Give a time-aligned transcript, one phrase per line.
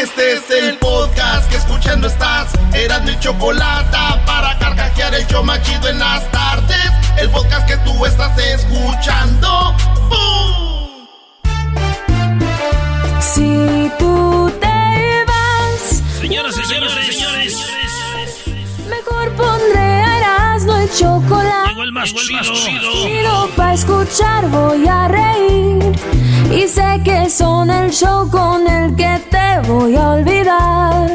[0.00, 2.52] Este es el podcast que escuchando estás.
[2.72, 6.92] Eran mi chocolate para carcajear el yo machido en las tardes.
[7.16, 9.74] El podcast que tú estás escuchando.
[10.08, 11.08] ¡Bum!
[13.20, 17.66] Si tú te vas, Señoras y señores, señores,
[18.88, 21.70] mejor pondré a Erasmo el chocolate.
[21.70, 22.54] llegó el más chido.
[22.54, 25.92] Chido escuchar voy a reír.
[26.50, 31.08] Y sé que son el show con el que te voy a olvidar.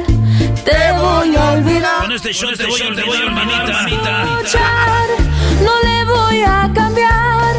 [0.64, 2.02] Te voy a olvidar.
[2.02, 3.84] Con este show te voy a olvidar, manita.
[3.84, 5.08] escuchar,
[5.66, 7.56] no le voy a cambiar.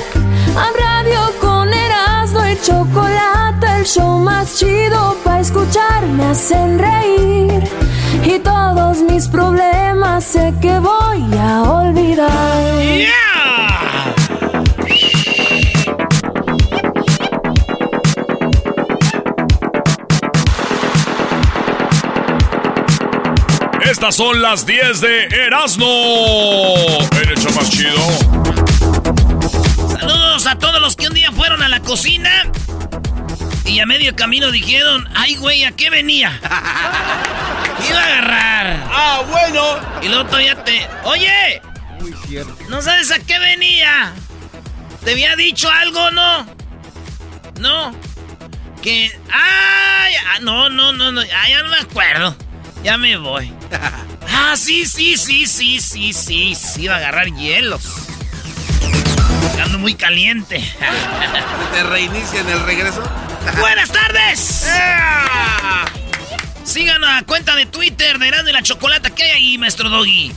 [0.57, 7.65] A radio con Erasmo y chocolate, el show más chido para escuchar me hacen reír.
[8.25, 12.83] Y todos mis problemas sé que voy a olvidar.
[12.97, 13.74] ¡Yeah!
[23.95, 25.87] Estas son las 10 de Erasmo.
[27.13, 27.95] El hecho más chido.
[29.89, 32.43] Saludos a todos los que un día fueron a la cocina
[33.65, 36.41] y a medio camino dijeron, ay güey, ¿a qué venía?
[37.89, 38.85] Iba a agarrar.
[38.91, 39.63] Ah, bueno.
[40.03, 40.89] Y luego todavía te...
[41.05, 41.63] Oye,
[42.01, 42.57] Muy cierto.
[42.69, 44.13] ¿no sabes a qué venía?
[45.05, 46.47] ¿Te había dicho algo, no?
[47.61, 47.97] No.
[48.83, 49.17] Que...
[49.31, 51.21] Ay, ah, no, no, no, no.
[51.21, 52.37] Ah, ya no me acuerdo.
[52.85, 53.53] Ya me voy.
[54.37, 56.55] Ah, sí, sí, sí, sí, sí, sí.
[56.55, 57.83] Sí, iba a agarrar hielos.
[59.63, 60.63] Ando muy caliente.
[61.73, 63.03] ¿Te reinicia en el regreso?
[63.61, 64.67] ¡Buenas tardes!
[66.65, 69.11] Sigan a cuenta de Twitter de Erasmo y la Chocolata.
[69.11, 70.33] ¿Qué hay ahí, maestro Doggy?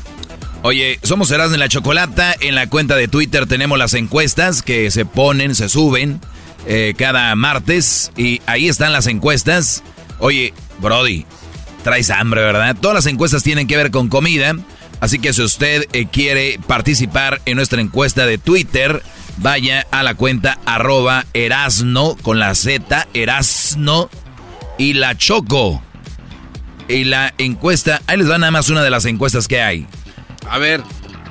[0.62, 2.36] Oye, somos Erasmo en la Chocolata.
[2.40, 6.22] En la cuenta de Twitter tenemos las encuestas que se ponen, se suben
[6.68, 8.12] eh, cada martes.
[8.16, 9.84] Y ahí están las encuestas.
[10.20, 11.26] Oye, Brody,
[11.88, 12.76] traes hambre, ¿verdad?
[12.82, 14.54] Todas las encuestas tienen que ver con comida.
[15.00, 19.02] Así que si usted eh, quiere participar en nuestra encuesta de Twitter,
[19.38, 24.10] vaya a la cuenta arroba erasno con la Z, erasno
[24.78, 25.82] y la choco.
[26.90, 29.88] Y la encuesta, ahí les va nada más una de las encuestas que hay.
[30.50, 30.84] A ver.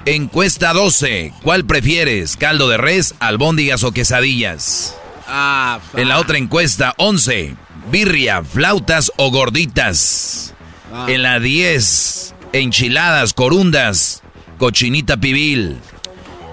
[0.06, 1.34] Encuesta 12.
[1.43, 2.39] ¿Cuál prefieres?
[2.39, 4.97] ¿Caldo de res, albóndigas o quesadillas?
[5.28, 7.56] Ah, En la otra encuesta 11.
[7.91, 10.55] Birria, flautas o gorditas.
[10.93, 11.07] Ah.
[11.09, 12.35] En la 10.
[12.53, 14.23] Enchiladas, corundas,
[14.59, 15.79] cochinita pibil.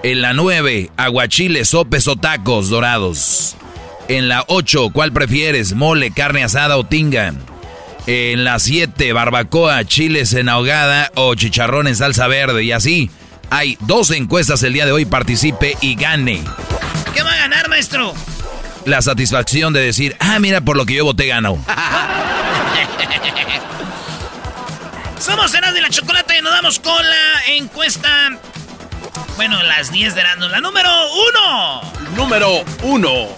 [0.02, 0.90] En la 9.
[0.96, 3.56] Aguachiles, sopes o tacos dorados.
[4.08, 4.90] En la 8.
[4.92, 5.74] ¿Cuál prefieres?
[5.74, 7.34] Mole, carne asada o tinga.
[8.06, 12.62] En la 7, barbacoa, chiles en ahogada o chicharrón en salsa verde.
[12.62, 13.10] Y así,
[13.50, 15.04] hay dos encuestas el día de hoy.
[15.04, 16.42] Participe y gane.
[17.14, 18.14] ¿Qué va a ganar, maestro?
[18.86, 21.64] La satisfacción de decir, ah, mira, por lo que yo voté ganó.
[25.18, 28.38] Somos Erasmo y la Chocolata y nos damos con la encuesta.
[29.36, 30.48] Bueno, las 10 de Erasmo.
[30.48, 30.90] La número
[31.28, 31.80] uno.
[32.14, 33.28] Número uno.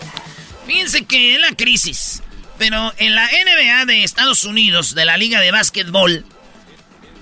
[0.67, 2.25] Fíjense que en la crisis,
[2.59, 6.27] pero en la NBA de Estados Unidos, de la Liga de Básquetbol,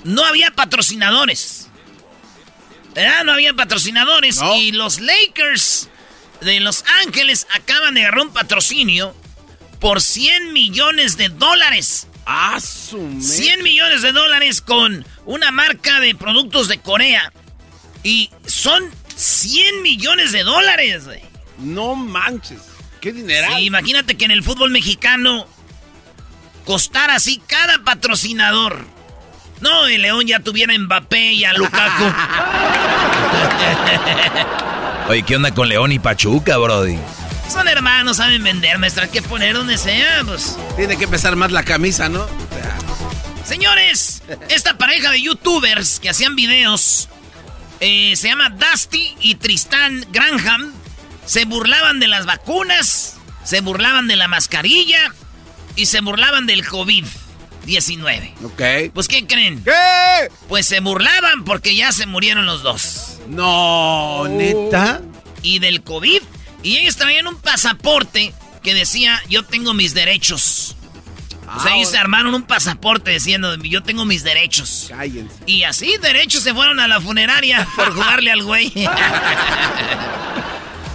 [0.04, 1.68] no había patrocinadores.
[2.94, 3.24] ¿Verdad?
[3.24, 4.38] No había patrocinadores.
[4.38, 4.56] No.
[4.56, 5.90] Y los Lakers
[6.40, 9.14] de Los Ángeles acaban de agarrar un patrocinio
[9.80, 12.06] por 100 millones de dólares.
[12.26, 17.32] Ah, su me- 100 millones de dólares con una marca de productos de Corea.
[18.02, 18.84] Y son
[19.16, 21.20] 100 millones de dólares, güey.
[21.58, 22.60] No manches.
[23.00, 23.48] Qué dinero.
[23.56, 25.46] Sí, imagínate que en el fútbol mexicano
[26.64, 28.86] costara así cada patrocinador.
[29.60, 32.04] No, el León ya tuviera Mbappé y a Lukaku.
[35.08, 36.98] Oye, ¿qué onda con León y Pachuca, Brody?
[37.50, 39.04] Son hermanos, saben vender, maestra.
[39.04, 40.56] Hay que poner donde sea, pues.
[40.76, 42.26] Tiene que pesar más la camisa, ¿no?
[43.44, 47.10] Señores, esta pareja de youtubers que hacían videos
[47.80, 50.72] eh, se llama Dusty y Tristan Granham.
[51.26, 55.12] Se burlaban de las vacunas, se burlaban de la mascarilla
[55.76, 58.32] y se burlaban del COVID-19.
[58.44, 58.92] Ok.
[58.94, 59.62] Pues, ¿qué creen?
[59.62, 60.30] ¿Qué?
[60.48, 63.13] Pues se burlaban porque ya se murieron los dos.
[63.28, 65.00] No, neta.
[65.42, 66.22] Y del COVID.
[66.62, 68.32] Y ellos traían un pasaporte
[68.62, 70.76] que decía, yo tengo mis derechos.
[71.56, 74.86] O sea, ellos se armaron un pasaporte diciendo, yo tengo mis derechos.
[74.88, 75.34] Cállense.
[75.46, 78.72] Y así, derechos, se fueron a la funeraria por jugarle al güey.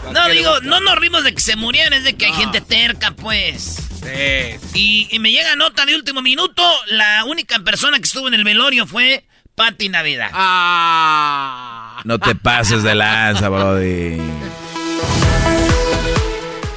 [0.11, 3.11] no, digo, no nos rimos de que se murieran, es de que hay gente terca,
[3.11, 3.77] pues.
[4.01, 4.59] Sí.
[4.73, 8.43] Y, y me llega nota de último minuto, la única persona que estuvo en el
[8.43, 10.29] velorio fue Patti Navidad.
[10.33, 11.69] Ah.
[12.04, 14.18] No te pases de lanza, Brody.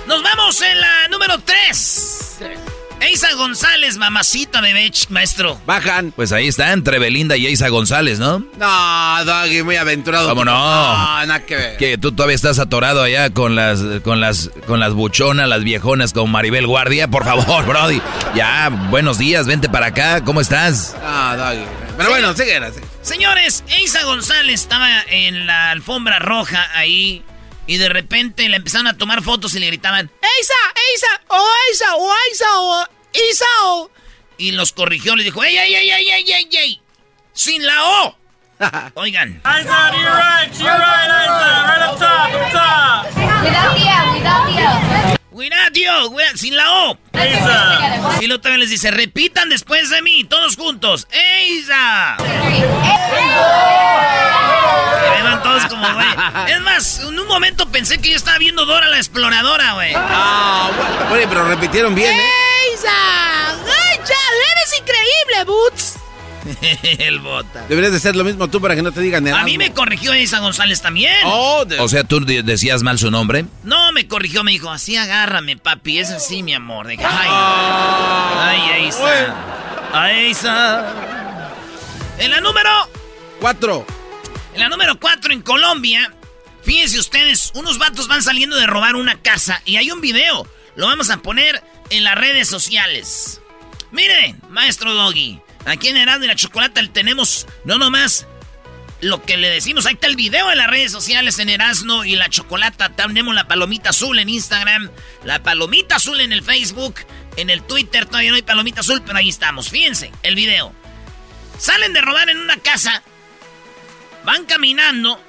[0.07, 2.09] Nos vamos en la número 3.
[3.01, 5.61] Eisa González, mamacita bebé, maestro.
[5.67, 6.13] Bajan.
[6.15, 8.45] Pues ahí está, entre Belinda y Isa González, ¿no?
[8.59, 10.29] No, Doggy, muy aventurado.
[10.29, 10.53] ¿Cómo no?
[10.53, 11.77] No, nada que ver.
[11.79, 16.13] Que tú todavía estás atorado allá con las, con las, con las buchonas, las viejonas
[16.13, 17.09] con Maribel Guardia.
[17.09, 18.01] Por favor, Brody.
[18.37, 20.23] Ya, buenos días, vente para acá.
[20.23, 20.97] ¿Cómo estás?
[21.03, 21.65] No, Doggy.
[21.97, 22.92] Pero bueno, sigue, sigue.
[23.02, 27.25] Señores, Eisa González estaba en la alfombra roja ahí.
[27.66, 30.54] Y de repente le empezaron a tomar fotos y le gritaban, ¡Eisa!
[30.93, 31.20] ¡Eisa!
[31.28, 31.87] ¡Oh, Eisa!
[31.96, 32.46] ¡Oh, Eisa!
[32.56, 32.87] ¡Oh,
[33.31, 33.44] Isa!
[33.62, 33.90] oh".
[34.38, 36.82] Y los corrigió, le dijo, ¡Ey, ey, ey, ey, ey, ey, ey!
[37.32, 38.16] ¡Sin la O!
[38.94, 39.40] Oigan.
[45.32, 46.99] Cuidado, cuidado, sin la O.
[48.20, 51.08] Y luego también les dice, repitan después de mí, todos juntos.
[51.11, 51.64] Y ahí
[55.23, 56.06] van todos como, güey.
[56.49, 59.94] Es más, en un momento pensé que yo estaba viendo Dora la exploradora, güey.
[59.96, 62.26] Ah, bueno, Oye, pero repitieron bien, ¿eh?
[62.70, 62.90] ¡Eisa!
[63.50, 64.14] ¡Ay, ya!
[64.52, 66.01] ¡Eres increíble, Boots!
[66.99, 67.67] El bota.
[67.69, 69.41] Deberías de ser lo mismo tú para que no te digan nada.
[69.41, 71.15] A mí me corrigió Eisa González también.
[71.25, 73.44] Oh, de- O sea, tú de- decías mal su nombre.
[73.65, 76.87] No, me corrigió, me dijo, así agárrame, papi, es así, mi amor.
[76.89, 79.35] Dije, ay, Ah, ay, bueno.
[79.93, 80.33] Ay.
[82.19, 82.71] En la número,
[83.41, 83.87] Cuatro.
[84.55, 86.12] en la número 4 en Colombia,
[86.62, 90.47] fíjense ustedes, unos vatos van saliendo de robar una casa y hay un video.
[90.77, 93.41] Lo vamos a poner en las redes sociales.
[93.91, 98.26] Miren, maestro Doggy, aquí en Erasmo y la Chocolata tenemos no nomás
[99.00, 99.87] lo que le decimos.
[99.87, 102.91] Ahí está el video en las redes sociales en Erasmo y la Chocolata.
[102.91, 104.91] Tenemos la palomita azul en Instagram,
[105.25, 106.97] la palomita azul en el Facebook,
[107.37, 109.69] en el Twitter todavía no hay palomita azul, pero ahí estamos.
[109.70, 110.73] Fíjense, el video.
[111.59, 113.03] Salen de robar en una casa,
[114.25, 115.20] van caminando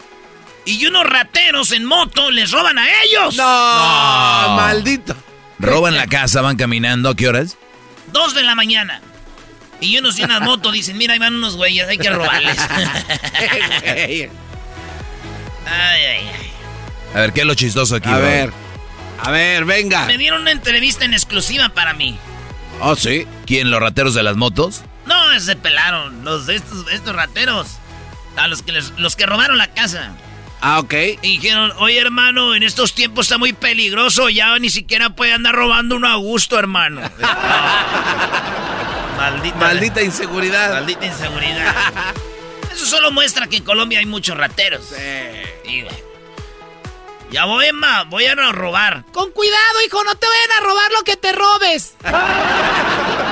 [0.66, 3.36] y unos rateros en moto les roban a ellos.
[3.36, 4.56] No, No.
[4.56, 5.16] maldito.
[5.60, 7.10] Roban la casa, van caminando.
[7.10, 7.58] ¿A qué horas?
[8.12, 9.02] Dos de la mañana.
[9.84, 12.58] Y unos en una moto dicen, mira, ahí van unos güeyes, hay que robarles.
[13.86, 14.30] ay,
[15.66, 16.30] ay, ay.
[17.14, 18.52] A ver, ¿qué es lo chistoso aquí, A ver.
[19.20, 20.06] A ver, venga.
[20.06, 22.18] Me dieron una entrevista en exclusiva para mí.
[22.82, 23.26] Oh, sí.
[23.46, 24.82] ¿Quién, los rateros de las motos?
[25.06, 27.68] No, se pelaron los de estos, estos rateros.
[28.36, 30.12] A los que, les- los que robaron la casa.
[30.60, 30.94] Ah, ok.
[31.22, 35.54] Y dijeron, oye hermano, en estos tiempos está muy peligroso, ya ni siquiera puede andar
[35.56, 37.02] robando uno a gusto, hermano.
[39.24, 40.72] Maldita, Maldita inseguridad.
[40.74, 41.74] maldita inseguridad.
[42.74, 44.94] Eso solo muestra que en Colombia hay muchos rateros.
[45.64, 45.98] Y, bueno,
[47.32, 49.06] ya voy, Emma, voy a robar.
[49.14, 51.96] Con cuidado, hijo, no te vayan a robar lo que te robes.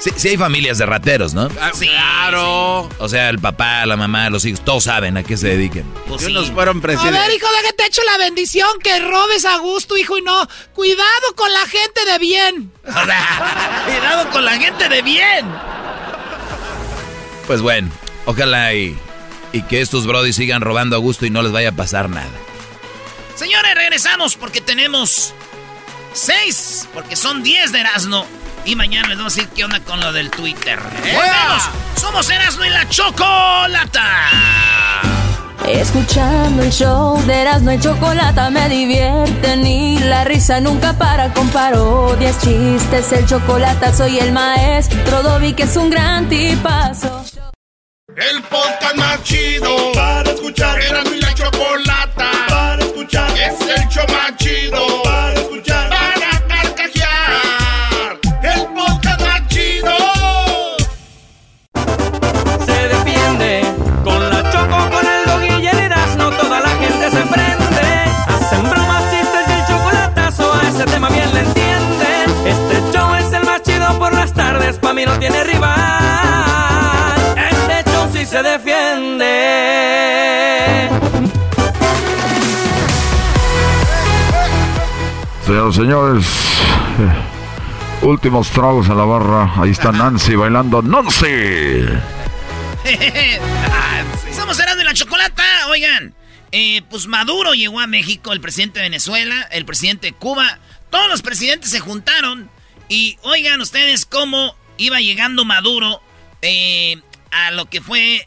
[0.00, 1.48] Sí, sí hay familias de rateros, ¿no?
[1.60, 2.88] Ah, Sí, claro.
[2.98, 5.84] O sea, el papá, la mamá, los hijos, todos saben a qué se dediquen.
[6.06, 6.30] Pues sí.
[6.30, 7.20] unos fueron A presidentes.
[7.20, 10.46] ver, hijo, déjate echo la bendición, que robes a gusto, hijo, y no.
[10.72, 12.72] Cuidado con la gente de bien.
[12.84, 15.46] Cuidado con la gente de bien.
[17.46, 17.90] Pues bueno,
[18.26, 18.96] ojalá y,
[19.52, 22.30] y que estos brodis sigan robando a gusto y no les vaya a pasar nada.
[23.34, 25.32] Señores, regresamos porque tenemos
[26.12, 28.26] seis, porque son diez de Erasmo.
[28.64, 30.78] Y mañana les vamos a decir qué onda con lo del Twitter.
[30.80, 31.62] Volvemos.
[31.96, 34.06] Somos Erasmo y la Chocolata.
[35.66, 41.48] Escuchando el show de Erasmo y Chocolata me divierte ni la risa nunca para con
[41.50, 47.22] parodias, chistes, el chocolate soy el maestro Dobby que es un gran tipazo.
[48.16, 50.80] El podcast más chido para escuchar.
[50.80, 53.30] Era mi la chocolata para escuchar.
[53.38, 55.77] Es el show más chido para escuchar.
[74.76, 75.98] Pa' mí no tiene rival.
[78.28, 79.26] se defiende.
[85.46, 86.26] Señoras y señores,
[86.98, 89.54] eh, últimos tragos a la barra.
[89.56, 90.82] Ahí está Nancy bailando.
[90.82, 91.86] ¡Nancy!
[94.28, 95.42] Estamos hablando de la chocolata.
[95.70, 96.14] Oigan,
[96.52, 100.58] eh, pues Maduro llegó a México, el presidente de Venezuela, el presidente de Cuba.
[100.90, 102.50] Todos los presidentes se juntaron.
[102.90, 106.00] Y oigan ustedes cómo iba llegando Maduro
[106.42, 106.96] eh,
[107.30, 108.26] a lo que fue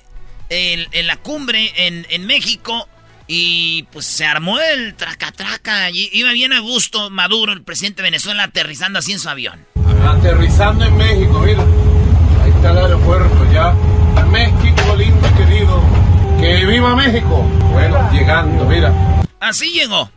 [0.50, 2.88] el- en la cumbre en, en México.
[3.34, 5.89] Y pues se armó el traca-traca.
[5.89, 9.65] y Iba bien a gusto Maduro, el presidente de Venezuela, aterrizando así en su avión.
[10.05, 11.63] Aterrizando en México, mira.
[12.43, 13.74] Ahí está el aeropuerto ya.
[14.25, 15.81] México lindo y querido.
[16.39, 17.41] ¡Que viva México!
[17.72, 18.93] Bueno, llegando, mira.
[19.39, 20.10] Así llegó.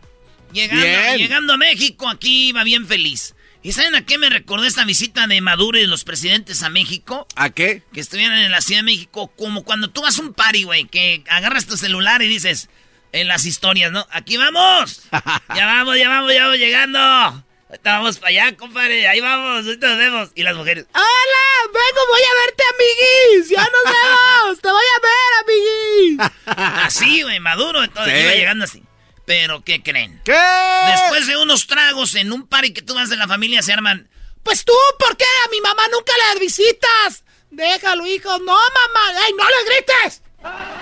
[0.53, 1.19] Llegando, Bien.
[1.19, 3.34] llegando a México, aquí iba bien feliz.
[3.64, 7.26] ¿Y saben a qué me recordó esta visita de Maduro y los presidentes a México?
[7.35, 7.83] ¿A qué?
[7.94, 10.85] Que estuvieran en la Ciudad de México, como cuando tú vas a un party, güey,
[10.85, 12.68] que agarras tu celular y dices,
[13.12, 14.06] en las historias, ¿no?
[14.11, 15.04] ¡Aquí vamos!
[15.56, 17.44] ¡Ya vamos, ya vamos, ya vamos llegando!
[17.83, 20.30] Vamos para allá, compadre, ahí vamos, ahorita nos vemos.
[20.35, 23.49] Y las mujeres, Hola, vengo, voy a verte, amiguis.
[23.50, 23.85] Ya nos
[24.44, 24.61] vemos.
[24.61, 26.21] Te voy a ver,
[26.61, 26.85] amiguis.
[26.85, 28.21] Así, güey, Maduro, entonces Sí.
[28.21, 28.83] iba llegando así.
[29.26, 30.21] Pero, ¿qué creen?
[30.25, 30.38] ¿Qué?
[30.87, 34.09] Después de unos tragos en un party que tú vas de la familia, se arman.
[34.43, 37.25] Pues tú, ¿por qué a mi mamá nunca la visitas?
[37.50, 38.38] Déjalo, hijo.
[38.40, 39.26] No, mamá.
[39.26, 40.23] ¡Ey, no le grites!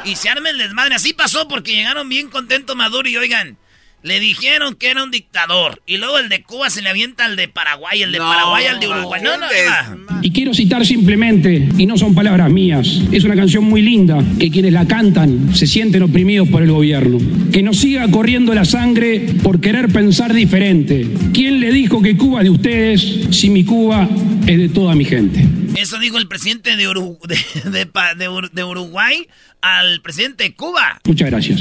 [0.05, 0.97] Y se arma el desmadre.
[0.97, 3.59] Así pasó porque llegaron bien contentos Maduro y oigan,
[4.03, 5.81] le dijeron que era un dictador.
[5.87, 8.67] Y luego el de Cuba se le avienta al de Paraguay, el de No, Paraguay
[8.67, 9.21] al de Uruguay.
[9.23, 9.97] No, no, ¿qué va.
[10.23, 14.51] Y quiero citar simplemente, y no son palabras mías, es una canción muy linda, que
[14.51, 17.19] quienes la cantan se sienten oprimidos por el gobierno.
[17.53, 21.07] Que nos siga corriendo la sangre por querer pensar diferente.
[21.33, 24.09] ¿Quién le dijo que Cuba es de ustedes si mi Cuba
[24.47, 25.45] es de toda mi gente?
[25.77, 27.19] Eso dijo el presidente de, Uru-
[27.65, 29.27] de, de Pa- de Ur- de Uruguay
[29.61, 31.01] al presidente de Cuba.
[31.05, 31.61] Muchas gracias.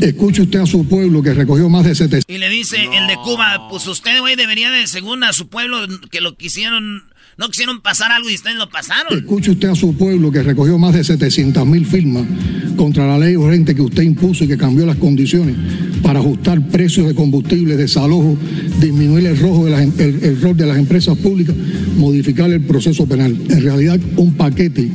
[0.00, 2.24] Escuche usted a su pueblo que recogió más de 700.
[2.34, 5.86] Y le dice el de Cuba, pues usted, güey, debería de, según a su pueblo,
[6.10, 7.04] que lo quisieron,
[7.40, 9.16] no quisieron pasar algo y ustedes lo pasaron.
[9.16, 12.24] Escuche usted a su pueblo que recogió más de 700 mil firmas
[12.76, 15.56] contra la ley urgente que usted impuso y que cambió las condiciones
[16.02, 18.36] para ajustar precios de combustible, desalojo,
[18.78, 21.56] disminuir el, rojo de las em- el, el rol de las empresas públicas,
[21.96, 23.34] modificar el proceso penal.
[23.48, 24.90] En realidad, un paquete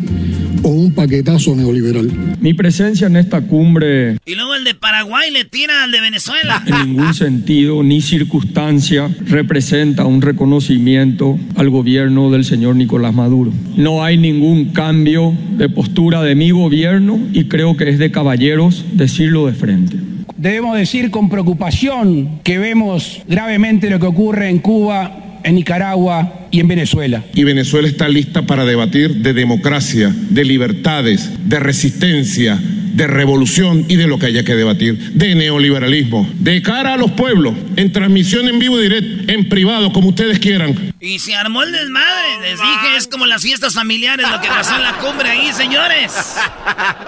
[0.66, 2.12] o un paquetazo neoliberal.
[2.42, 6.64] Mi presencia en esta cumbre Y luego el de Paraguay le tira al de Venezuela.
[6.66, 13.52] en ningún sentido ni circunstancia representa un reconocimiento al gobierno del señor Nicolás Maduro.
[13.76, 18.86] No hay ningún cambio de postura de mi gobierno y creo que es de caballeros
[18.94, 19.98] decirlo de frente.
[20.38, 26.60] Debemos decir con preocupación que vemos gravemente lo que ocurre en Cuba, en Nicaragua y
[26.60, 27.24] en Venezuela.
[27.34, 32.60] Y Venezuela está lista para debatir de democracia, de libertades, de resistencia,
[32.96, 37.12] de revolución y de lo que haya que debatir, de neoliberalismo, de cara a los
[37.12, 40.94] pueblos, en transmisión en vivo y directo, en privado, como ustedes quieran.
[41.02, 42.40] Y se armó el desmadre.
[42.42, 46.14] Les dije, es como las fiestas familiares, lo que pasó en la cumbre ahí, señores.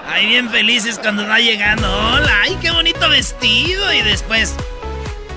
[0.10, 1.88] Ahí bien felices cuando va llegando.
[1.88, 3.94] Hola, ay, qué bonito vestido.
[3.94, 4.56] Y después,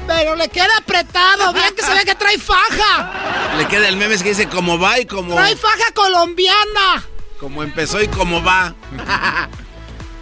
[0.09, 1.53] Pero le queda apretado.
[1.53, 3.55] Bien que se ve que trae faja.
[3.57, 7.05] Le queda el meme que dice cómo va y cómo, Trae faja colombiana.
[7.39, 8.75] cómo empezó y cómo va.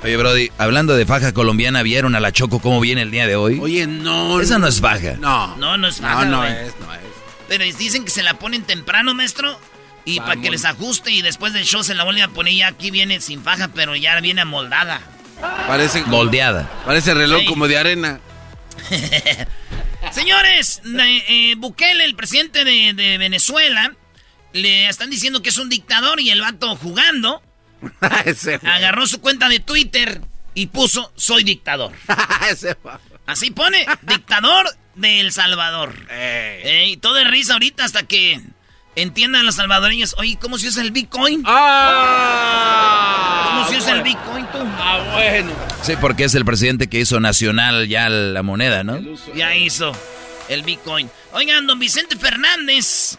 [0.03, 3.35] Oye, Brody, hablando de faja colombiana, ¿vieron a la Choco cómo viene el día de
[3.35, 3.59] hoy?
[3.61, 4.41] Oye, no.
[4.41, 5.15] Esa no es faja.
[5.19, 5.57] No.
[5.57, 7.01] no, no es faja, No, no es, no es.
[7.49, 9.59] Pero dicen que se la ponen temprano, maestro.
[10.05, 12.55] Y para que les ajuste y después del show se la vuelven a poner.
[12.55, 15.01] Ya aquí viene sin faja, pero ya viene amoldada.
[15.67, 16.71] Parece Moldeada.
[16.87, 18.21] Parece reloj como de arena.
[20.13, 23.93] Señores, eh, eh, Bukele, el presidente de, de Venezuela,
[24.53, 27.43] le están diciendo que es un dictador y el vato jugando.
[28.63, 30.21] Agarró su cuenta de Twitter
[30.55, 31.93] y puso soy dictador.
[33.27, 35.95] Así pone, dictador de El Salvador.
[36.11, 36.63] Ey.
[36.65, 38.41] Ey, todo de risa ahorita hasta que
[39.03, 40.15] entiendan los salvadoreños.
[40.19, 41.43] Oye, ¿cómo se usa el Bitcoin?
[41.47, 43.55] ¡Ah!
[43.55, 44.03] ¿Cómo se usa el.
[44.03, 44.59] Bitcoin tú?
[44.79, 45.53] Ah, bueno.
[45.83, 48.99] Sí, porque es el presidente que hizo nacional ya la moneda, ¿no?
[49.35, 49.93] Ya hizo
[50.49, 51.11] el Bitcoin.
[51.33, 53.19] Oigan, don Vicente Fernández.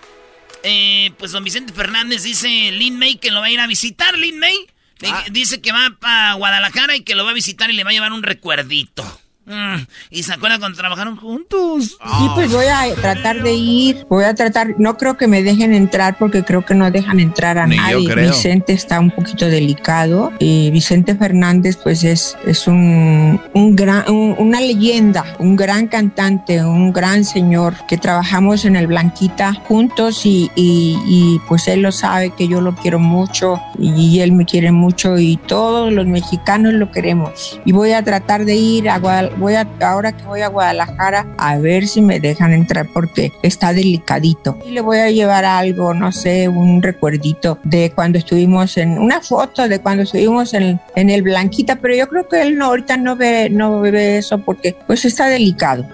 [0.64, 4.18] Eh, pues don Vicente Fernández dice Lin May que lo va a ir a visitar.
[4.18, 4.56] Lin May
[5.00, 7.92] Le- dice que va para Guadalajara y que lo va a visitar y le va
[7.92, 9.04] a llevar un recuerdito.
[9.50, 11.98] Mm, y se acuerdan cuando trabajaron juntos.
[12.20, 15.74] Sí, pues voy a tratar de ir, voy a tratar, no creo que me dejen
[15.74, 18.10] entrar porque creo que no dejan entrar a Ni yo nadie.
[18.10, 18.30] creo.
[18.32, 24.36] Vicente está un poquito delicado y Vicente Fernández pues es, es un, un gran, un-
[24.38, 30.52] una leyenda, un gran cantante, un gran señor que trabajamos en el Blanquita juntos y,
[30.56, 34.72] y- y, pues él lo sabe que yo lo quiero mucho y él me quiere
[34.72, 37.60] mucho y todos los mexicanos lo queremos.
[37.66, 41.26] Y voy a tratar de ir a Guadal- voy a, ahora que voy a Guadalajara
[41.38, 44.60] a ver si me dejan entrar porque está delicadito.
[44.66, 49.22] Y le voy a llevar algo, no sé, un recuerdito de cuando estuvimos en, una
[49.22, 52.98] foto de cuando estuvimos en, en el Blanquita, pero yo creo que él no, ahorita
[52.98, 55.88] no ve, no ve eso porque pues está delicado.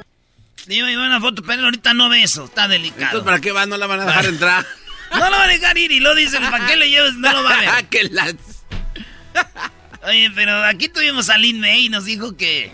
[0.67, 2.45] Le iba una foto, pero él ahorita no ve eso.
[2.45, 3.03] Está delicado.
[3.03, 3.65] Entonces, ¿para qué va?
[3.65, 4.65] No la van a dejar entrar.
[5.11, 7.13] No lo va a dejar ir y lo dicen, ¿para qué le llevas?
[7.13, 7.85] No lo va a ver.
[7.89, 8.33] que la...
[10.03, 12.73] Oye, pero aquí tuvimos a Lin May y nos dijo que...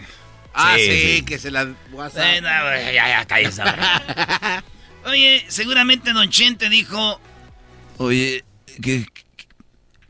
[0.53, 1.21] Ah, sí, Sí, sí.
[1.23, 2.23] que se la WhatsApp.
[2.25, 3.63] Eh, no, ya, ya, cállese.
[5.05, 7.19] Oye, seguramente Don Chente dijo...
[7.97, 8.43] Oye,
[8.81, 9.05] qué,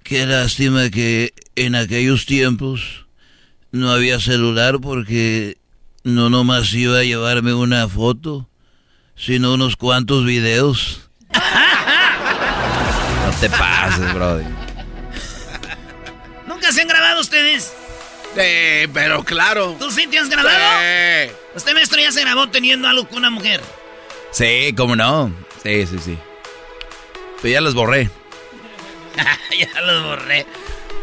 [0.03, 3.05] qué lástima que en aquellos tiempos
[3.71, 5.57] no había celular porque
[6.03, 8.50] no nomás iba a llevarme una foto,
[9.15, 11.10] sino unos cuantos videos.
[13.24, 14.45] No te pases, brother.
[18.36, 19.76] Sí, pero claro.
[19.78, 20.58] ¿Tú sí te has grabado?
[20.58, 21.34] Sí.
[21.56, 23.62] Usted, maestro, ya se grabó teniendo algo con una mujer.
[24.32, 25.34] Sí, cómo no.
[25.62, 26.18] Sí, sí, sí.
[27.42, 28.10] Pero ya los borré.
[29.60, 30.46] ya los borré.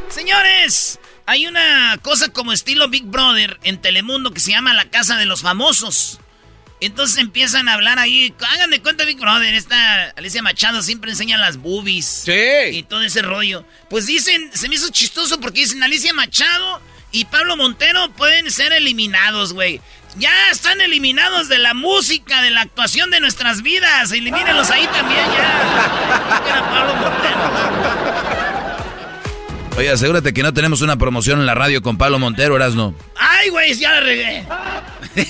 [0.09, 5.17] Señores, hay una cosa como estilo Big Brother en Telemundo que se llama La Casa
[5.17, 6.21] de los Famosos.
[6.81, 8.33] Entonces empiezan a hablar ahí.
[8.53, 9.53] Hagan de cuenta Big Brother.
[9.53, 12.23] Esta Alicia Machado siempre enseña las boobies.
[12.25, 12.77] Sí.
[12.77, 13.65] Y todo ese rollo.
[13.91, 18.73] Pues dicen, se me hizo chistoso porque dicen Alicia Machado y Pablo Montero pueden ser
[18.73, 19.81] eliminados, güey.
[20.17, 24.11] Ya están eliminados de la música, de la actuación de nuestras vidas.
[24.11, 26.43] Elimínenlos ahí también ya.
[26.49, 27.39] Era Pablo Montero.
[29.77, 32.95] Oye, asegúrate que no tenemos una promoción en la radio con Pablo Montero, Erasno.
[33.15, 34.45] Ay, güey, ya la regué.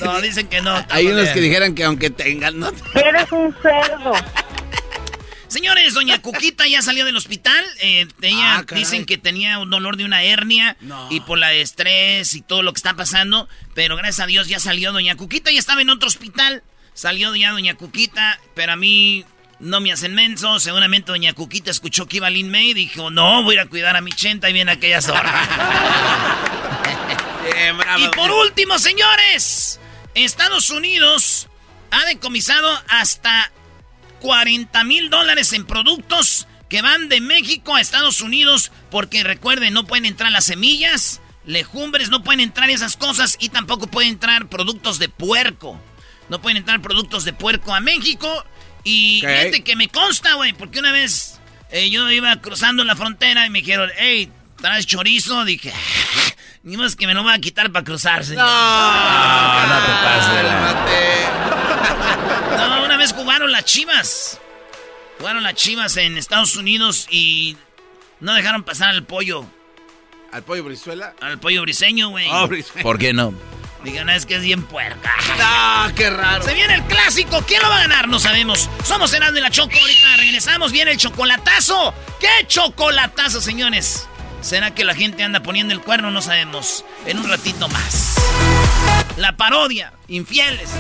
[0.02, 0.74] No, dicen que no.
[0.88, 2.72] Hay unos que dijeran que aunque tengan, no.
[2.94, 4.12] Eres un cerdo.
[5.48, 7.64] Señores, doña Cuquita ya salió del hospital.
[7.80, 10.76] eh, ella Ah, dicen que tenía un dolor de una hernia
[11.10, 13.48] y por la estrés y todo lo que está pasando.
[13.74, 15.50] Pero gracias a Dios ya salió doña Cuquita.
[15.50, 16.62] Ya estaba en otro hospital.
[16.94, 19.24] Salió ya doña Cuquita, pero a mí
[19.60, 20.58] no me hacen menso.
[20.60, 23.66] Seguramente doña Cuquita escuchó que iba Lin May y dijo, no, voy a ir a
[23.70, 25.48] cuidar a mi chenta y viene aquella zorra.
[27.98, 29.80] Y por último, señores,
[30.14, 31.48] Estados Unidos
[31.90, 33.50] ha decomisado hasta
[34.20, 39.86] 40 mil dólares en productos que van de México a Estados Unidos porque recuerden, no
[39.86, 44.98] pueden entrar las semillas, legumbres, no pueden entrar esas cosas y tampoco pueden entrar productos
[44.98, 45.80] de puerco.
[46.28, 48.44] No pueden entrar productos de puerco a México
[48.84, 49.30] y Ok.
[49.30, 53.50] fíjate que me consta, güey, porque una vez eh, yo iba cruzando la frontera y
[53.50, 55.44] me dijeron, hey, ¿traes chorizo?
[55.46, 56.32] Dije, "Ah,
[56.64, 58.44] ni más que me lo voy a quitar para cruzar, señor.
[58.44, 60.84] No, no te No, una
[62.98, 64.40] vez jugaron las chivas.
[65.18, 67.56] Jugaron las chivas en Estados Unidos y
[68.20, 69.46] no dejaron pasar al pollo.
[70.32, 71.14] ¿Al pollo Brizuela?
[71.20, 72.28] Al pollo briseño, güey.
[72.30, 72.48] Oh.
[72.82, 73.32] ¿Por qué no?
[73.84, 75.14] Digan, es que es bien puerca.
[75.40, 76.44] Ah, qué raro.
[76.44, 77.42] Se viene el clásico.
[77.46, 78.08] ¿Quién lo va a ganar?
[78.08, 78.68] No sabemos.
[78.84, 79.78] Somos Herando y la Choco.
[79.80, 80.72] Ahorita regresamos.
[80.72, 81.94] Viene el chocolatazo.
[82.20, 84.08] ¿Qué chocolatazo, señores?
[84.40, 86.10] ¿Será que la gente anda poniendo el cuerno?
[86.10, 86.84] No sabemos.
[87.06, 88.16] En un ratito más.
[89.16, 89.92] La parodia.
[90.08, 90.70] Infieles.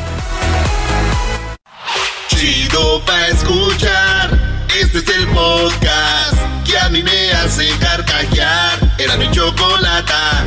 [2.28, 4.66] Chido pa' escuchar.
[4.80, 8.78] Este es el podcast que a mí me hace carcajear.
[8.98, 10.44] Era mi chocolata.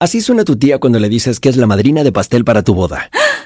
[0.00, 2.74] Así suena tu tía cuando le dices que es la madrina de pastel para tu
[2.74, 3.08] boda.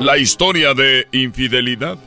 [0.00, 1.98] la historia de infidelidad.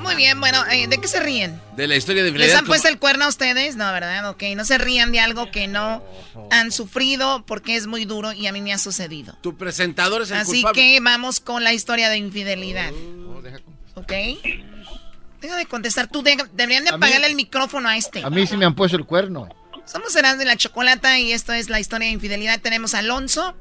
[0.00, 1.60] Muy bien, bueno, eh, ¿de qué se ríen?
[1.76, 2.58] De la historia de ¿Les infidelidad.
[2.60, 3.76] han puesto el cuerno a ustedes?
[3.76, 4.28] No, ¿verdad?
[4.30, 6.02] Ok, no se rían de algo que no
[6.50, 9.36] han sufrido porque es muy duro y a mí me ha sucedido.
[9.40, 10.80] Tu presentador es el Así culpable.
[10.82, 12.90] que vamos con la historia de infidelidad.
[13.94, 14.12] ¿Ok?
[15.40, 16.08] Deja de contestar.
[16.08, 18.22] Tú de- deberían de A mí- apagarle el micrófono a este.
[18.24, 19.48] A mí sí me han puesto el cuerno.
[19.86, 22.60] Somos Serán de la Chocolata y esto es la historia de infidelidad.
[22.60, 23.54] Tenemos a Alonso.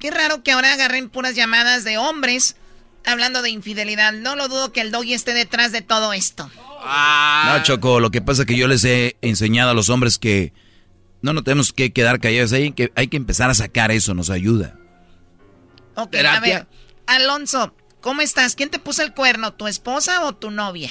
[0.00, 2.56] Qué raro que ahora agarren puras llamadas de hombres
[3.04, 4.12] hablando de infidelidad.
[4.12, 6.50] No lo dudo que el doggy esté detrás de todo esto.
[6.82, 10.52] No, Choco, lo que pasa es que yo les he enseñado a los hombres que
[11.22, 14.30] no nos tenemos que quedar callados, hay que, hay que empezar a sacar eso, nos
[14.30, 14.78] ayuda.
[15.96, 16.66] Ok, a ver.
[17.06, 18.56] Alonso, ¿cómo estás?
[18.56, 19.52] ¿Quién te puso el cuerno?
[19.52, 20.88] ¿Tu esposa o tu novia?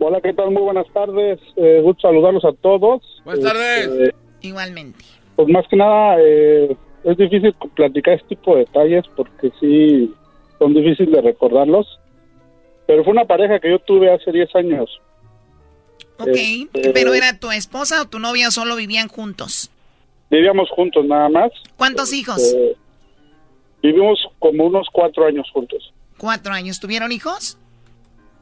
[0.00, 0.50] Hola, ¿qué tal?
[0.50, 1.40] Muy buenas tardes.
[1.56, 3.02] Eh, gusto saludarlos a todos.
[3.24, 3.88] Buenas tardes.
[3.88, 5.04] Este, Igualmente.
[5.36, 10.12] pues más que nada, eh, es difícil platicar este tipo de detalles porque sí
[10.58, 11.86] son difíciles de recordarlos.
[12.86, 14.90] Pero fue una pareja que yo tuve hace 10 años.
[16.18, 16.28] Ok,
[16.72, 19.70] Este, pero ¿era tu esposa o tu novia o solo vivían juntos?
[20.30, 21.50] Vivíamos juntos nada más.
[21.76, 22.42] ¿Cuántos hijos?
[22.54, 22.76] Eh,
[23.82, 25.92] vivimos como unos cuatro años juntos.
[26.18, 26.80] Cuatro años.
[26.80, 27.58] ¿Tuvieron hijos?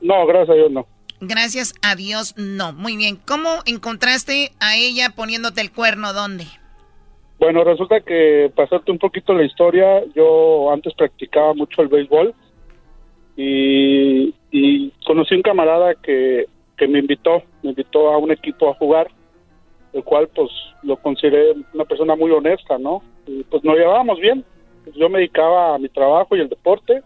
[0.01, 0.87] No, gracias a Dios no.
[1.21, 2.73] Gracias a Dios, no.
[2.73, 3.17] Muy bien.
[3.27, 6.13] ¿Cómo encontraste a ella poniéndote el cuerno?
[6.15, 6.47] ¿Dónde?
[7.41, 12.35] Bueno, resulta que pasarte un poquito la historia, yo antes practicaba mucho el béisbol
[13.35, 16.45] y, y conocí un camarada que,
[16.77, 19.11] que me invitó, me invitó a un equipo a jugar,
[19.95, 20.51] el cual pues
[20.83, 23.03] lo consideré una persona muy honesta, ¿no?
[23.27, 24.45] Y pues nos llevábamos bien,
[24.95, 27.01] yo me dedicaba a mi trabajo y el deporte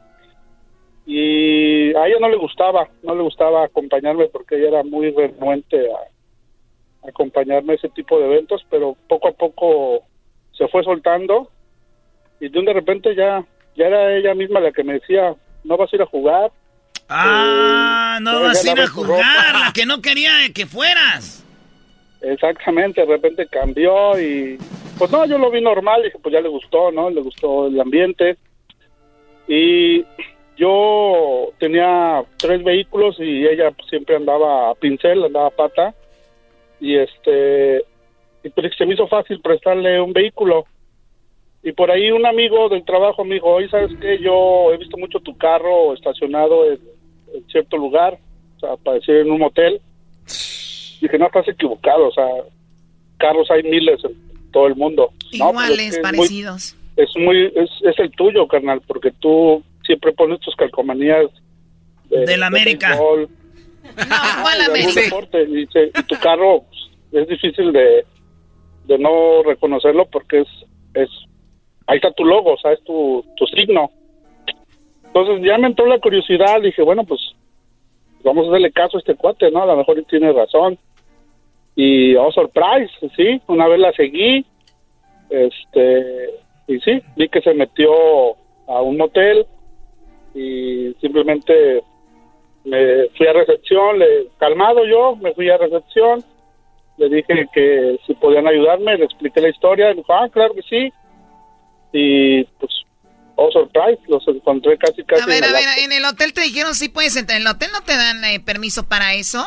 [1.07, 5.92] y a ella no le gustaba, no le gustaba acompañarme porque ella era muy renuente
[5.92, 10.03] a acompañarme a ese tipo de eventos, pero poco a poco
[10.57, 11.51] se fue soltando
[12.40, 13.45] y de un de repente ya
[13.77, 16.51] ya era ella misma la que me decía no vas a ir a jugar
[17.09, 19.11] Ah, no ya vas a ir a jugar,
[19.53, 19.59] ropa".
[19.67, 21.45] la que no quería que fueras.
[22.21, 24.59] exactamente de repente cambió y
[24.99, 27.81] pues no yo lo vi normal dije pues ya le gustó no le gustó el
[27.81, 28.37] ambiente
[29.49, 30.05] y
[30.57, 35.95] yo tenía tres vehículos y ella pues, siempre andaba a pincel andaba a pata
[36.81, 37.85] y este
[38.45, 40.67] y pues se me hizo fácil prestarle un vehículo
[41.63, 44.19] y por ahí un amigo del trabajo me dijo, oye, ¿sabes qué?
[44.21, 46.79] Yo he visto mucho tu carro estacionado en,
[47.35, 48.19] en cierto lugar,
[48.57, 49.81] o sea, para decir en un motel.
[51.01, 52.27] Dije, no, estás equivocado, o sea,
[53.19, 54.13] carros hay miles en
[54.53, 55.11] todo el mundo.
[55.39, 56.77] No, pero es Iguales, muy- parecidos.
[56.97, 61.27] es muy, es, es el tuyo, carnal, porque tú siempre pones tus calcomanías
[62.11, 62.89] de, Del América.
[62.91, 63.29] béisbol,
[63.85, 65.01] No, ¿cuál de algún América?
[65.01, 66.63] deporte, y, dice, y tu carro
[67.11, 68.05] pues, es difícil de,
[68.87, 70.49] de no reconocerlo porque es,
[70.94, 71.09] es
[71.87, 73.90] ahí está tu logo, o sea, es tu, tu signo.
[75.07, 77.20] Entonces ya me entró la curiosidad, dije, bueno, pues
[78.25, 79.62] vamos a hacerle caso a este cuate, ¿no?
[79.62, 80.79] A lo mejor tiene razón.
[81.77, 84.44] Y, oh, surprise, sí, una vez la seguí,
[85.29, 86.31] este,
[86.68, 87.90] y sí, vi que se metió
[88.68, 89.47] a un motel
[90.35, 91.83] y simplemente
[92.64, 96.25] me fui a recepción, le, calmado yo, me fui a recepción,
[96.97, 100.63] le dije que si podían ayudarme, le expliqué la historia, y dijo, ah, claro que
[100.63, 100.93] sí,
[101.93, 102.73] y pues,
[103.37, 105.81] oh, surprise, los encontré casi, casi A ver, en a el ver, acto.
[105.83, 107.37] en el hotel te dijeron sí puedes entrar.
[107.41, 109.45] ¿En el hotel no te dan eh, permiso para eso?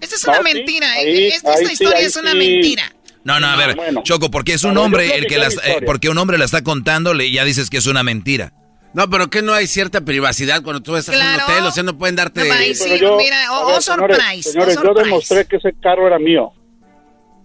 [0.00, 0.92] Esta es No, una sí, mentira.
[0.92, 2.36] ahí- Es- esta ahí historia es una sí.
[2.38, 2.92] mentira.
[3.24, 5.48] No, no, a ver, Choco, porque es un hombre el que que es la, la
[5.48, 5.86] está- historia.
[5.86, 8.52] porque un hombre la está contando, le ya dices que es una mentira.
[8.94, 11.82] No, pero que no hay cierta privacidad cuando tú estás en un hotel, o sea,
[11.84, 12.46] no pueden darte...
[12.46, 15.44] No, sí, Pero yo- mira, a oh, ver, oh, señores, surprise, oh, señores, yo demostré
[15.46, 16.52] que ese carro era mío.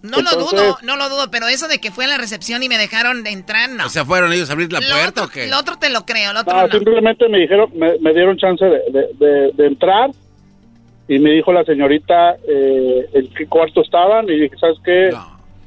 [0.02, 2.68] No lo dudo, no lo dudo, pero eso de que fue a la recepción y
[2.68, 3.86] me dejaron de entrar, no.
[3.86, 5.44] O sea, ¿fueron ellos a abrir la Lo puerta otro- o qué?
[5.46, 6.72] El otro te lo creo, el otro No, no.
[6.72, 10.10] simplemente me dijeron, me, me dieron chance de, de- de- de entrar
[11.08, 15.10] y me dijo la señorita eh, en qué cuarto estaban y dije, ¿sabes qué?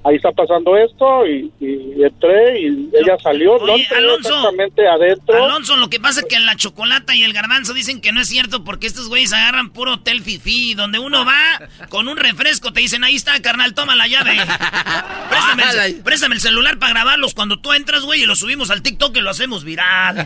[0.04, 4.30] Ahí está pasando esto y, y entré y ella salió, no entré Alonso.
[4.30, 5.44] exactamente adentro.
[5.46, 8.20] Alonso, lo que pasa es que en la chocolata y el garbanzo dicen que no
[8.22, 12.74] es cierto porque estos güeyes agarran puro hotel fifi, donde uno va con un refresco,
[12.74, 14.32] te dicen, ahí está, carnal, toma la llave.
[15.30, 18.82] préstame, el, préstame el celular para grabarlos cuando tú entras, güey, y lo subimos al
[18.82, 20.26] TikTok y lo hacemos viral.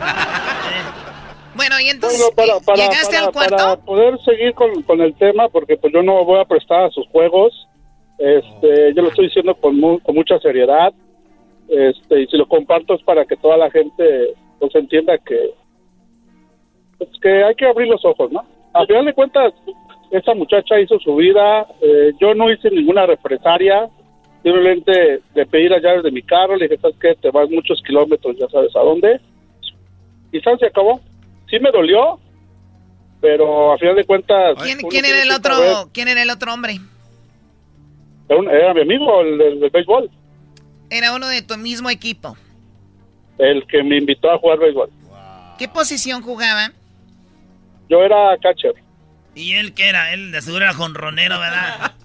[1.54, 3.56] Bueno, y entonces, Bueno, para, para- ¿llegaste para- al cuarto?
[3.56, 6.90] para poder seguir con, con el tema, porque pues yo no voy a prestar a
[6.90, 7.50] sus juegos,
[8.18, 10.92] este, yo lo estoy diciendo con, mu- con mucha seriedad,
[11.68, 15.50] este, y si lo comparto es para que toda la gente pues entienda que,
[16.98, 18.44] pues, que hay que abrir los ojos, ¿no?
[18.72, 19.52] A final de cuentas,
[20.10, 23.88] esta muchacha hizo su vida, eh, yo no hice ninguna represalia,
[24.42, 27.14] simplemente de pedir las llaves de mi carro, le dije, ¿sabes qué?
[27.16, 29.20] Te vas muchos kilómetros, ya sabes a dónde,
[30.32, 31.00] y se acabó.
[31.50, 32.18] Sí me dolió,
[33.20, 34.56] pero a final de cuentas...
[34.62, 36.74] ¿Quién, quién era el otro, saber- quién era el otro hombre?
[38.28, 40.10] Era, un- era mi amigo, el del béisbol,
[40.90, 42.36] Era uno de tu mismo equipo.
[43.38, 44.90] el que me invitó a jugar béisbol.
[45.58, 46.70] ¿Qué posición jugaba?
[47.88, 48.74] Yo era catcher.
[49.34, 50.12] ¿Y él qué era?
[50.12, 51.92] Él de seguro era jonronero, ¿verdad?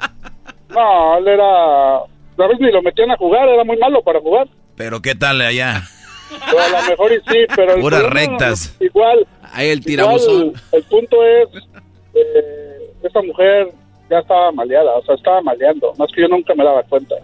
[0.70, 1.96] No, él era...
[1.98, 4.48] A veces ni lo metían a jugar, era muy malo para jugar.
[4.78, 5.84] Pero ¿qué tal allá?
[6.50, 7.78] Pero a lo mejor y sí, pero...
[7.82, 8.78] Puras rectas.
[8.80, 9.28] Igual.
[9.52, 10.54] Ahí el igual, tirabuzón.
[10.72, 11.50] el punto es,
[12.14, 13.68] eh, esta mujer
[14.12, 15.94] ya estaba maleada, o sea, estaba maleando.
[15.98, 17.16] Más que yo nunca me daba cuenta.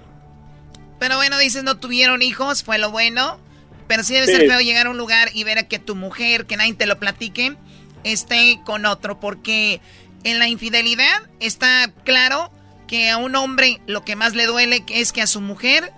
[1.00, 3.40] Pero bueno, dices, no tuvieron hijos, fue lo bueno.
[3.88, 4.34] Pero sí debe Sí.
[4.34, 6.86] ser feo llegar a un lugar y ver a que tu mujer, que nadie te
[6.88, 7.56] lo platique,
[8.04, 9.20] esté con otro.
[9.20, 9.80] Porque
[10.24, 12.52] en la infidelidad está claro
[12.88, 15.92] que a un hombre lo que más le duele es que a su mujer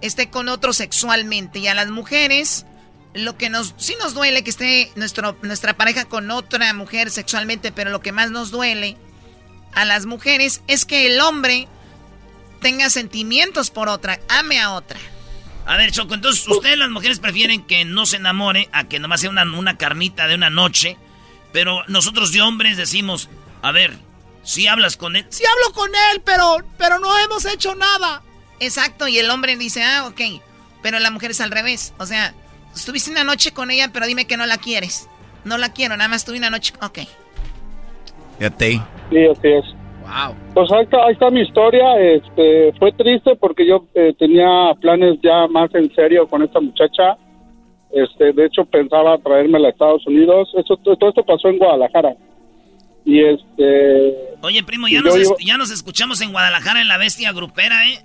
[0.00, 1.58] esté con otro sexualmente.
[1.58, 2.64] Y a las mujeres
[3.14, 7.72] lo que nos sí nos duele que esté nuestro, nuestra pareja con otra mujer sexualmente,
[7.72, 8.96] pero lo que más nos duele
[9.76, 11.68] a las mujeres es que el hombre
[12.60, 14.98] tenga sentimientos por otra, ame a otra.
[15.66, 19.20] A ver, Choco, entonces ustedes las mujeres prefieren que no se enamore a que nomás
[19.20, 20.96] sea una, una carnita de una noche.
[21.52, 23.28] Pero nosotros de hombres decimos,
[23.62, 23.98] a ver,
[24.42, 25.26] si hablas con él.
[25.28, 28.22] Sí hablo con él, pero, pero no hemos hecho nada.
[28.60, 30.40] Exacto, y el hombre dice, ah, ok,
[30.82, 31.92] pero la mujer es al revés.
[31.98, 32.32] O sea,
[32.74, 35.08] estuviste una noche con ella, pero dime que no la quieres.
[35.44, 37.00] No la quiero, nada más tuve una noche, ok.
[38.38, 38.80] Fíjate.
[39.10, 39.64] Sí, así es.
[40.02, 40.34] Wow.
[40.54, 42.00] Pues ahí está, ahí está mi historia.
[42.00, 47.16] Este, fue triste porque yo eh, tenía planes ya más en serio con esta muchacha.
[47.92, 50.48] Este, de hecho pensaba traérmela a Estados Unidos.
[50.56, 52.14] Eso, todo esto pasó en Guadalajara.
[53.04, 57.32] Y este, Oye, primo, ya nos, es- ya nos escuchamos en Guadalajara en la bestia
[57.32, 57.98] grupera, ¿eh?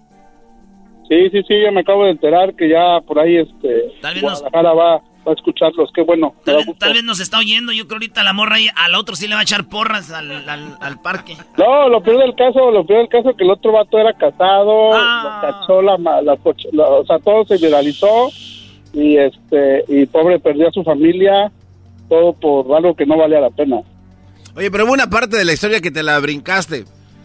[1.10, 4.24] sí, sí, sí, ya me acabo de enterar que ya por ahí, este, Tal vez
[4.24, 5.90] nos- Guadalajara va, va a escucharlos.
[5.94, 6.34] Qué bueno.
[6.40, 6.86] me Tal da vez, gusto.
[6.86, 7.72] tal vez nos está oyendo.
[7.72, 10.48] Yo creo ahorita la morra ahí, al otro sí le va a echar porras al,
[10.50, 11.38] al- al parque.
[11.58, 14.14] No, lo peor del caso, lo peor del caso es que el otro vato era
[14.14, 15.42] casado, Ah.
[15.44, 16.22] lo cachó la, la
[16.72, 18.30] la- o sea, todo se viralizó
[18.94, 21.52] y este y pobre perdió a su familia,
[22.10, 23.82] todo por algo que no valía la pena.
[24.56, 26.84] Oye, pero hubo una parte de la historia que te la brincaste.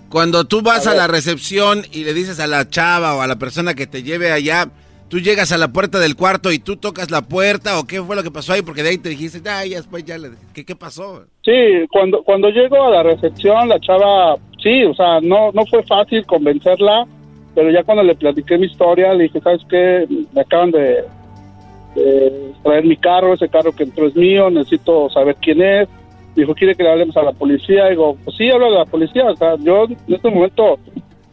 [0.09, 3.37] Cuando tú vas A la recepción y le dices a la chava o a la
[3.37, 4.68] persona que te lleve allá,
[5.09, 8.16] tú llegas a la puerta del cuarto y tú tocas la puerta o qué fue
[8.16, 10.31] lo que pasó ahí, porque de ahí te dijiste, ay, ya después ya le...
[10.55, 11.25] ¿Qué, qué pasó?
[11.45, 11.53] Sí,
[11.90, 16.27] cuando cuando llego a la recepción, la chava, sí, o sea, no no fue fácil
[16.27, 17.07] convencerla,
[17.55, 20.07] pero ya cuando le platiqué mi historia, le dije, ¿sabes qué?
[20.33, 21.05] Me acaban de,
[21.95, 25.88] de traer mi carro, ese carro que entró es mío, necesito saber quién es.
[26.35, 27.87] Dijo, ¿quiere que le hablemos a la policía?
[27.87, 29.25] Digo, pues sí, hablo de la policía.
[29.25, 30.79] O sea, yo en este momento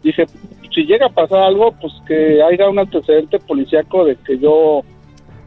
[0.01, 0.25] dije,
[0.73, 4.81] si llega a pasar algo, pues que haya un antecedente policíaco de que yo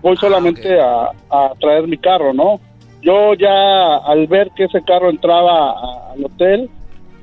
[0.03, 2.61] voy solamente a, a traer mi carro, ¿no?
[3.03, 6.71] Yo ya al ver que ese carro entraba a- al hotel,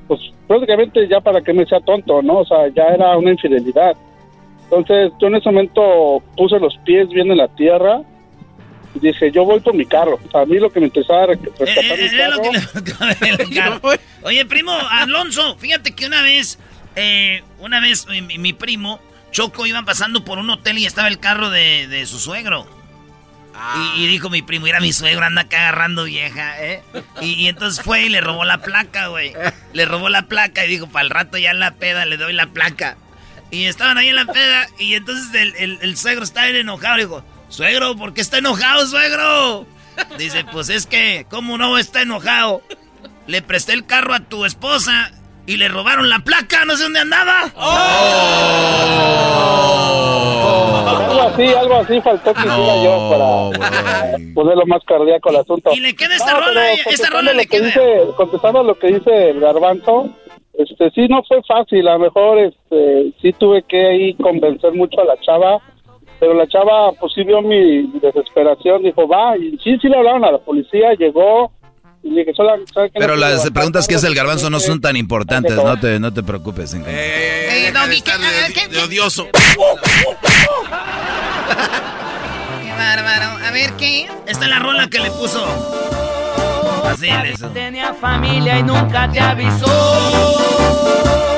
[0.07, 2.39] pues prácticamente ya para que me sea tonto, ¿no?
[2.39, 3.95] O sea, ya era una infidelidad.
[4.65, 8.01] Entonces yo en ese momento puse los pies bien en la tierra
[8.95, 10.19] y dije, yo voy por mi carro.
[10.27, 12.51] O sea, a mí lo que me interesaba era rescatar mi Era lo carro.
[13.19, 13.79] que le- el carro.
[14.23, 16.59] Oye, primo, Alonso, fíjate que una vez,
[16.95, 18.99] eh, una vez mi, mi- primo,
[19.31, 22.67] Choco, iban pasando por un hotel y estaba el carro de, de su suegro.
[23.95, 26.81] Y, y dijo mi primo, mira, mi suegro anda acá agarrando vieja, ¿eh?
[27.21, 29.33] Y, y entonces fue y le robó la placa, güey.
[29.73, 32.33] Le robó la placa y dijo, para el rato ya en la peda le doy
[32.33, 32.97] la placa.
[33.51, 36.95] Y estaban ahí en la peda y entonces el, el- el suegro estaba bien enojado.
[36.97, 39.67] Le dijo, suegro, ¿por qué está enojado, suegro?
[40.17, 42.63] Dice, pues es que, ¿cómo no está enojado?
[43.27, 45.11] Le presté el carro a tu esposa
[45.45, 47.43] y le robaron la placa, no sé dónde andaba.
[50.87, 55.71] Algo así, algo así faltó que hiciera yo para ponerlo más cardíaco al asunto.
[55.73, 57.71] Y le queda esta No, rola, pero esta rola le que queda.
[58.15, 60.09] contestando lo que dice el garbanzo,
[60.53, 61.87] este, sí, no fue fácil.
[61.87, 65.59] A lo mejor, este, sí tuve que ahí convencer mucho a la chava.
[66.19, 68.83] Pero la chava, pues sí vio mi desesperación.
[68.83, 69.35] Dijo, va.
[69.37, 70.93] Y sí, sí le hablaron a la policía.
[70.93, 71.51] Llegó.
[72.03, 72.99] Y le dije, "Sola- ¿sabe qué?
[72.99, 76.13] Pero No las preguntas que hace el garbanzo no son tan importantes, no te, no
[76.13, 76.73] te preocupes.
[76.73, 79.27] en- Eh, Doggy, ¿qué- ah, qué- de odioso.
[82.61, 83.45] Qué bárbaro.
[83.45, 84.07] A ver, ¿qué?
[84.27, 85.43] Esta es la rola que le puso.
[86.85, 87.47] Así hizo.
[87.49, 90.35] Tenía familia y nunca te avisó.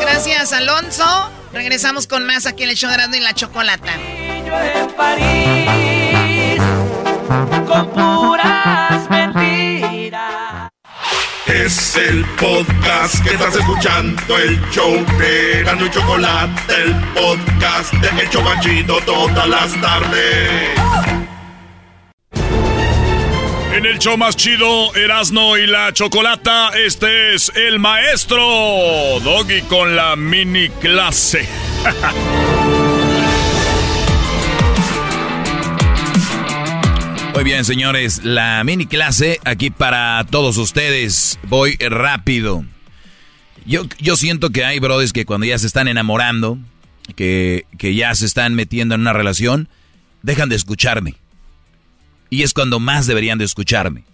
[0.01, 1.31] Gracias, Alonso.
[1.53, 3.93] Regresamos con más aquí en el show de y la Chocolata.
[3.93, 6.61] en París
[7.67, 8.94] con mentiras.
[11.65, 18.21] Es el podcast que estás escuchando, el show de Erasmo y Chocolate, el podcast de
[18.21, 20.79] El Chobachito todas las tardes.
[23.73, 29.95] En el show más chido, Erasno y la Chocolata, este es el maestro Doggy con
[29.95, 31.49] la mini clase.
[37.35, 41.37] Muy bien, señores, la mini clase aquí para todos ustedes.
[41.49, 42.63] Voy rápido.
[43.65, 46.57] Yo, yo siento que hay brothers que cuando ya se están enamorando,
[47.17, 49.67] que, que ya se están metiendo en una relación,
[50.21, 51.15] dejan de escucharme.
[52.29, 54.05] Y es cuando más deberían de escucharme.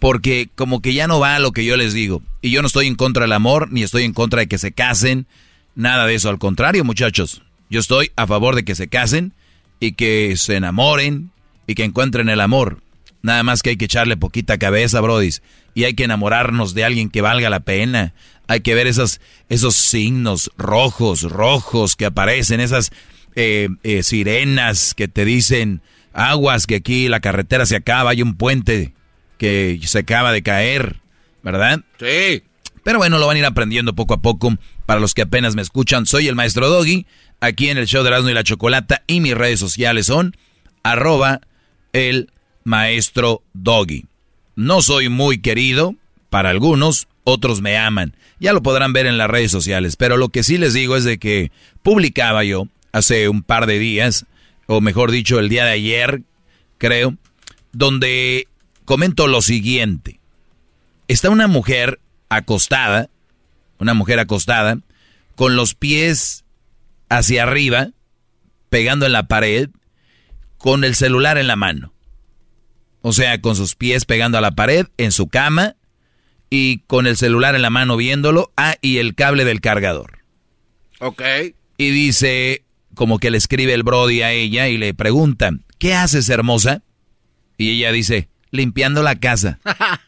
[0.00, 2.22] Porque como que ya no va lo que yo les digo.
[2.42, 4.72] Y yo no estoy en contra del amor, ni estoy en contra de que se
[4.72, 5.28] casen,
[5.76, 6.28] nada de eso.
[6.28, 7.40] Al contrario, muchachos,
[7.70, 9.32] yo estoy a favor de que se casen
[9.78, 11.30] y que se enamoren
[11.68, 12.80] y que encuentren el amor.
[13.22, 15.42] Nada más que hay que echarle poquita cabeza, brodis.
[15.74, 18.14] Y hay que enamorarnos de alguien que valga la pena.
[18.48, 22.90] Hay que ver esas, esos signos rojos, rojos que aparecen, esas
[23.36, 25.82] eh, eh, sirenas que te dicen
[26.14, 28.94] aguas que aquí la carretera se acaba, hay un puente
[29.36, 30.96] que se acaba de caer,
[31.42, 31.80] ¿verdad?
[32.00, 32.42] Sí.
[32.82, 34.56] Pero bueno, lo van a ir aprendiendo poco a poco.
[34.86, 37.06] Para los que apenas me escuchan, soy el maestro Doggy,
[37.40, 40.34] aquí en el show de Erasmo y la Chocolata, y mis redes sociales son
[40.82, 41.42] arroba
[41.92, 42.30] el
[42.64, 44.06] maestro Doggy.
[44.56, 45.94] No soy muy querido
[46.30, 48.14] para algunos, otros me aman.
[48.40, 51.04] Ya lo podrán ver en las redes sociales, pero lo que sí les digo es
[51.04, 51.50] de que
[51.82, 54.26] publicaba yo hace un par de días,
[54.66, 56.22] o mejor dicho, el día de ayer,
[56.78, 57.16] creo,
[57.72, 58.48] donde
[58.84, 60.20] comento lo siguiente.
[61.08, 63.08] Está una mujer acostada,
[63.78, 64.78] una mujer acostada,
[65.34, 66.44] con los pies
[67.08, 67.90] hacia arriba,
[68.68, 69.70] pegando en la pared,
[70.58, 71.94] con el celular en la mano.
[73.00, 75.76] O sea, con sus pies pegando a la pared, en su cama,
[76.50, 80.18] y con el celular en la mano viéndolo, ah, y el cable del cargador.
[81.00, 81.22] Ok.
[81.76, 86.28] Y dice, como que le escribe el Brody a ella y le pregunta, ¿qué haces,
[86.28, 86.82] hermosa?
[87.56, 89.60] Y ella dice, limpiando la casa.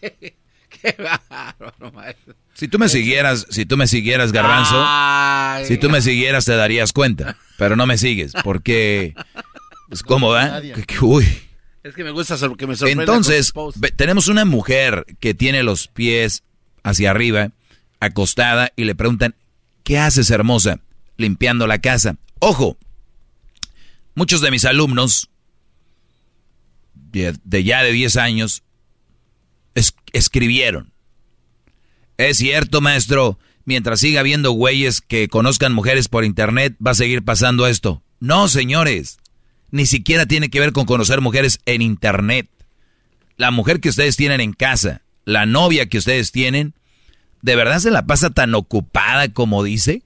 [0.00, 0.36] qué,
[0.68, 2.34] qué bárbaro, maestro.
[2.54, 5.66] Si tú me siguieras, si tú me siguieras, Garbanzo, Ay.
[5.66, 9.14] si tú me siguieras te darías cuenta, pero no me sigues, porque
[9.90, 10.62] es cómoda.
[11.02, 11.26] Uy.
[11.82, 13.02] Es que me gusta que me sorprenda.
[13.02, 13.52] Entonces,
[13.96, 16.42] tenemos una mujer que tiene los pies
[16.82, 17.50] hacia arriba,
[18.00, 19.34] acostada, y le preguntan,
[19.82, 20.80] ¿qué haces, hermosa?
[21.18, 22.16] Limpiando la casa.
[22.38, 22.78] Ojo,
[24.14, 25.28] muchos de mis alumnos,
[26.94, 28.62] de, ya de 10 años,
[29.74, 30.93] es- escribieron.
[32.16, 37.24] Es cierto, maestro, mientras siga habiendo güeyes que conozcan mujeres por internet, va a seguir
[37.24, 38.02] pasando esto.
[38.20, 39.18] No, señores,
[39.70, 42.48] ni siquiera tiene que ver con conocer mujeres en internet.
[43.36, 46.74] La mujer que ustedes tienen en casa, la novia que ustedes tienen,
[47.42, 50.02] ¿de verdad se la pasa tan ocupada como dice?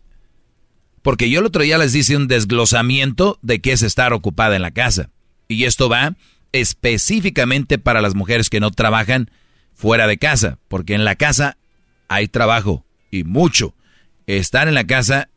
[1.02, 4.62] Porque yo el otro día les hice un desglosamiento de qué es estar ocupada en
[4.62, 5.10] la casa.
[5.46, 6.16] Y esto va
[6.52, 9.30] específicamente para las mujeres que no trabajan
[9.74, 11.57] fuera de casa, porque en la casa
[12.08, 13.74] hay trabajo y mucho.
[14.26, 15.28] Estar en la casa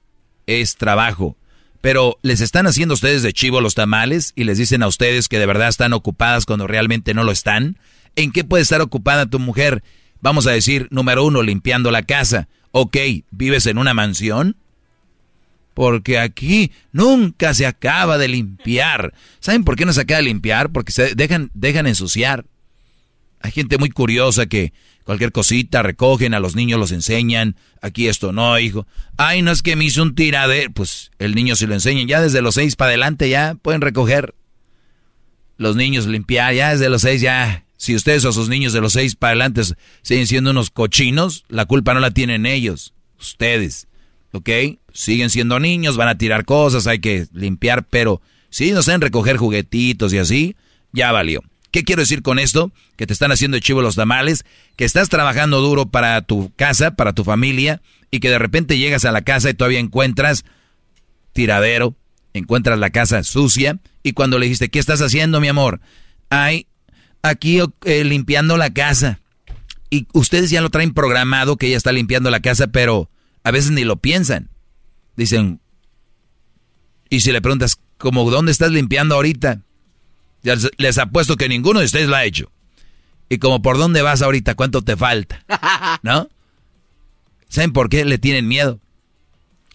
[0.47, 1.37] es trabajo.
[1.81, 5.39] Pero les están haciendo ustedes de chivo los tamales y les dicen a ustedes que
[5.39, 7.77] de verdad están ocupadas cuando realmente no lo están.
[8.15, 9.83] ¿En qué puede estar ocupada tu mujer?
[10.21, 12.47] Vamos a decir, número uno, limpiando la casa.
[12.71, 12.97] Ok,
[13.31, 14.55] ¿vives en una mansión?
[15.73, 19.13] Porque aquí nunca se acaba de limpiar.
[19.39, 20.71] ¿Saben por qué no se acaba de limpiar?
[20.71, 22.45] Porque se dejan, dejan ensuciar.
[23.39, 24.73] Hay gente muy curiosa que
[25.11, 27.57] cualquier cosita recogen, a los niños los enseñan.
[27.81, 28.87] Aquí esto no, hijo.
[29.17, 30.71] Ay, no es que me hizo un tiradero.
[30.71, 32.07] Pues el niño se lo enseñan.
[32.07, 34.35] Ya desde los seis para adelante ya pueden recoger.
[35.57, 37.65] Los niños limpiar, ya desde los seis ya.
[37.75, 39.63] Si ustedes o sus niños de los seis para adelante
[40.01, 43.89] siguen siendo unos cochinos, la culpa no la tienen ellos, ustedes.
[44.31, 44.49] ¿Ok?
[44.93, 49.35] Siguen siendo niños, van a tirar cosas, hay que limpiar, pero si no saben recoger
[49.35, 50.55] juguetitos y así,
[50.93, 51.41] ya valió.
[51.71, 52.71] ¿Qué quiero decir con esto?
[52.97, 54.45] Que te están haciendo chivo los tamales,
[54.75, 59.05] que estás trabajando duro para tu casa, para tu familia, y que de repente llegas
[59.05, 60.43] a la casa y todavía encuentras
[61.33, 61.95] tiradero,
[62.33, 65.79] encuentras la casa sucia, y cuando le dijiste, ¿qué estás haciendo, mi amor?
[66.29, 66.67] Ay,
[67.21, 69.19] aquí eh, limpiando la casa.
[69.89, 73.09] Y ustedes ya lo traen programado que ella está limpiando la casa, pero
[73.43, 74.49] a veces ni lo piensan.
[75.15, 75.61] Dicen,
[77.09, 79.61] y si le preguntas, ¿cómo dónde estás limpiando ahorita?
[80.43, 82.51] Ya les apuesto que ninguno de ustedes lo ha hecho.
[83.29, 85.43] Y como por dónde vas ahorita, cuánto te falta.
[86.03, 86.27] ¿No?
[87.47, 88.79] ¿Saben por qué le tienen miedo?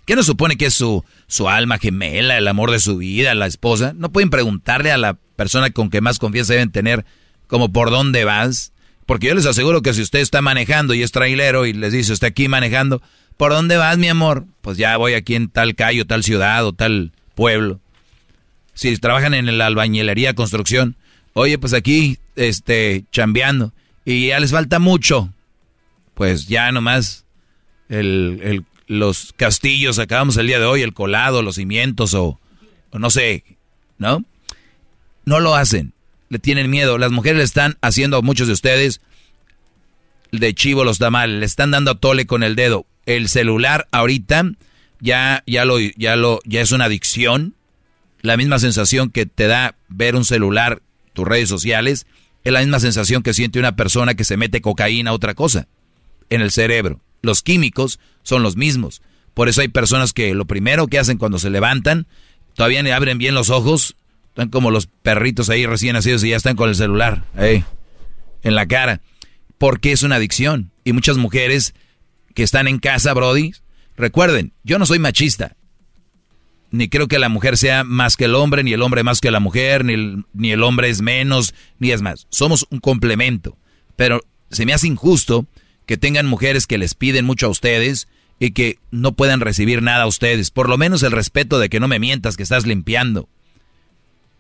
[0.05, 3.47] ¿Qué no supone que es su, su alma gemela, el amor de su vida, la
[3.47, 3.93] esposa?
[3.95, 7.05] No pueden preguntarle a la persona con que más confianza deben tener
[7.47, 8.73] como por dónde vas.
[9.05, 12.13] Porque yo les aseguro que si usted está manejando y es trailero y les dice,
[12.13, 13.03] usted aquí manejando,
[13.37, 14.47] ¿por dónde vas, mi amor?
[14.63, 17.81] Pues ya voy aquí en tal calle, tal ciudad o tal pueblo
[18.77, 20.97] si trabajan en la albañilería, construcción,
[21.33, 23.73] oye, pues aquí, este, chambeando,
[24.05, 25.33] y ya les falta mucho,
[26.15, 27.25] pues ya nomás
[27.89, 32.39] el, los castillos, acabamos el día de hoy, el colado, los cimientos o,
[32.91, 33.45] o no sé,
[33.99, 34.23] ¿no?
[35.25, 35.95] No lo hacen,
[36.29, 36.99] le tienen miedo.
[36.99, 39.01] Las mujeres le están haciendo a muchos de ustedes
[40.33, 42.85] de chivo los tamales, le están dando a tole con el dedo.
[43.07, 44.53] El celular ahorita
[45.01, 47.55] ya, ya lo, ya lo, ya es una adicción
[48.23, 52.07] la misma sensación que te da ver un celular, tus redes sociales,
[52.45, 55.67] es la misma sensación que siente una persona que se mete cocaína a otra cosa
[56.31, 57.01] en el cerebro.
[57.23, 59.03] Los químicos son los mismos.
[59.35, 62.07] Por eso hay personas que lo primero que hacen cuando se levantan,
[62.55, 63.97] todavía abren bien los ojos,
[64.29, 67.65] están como los perritos ahí recién nacidos y ya están con el celular ahí,
[68.43, 69.01] en la cara.
[69.59, 70.71] Porque es una adicción.
[70.85, 71.75] Y muchas mujeres
[72.35, 73.53] que están en casa, Brody,
[73.97, 75.57] recuerden, yo no soy machista
[76.77, 79.31] ni creo que la mujer sea más que el hombre, ni el hombre más que
[79.31, 82.27] la mujer, ni el, ni el hombre es menos, ni es más.
[82.31, 83.57] Somos un complemento.
[83.97, 85.47] Pero se me hace injusto
[85.87, 88.09] que tengan mujeres que les piden mucho a ustedes
[88.39, 90.51] y que no puedan recibir nada a ustedes.
[90.51, 93.29] Por lo menos el respeto de que no me mientas que estás limpiando.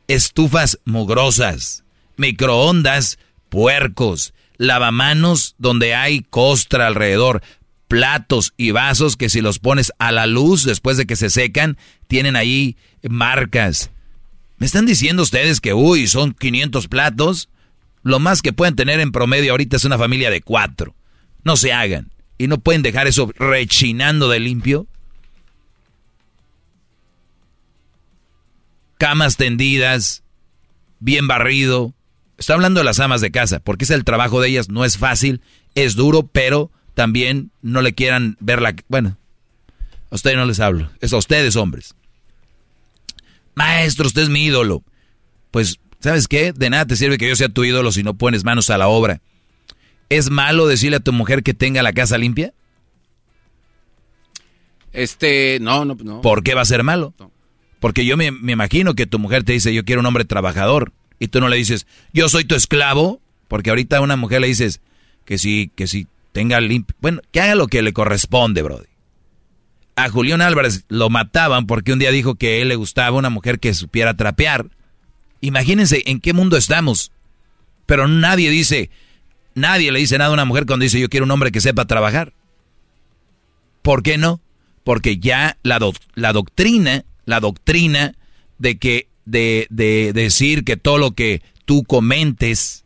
[0.08, 1.84] Estufas mugrosas,
[2.16, 3.18] microondas,
[3.48, 7.42] puercos, lavamanos donde hay costra alrededor,
[7.88, 11.76] platos y vasos que si los pones a la luz después de que se secan,
[12.08, 12.76] tienen ahí
[13.08, 13.90] marcas.
[14.58, 17.48] ¿Me están diciendo ustedes que, uy, son 500 platos?
[18.02, 20.94] Lo más que pueden tener en promedio ahorita es una familia de cuatro.
[21.44, 22.10] No se hagan.
[22.38, 24.86] ¿Y no pueden dejar eso rechinando de limpio?
[28.98, 30.22] Camas tendidas,
[31.00, 31.94] bien barrido.
[32.38, 34.98] Está hablando de las amas de casa, porque es el trabajo de ellas, no es
[34.98, 35.40] fácil,
[35.74, 38.74] es duro, pero también no le quieran ver la...
[38.88, 39.18] Bueno,
[40.10, 41.94] a ustedes no les hablo, es a ustedes hombres.
[43.54, 44.82] Maestro, usted es mi ídolo.
[45.50, 46.54] Pues, ¿sabes qué?
[46.54, 48.88] De nada te sirve que yo sea tu ídolo si no pones manos a la
[48.88, 49.20] obra.
[50.08, 52.54] ¿Es malo decirle a tu mujer que tenga la casa limpia?
[54.94, 56.22] Este, no, no, no.
[56.22, 57.12] ¿Por qué va a ser malo?
[57.78, 60.94] Porque yo me, me, imagino que tu mujer te dice, yo quiero un hombre trabajador.
[61.18, 63.20] Y tú no le dices, yo soy tu esclavo.
[63.48, 64.80] Porque ahorita a una mujer le dices
[65.26, 66.06] que sí, que sí
[66.36, 66.94] tenga limpio.
[67.00, 68.84] Bueno, que haga lo que le corresponde, Brody.
[69.94, 73.58] A Julián Álvarez lo mataban porque un día dijo que él le gustaba una mujer
[73.58, 74.66] que supiera trapear.
[75.40, 77.10] Imagínense en qué mundo estamos.
[77.86, 78.90] Pero nadie dice,
[79.54, 81.86] nadie le dice nada a una mujer cuando dice yo quiero un hombre que sepa
[81.86, 82.34] trabajar.
[83.80, 84.42] ¿Por qué no?
[84.84, 85.78] Porque ya la,
[86.16, 88.14] la doctrina, la doctrina
[88.58, 92.84] de que, de, de decir que todo lo que tú comentes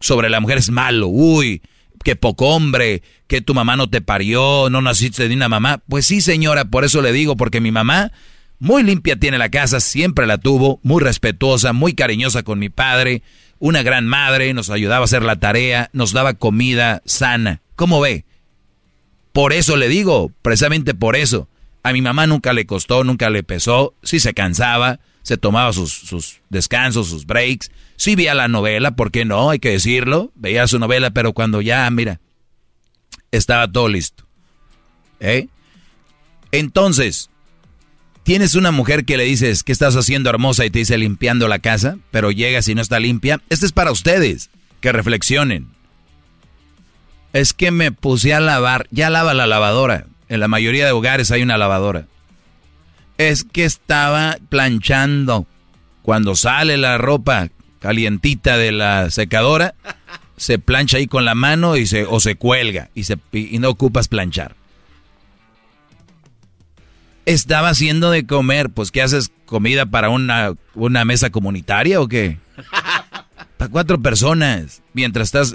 [0.00, 1.08] sobre la mujer es malo.
[1.08, 1.60] Uy,
[2.02, 5.82] que poco hombre, que tu mamá no te parió, no naciste de una mamá.
[5.88, 8.12] Pues sí, señora, por eso le digo, porque mi mamá
[8.62, 13.22] muy limpia tiene la casa, siempre la tuvo, muy respetuosa, muy cariñosa con mi padre,
[13.58, 17.60] una gran madre, nos ayudaba a hacer la tarea, nos daba comida sana.
[17.74, 18.24] ¿Cómo ve?
[19.32, 21.48] Por eso le digo, precisamente por eso.
[21.82, 25.92] A mi mamá nunca le costó, nunca le pesó, sí se cansaba, se tomaba sus,
[25.92, 27.70] sus descansos, sus breaks,
[28.02, 29.50] Sí veía la novela, ¿por qué no?
[29.50, 30.32] Hay que decirlo.
[30.34, 32.18] Veía su novela, pero cuando ya, mira,
[33.30, 34.26] estaba todo listo.
[35.20, 35.46] ¿Eh?
[36.50, 37.30] Entonces,
[38.24, 40.64] tienes una mujer que le dices, ¿qué estás haciendo hermosa?
[40.66, 43.40] Y te dice limpiando la casa, pero llegas y no está limpia.
[43.50, 44.50] Este es para ustedes,
[44.80, 45.68] que reflexionen.
[47.32, 50.06] Es que me puse a lavar, ya lava la lavadora.
[50.28, 52.08] En la mayoría de hogares hay una lavadora.
[53.18, 55.46] Es que estaba planchando.
[56.02, 59.74] Cuando sale la ropa calientita de la secadora,
[60.36, 63.68] se plancha ahí con la mano y se, o se cuelga y, se, y no
[63.70, 64.56] ocupas planchar.
[67.24, 69.30] Estaba haciendo de comer, pues ¿qué haces?
[69.46, 72.38] ¿Comida para una, una mesa comunitaria o qué?
[73.56, 74.82] para cuatro personas.
[74.92, 75.54] Mientras estás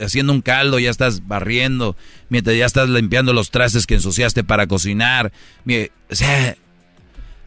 [0.00, 1.94] haciendo un caldo, ya estás barriendo,
[2.30, 5.30] mientras ya estás limpiando los trastes que ensuciaste para cocinar.
[6.10, 6.56] O sea,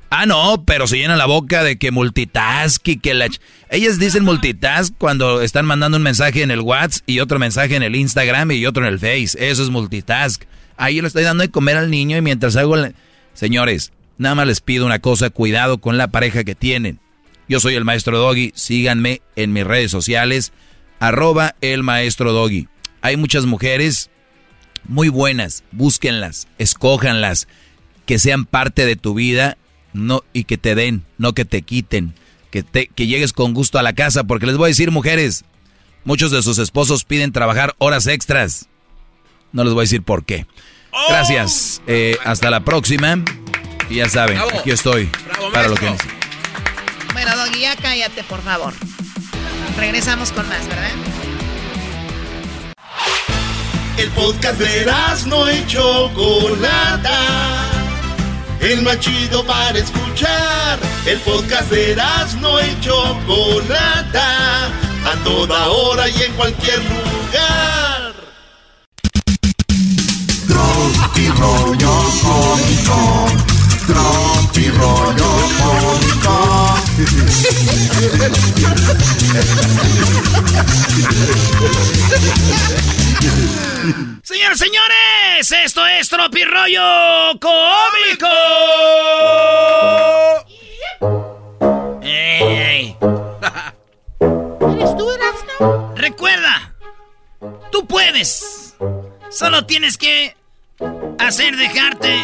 [0.10, 3.28] ah, no, pero se llena la boca de que multitask y que la...
[3.70, 7.84] Ellas dicen multitask cuando están mandando un mensaje en el WhatsApp y otro mensaje en
[7.84, 9.38] el Instagram y otro en el Face.
[9.38, 10.44] Eso es multitask.
[10.78, 12.76] Ahí lo estoy dando de comer al niño y mientras hago...
[13.34, 17.00] Señores, nada más les pido una cosa, cuidado con la pareja que tienen.
[17.48, 20.52] Yo soy el maestro Doggy, síganme en mis redes sociales,
[21.00, 22.68] arroba el maestro Doggy.
[23.02, 24.10] Hay muchas mujeres
[24.86, 27.48] muy buenas, búsquenlas, escójanlas,
[28.06, 29.58] que sean parte de tu vida
[29.98, 32.14] no, y que te den, no que te quiten,
[32.52, 35.44] que, te, que llegues con gusto a la casa, porque les voy a decir mujeres,
[36.04, 38.68] muchos de sus esposos piden trabajar horas extras.
[39.52, 40.46] No les voy a decir por qué.
[41.10, 41.82] Gracias.
[41.88, 43.24] Eh, hasta la próxima.
[43.90, 45.10] Y ya saben, aquí estoy
[45.54, 46.18] para lo que necesiten.
[47.14, 48.74] Bueno, Doggy, ya cállate, por favor.
[49.78, 50.92] Regresamos con más, ¿verdad?
[53.98, 54.86] El podcast de
[55.28, 57.77] no hecho Chocolata.
[58.60, 60.80] El más chido para escuchar.
[61.06, 61.96] El podcast de
[62.42, 64.68] no hecho Chocolata.
[65.06, 68.14] A toda hora y en cualquier lugar.
[70.48, 73.28] Tropi rollo cómico
[73.88, 75.30] Tropi rollo
[75.60, 76.36] cómico.
[84.24, 88.28] Señores, señores, esto es Tropi rollo cómico.
[92.04, 92.96] ¡Ey!
[94.20, 95.94] ¿Eres tú, Erasmo?
[95.96, 96.76] Recuerda,
[97.72, 98.76] tú puedes.
[99.30, 100.36] Solo tienes que
[101.20, 102.22] hacer dejarte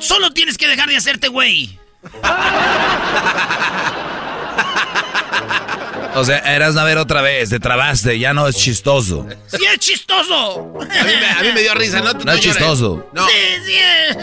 [0.00, 1.78] solo tienes que dejar de hacerte güey.
[6.14, 9.26] O sea, eras a ver otra vez, te trabaste, ya no es chistoso.
[9.46, 10.72] ¡Sí es chistoso!
[10.80, 12.12] A mí me, dio risa, ¿no?
[12.12, 13.08] No, es chistoso.
[13.12, 13.26] No.
[13.28, 13.34] Sí,
[13.64, 14.16] sí es.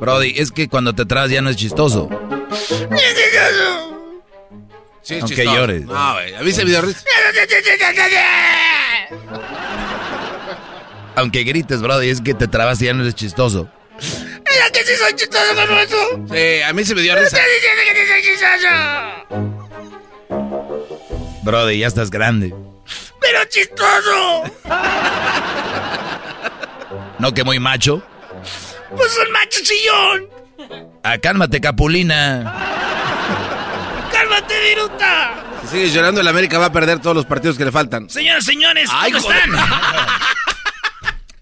[0.00, 2.08] Brody, es que cuando te trabas ya no es chistoso.
[5.02, 5.84] Sí, es Aunque llores.
[5.84, 7.00] No, a mí se me dio risa.
[11.14, 13.70] Aunque grites, Brody, es que te trabas y ya no eres chistoso.
[13.98, 16.26] ¿Mira que sí soy chistoso eso?
[16.30, 17.38] Sí, a mí se me dio risa.
[17.38, 19.55] ¿Estás diciendo que sí soy chistoso?
[21.46, 22.52] Brody, ya estás grande.
[23.20, 24.42] ¡Pero chistoso!
[27.20, 28.02] ¿No que muy macho?
[28.90, 30.28] Pues un macho chillón.
[31.04, 32.52] Ah, cálmate, Capulina.
[34.10, 35.34] ¡Cálmate, Viruta!
[35.62, 38.10] Si sigues llorando, el América va a perder todos los partidos que le faltan.
[38.10, 39.50] Señoras, señores, ¿cómo están?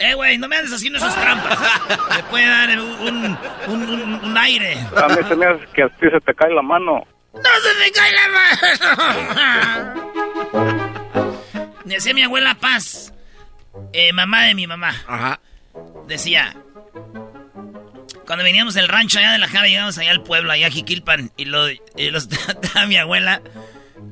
[0.00, 1.57] Eh, güey, no me andes haciendo esas trampas.
[2.14, 3.38] Me puede dar un,
[3.68, 4.76] un, un, aire.
[4.96, 7.07] A mí se me hace que a ti se te cae la mano.
[7.35, 10.12] ¡No se me cae la mano!
[11.85, 13.12] Decía mi abuela Paz,
[13.93, 14.95] eh, mamá de mi mamá.
[15.07, 15.41] Ajá.
[16.07, 16.57] Decía,
[18.26, 21.32] cuando veníamos del rancho allá de la Jara, llegamos allá al pueblo, allá a Jiquilpan,
[21.37, 21.80] y, lo, y
[22.11, 23.43] los trataba mi abuela,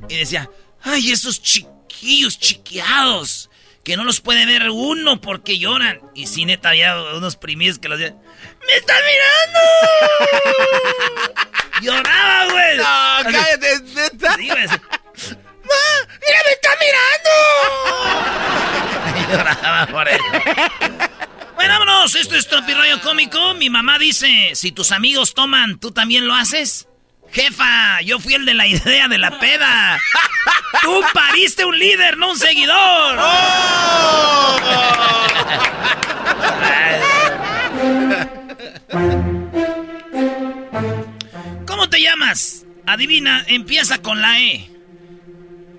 [0.09, 0.51] y decía,
[0.83, 3.49] ¡ay, esos chiquillos chiqueados!
[3.85, 6.01] que no los puede ver uno porque lloran.
[6.15, 8.01] Y sí, neta, había unos primillos que los
[8.67, 9.61] ¡Me están mirando!
[11.83, 12.77] Lloraba, güey.
[12.77, 12.85] No,
[13.25, 14.35] cállate, neta.
[14.37, 14.67] Sí, güey.
[16.23, 17.31] ¡Mira, me está mirando!
[19.33, 20.25] Lloraba por eso.
[21.55, 22.15] Bueno, vámonos.
[22.15, 23.55] Esto es Tropirroyo Cómico.
[23.55, 26.89] Mi mamá dice, si tus amigos toman, ¿tú también lo haces?
[27.33, 29.99] Jefa, yo fui el de la idea de la peda.
[30.83, 33.17] Tú pariste un líder, no un seguidor.
[33.19, 34.57] Oh.
[41.67, 42.67] ¿Cómo te llamas?
[42.87, 44.71] Adivina, empieza con la E.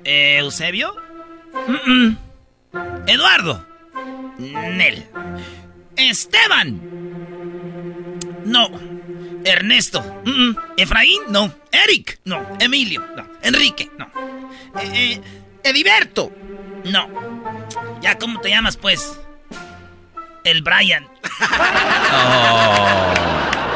[0.03, 0.95] ¿Eusebio?
[3.05, 3.65] Eduardo.
[4.39, 5.05] Nel.
[5.95, 6.81] Esteban.
[8.45, 8.69] No.
[9.45, 10.23] Ernesto.
[10.77, 11.53] Efraín, no.
[11.71, 12.57] Eric, no.
[12.59, 13.27] Emilio, no.
[13.43, 14.11] Enrique, no.
[14.81, 15.21] Eh,
[15.63, 15.83] eh
[16.85, 17.09] no.
[18.01, 19.19] ¿Ya cómo te llamas, pues?
[20.43, 21.07] El Brian.
[22.13, 23.13] oh.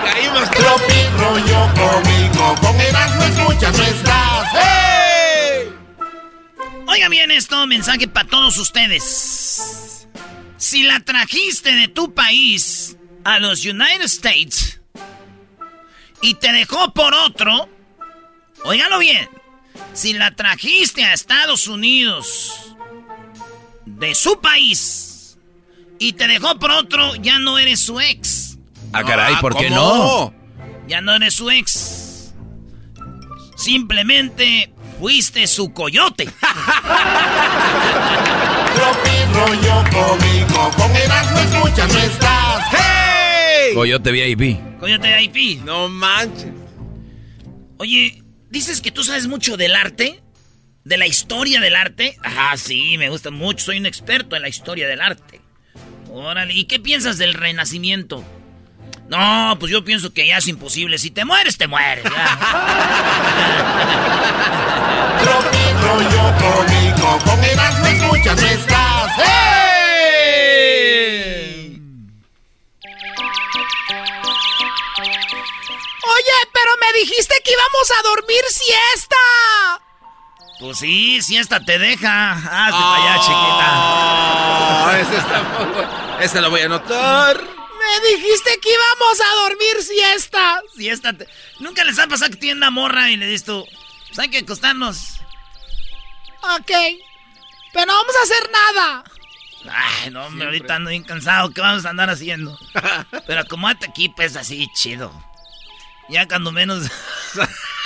[0.03, 2.55] Caímos tropi rollo conmigo.
[2.61, 4.47] Con Erasmo escuchas nuestras.
[4.53, 5.74] ¡Hey!
[6.88, 10.07] Oiga bien esto, mensaje para todos ustedes.
[10.57, 14.82] Si la trajiste de tu país a los United States
[16.22, 17.70] y te dejó por otro,
[18.63, 19.30] óigalo bien,
[19.93, 22.76] si la trajiste a Estados Unidos
[23.86, 25.07] de su país
[25.99, 28.57] y te dejó por otro, ya no eres su ex.
[28.93, 30.33] Ah, caray, ¿por qué no?
[30.87, 32.33] Ya no eres su ex.
[33.55, 36.29] Simplemente fuiste su coyote.
[39.37, 42.63] Rollo cómico, con Erasmo escuchas no estás.
[42.71, 43.75] ¡Hey!
[43.75, 44.79] Coyote VIP.
[44.79, 45.63] Coyote VIP.
[45.63, 46.51] No manches.
[47.77, 50.23] Oye, dices que tú sabes mucho del arte,
[50.83, 52.17] de la historia del arte.
[52.23, 55.39] Ajá, sí, me gusta mucho, soy un experto en la historia del arte.
[56.20, 58.24] Órale, ¿y qué piensas del renacimiento?
[59.07, 60.97] No, pues yo pienso que ya es imposible.
[60.97, 62.05] Si te mueres, te mueres.
[65.80, 69.11] Rollo cómico, con Erasmo escuchas no estás.
[69.18, 70.09] ¡Hey!
[76.03, 79.15] Oye, pero me dijiste que íbamos a dormir siesta.
[80.59, 82.32] Pues sí, si esta te deja.
[82.32, 84.99] Hazte para allá, chiquita.
[84.99, 86.07] ese está muy bueno.
[86.20, 87.38] Ese lo voy a anotar.
[87.41, 90.61] Me dijiste que íbamos a dormir siesta.
[90.76, 91.28] Siesta te...
[91.59, 93.65] Nunca les ha pasado que tienen una morra y le dices tú,
[94.07, 95.20] pues hay que acostarnos.
[96.41, 96.72] Ok.
[97.74, 99.03] Pero no vamos a hacer nada.
[99.70, 101.51] Ay, no, hombre, ahorita ando bien cansado.
[101.51, 102.57] ¿Qué vamos a andar haciendo?
[103.28, 105.11] Pero acomódate aquí, pues así, chido.
[106.09, 106.84] Ya cuando menos.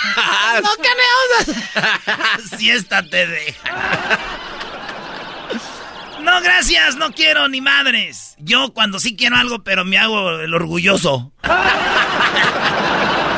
[0.63, 0.69] no
[1.39, 2.57] hacer.
[2.57, 4.70] Siesta te deja.
[6.23, 8.35] No, gracias, no quiero ni madres.
[8.39, 11.31] Yo cuando sí quiero algo, pero me hago el orgulloso.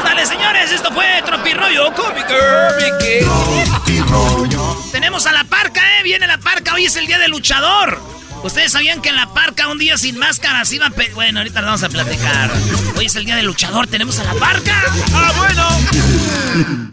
[0.04, 2.34] Sale, señores, esto fue Tropirollo Cómico.
[4.92, 6.04] Tenemos a la parca, ¿eh?
[6.04, 8.00] Viene la parca, hoy es el día del luchador.
[8.44, 10.90] ¿Ustedes sabían que en la parca un día sin máscaras iba a...
[10.90, 12.52] pe- Bueno, ahorita lo vamos a platicar.
[12.98, 14.76] Hoy es el día del luchador, tenemos a la parca.
[15.14, 16.93] ¡Ah, bueno!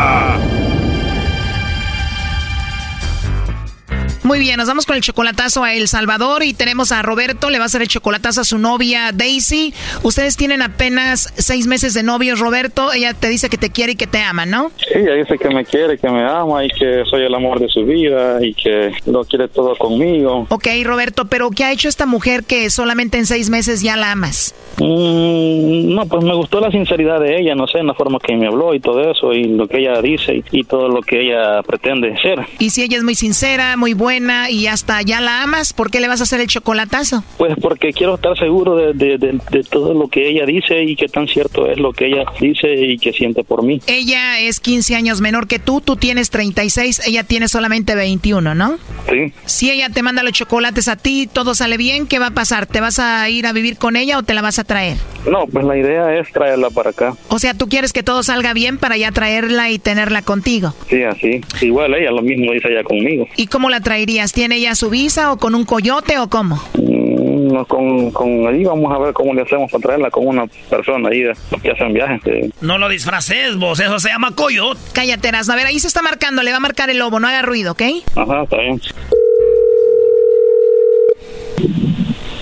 [4.23, 7.57] Muy bien, nos vamos con el chocolatazo a El Salvador y tenemos a Roberto, le
[7.57, 9.73] va a hacer el chocolatazo a su novia Daisy.
[10.03, 12.93] Ustedes tienen apenas seis meses de novios, Roberto.
[12.93, 14.71] Ella te dice que te quiere y que te ama, ¿no?
[14.77, 17.67] Sí, ella dice que me quiere, que me ama y que soy el amor de
[17.67, 20.45] su vida y que lo quiere todo conmigo.
[20.49, 24.11] Ok, Roberto, pero ¿qué ha hecho esta mujer que solamente en seis meses ya la
[24.11, 24.53] amas?
[24.77, 28.35] Mm, no, pues me gustó la sinceridad de ella, no sé, en la forma que
[28.35, 31.21] me habló y todo eso y lo que ella dice y, y todo lo que
[31.21, 32.39] ella pretende ser.
[32.59, 34.11] Y si ella es muy sincera, muy buena
[34.49, 37.23] y hasta ya la amas, ¿por qué le vas a hacer el chocolatazo?
[37.37, 40.95] Pues porque quiero estar seguro de, de- de- de todo lo que ella dice y
[40.95, 43.81] que tan cierto es lo que ella dice y que siente por mí.
[43.87, 48.77] Ella es 15 años menor que tú, tú tienes 36, ella tiene solamente 21, ¿no?
[49.09, 49.33] Sí.
[49.45, 52.65] Si ella te manda los chocolates a ti, todo sale bien, ¿qué va a pasar?
[52.67, 54.97] ¿Te vas a ir a vivir con ella o te la vas a traer?
[55.29, 57.15] No, pues la idea es traerla para acá.
[57.29, 60.73] O sea, tú quieres que todo salga bien para ya traerla y tenerla contigo.
[60.89, 61.41] Sí, así.
[61.61, 63.27] Igual ella lo mismo dice ella conmigo.
[63.37, 64.33] ¿Y cómo la traerías?
[64.33, 66.55] ¿Tiene ella su visa o con un coyote o cómo?
[66.73, 70.47] Mm, no, con, con ahí vamos a ver cómo le hacemos para traerla con una
[70.69, 72.19] persona ahí los que hacen viajes.
[72.23, 72.51] sí.
[72.61, 73.79] No lo disfraces, vos.
[73.79, 74.79] Eso se llama coyote.
[74.93, 75.53] Cállate, Erasmo.
[75.53, 77.73] A ver, ahí se está marcando, le va a marcar el lobo, no haga ruido,
[77.73, 77.81] ¿ok?
[78.15, 78.81] Ajá, está bien.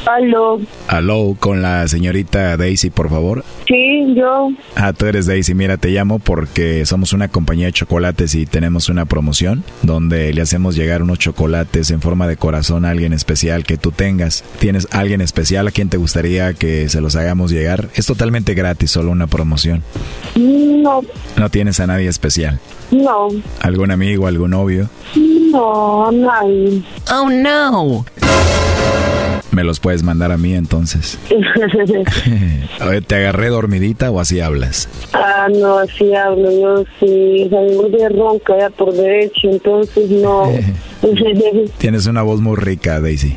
[0.09, 0.59] Aló.
[0.87, 3.43] Aló, con la señorita Daisy, por favor.
[3.67, 4.49] Sí, yo.
[4.75, 5.53] Ah, tú eres Daisy.
[5.53, 10.41] Mira, te llamo porque somos una compañía de chocolates y tenemos una promoción donde le
[10.41, 14.43] hacemos llegar unos chocolates en forma de corazón a alguien especial que tú tengas.
[14.59, 17.89] ¿Tienes alguien especial a quien te gustaría que se los hagamos llegar?
[17.93, 19.83] Es totalmente gratis, solo una promoción.
[20.35, 21.01] No,
[21.37, 22.59] No tienes a nadie especial.
[22.91, 23.27] no,
[23.61, 24.89] ¿Algún amigo, algún novio?
[25.51, 26.81] no, nadie.
[27.11, 28.05] Oh, no.
[29.51, 31.17] Me los puedes mandar a mí entonces.
[33.07, 34.87] ¿te agarré dormidita o así hablas?
[35.13, 36.51] Ah, no, así hablo.
[36.51, 40.51] Yo sí, salgo de ronca ya por derecho, entonces no.
[41.77, 43.35] Tienes una voz muy rica, Daisy.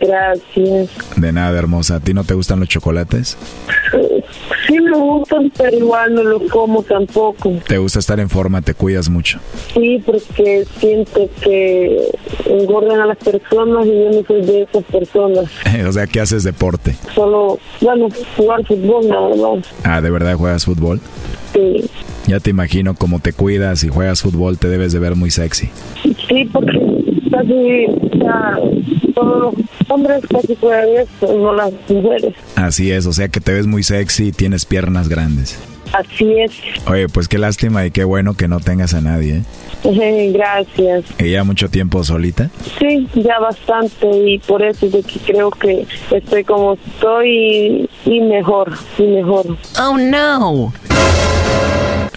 [0.00, 0.90] Gracias.
[1.16, 1.96] De nada, hermosa.
[1.96, 3.36] ¿A ti no te gustan los chocolates?
[4.66, 7.52] Sí me gustan, pero igual no los como tampoco.
[7.66, 8.62] ¿Te gusta estar en forma?
[8.62, 9.40] ¿Te cuidas mucho?
[9.74, 12.08] Sí, porque siento que
[12.46, 15.44] engordan a las personas y yo no soy de esas personas.
[15.88, 16.96] o sea, ¿qué haces deporte?
[17.14, 19.66] Solo, bueno, jugar fútbol nada más.
[19.84, 21.00] Ah, ¿de verdad juegas fútbol?
[21.52, 21.84] Sí.
[22.26, 25.70] Ya te imagino cómo te cuidas y juegas fútbol, te debes de ver muy sexy.
[26.28, 27.01] Sí, porque
[27.32, 27.86] casi
[29.14, 32.34] todos los hombres casi juegan eso, no las mujeres.
[32.56, 35.58] Así es, o sea que te ves muy sexy y tienes piernas grandes.
[35.92, 36.52] Así es.
[36.86, 39.42] Oye, pues qué lástima y qué bueno que no tengas a nadie.
[39.84, 40.32] ¿eh?
[40.32, 41.04] Gracias.
[41.18, 42.50] ¿Y ya mucho tiempo solita?
[42.78, 48.20] Sí, ya bastante y por eso es de que creo que estoy como estoy y
[48.20, 49.56] mejor, y mejor.
[49.78, 50.72] Oh no.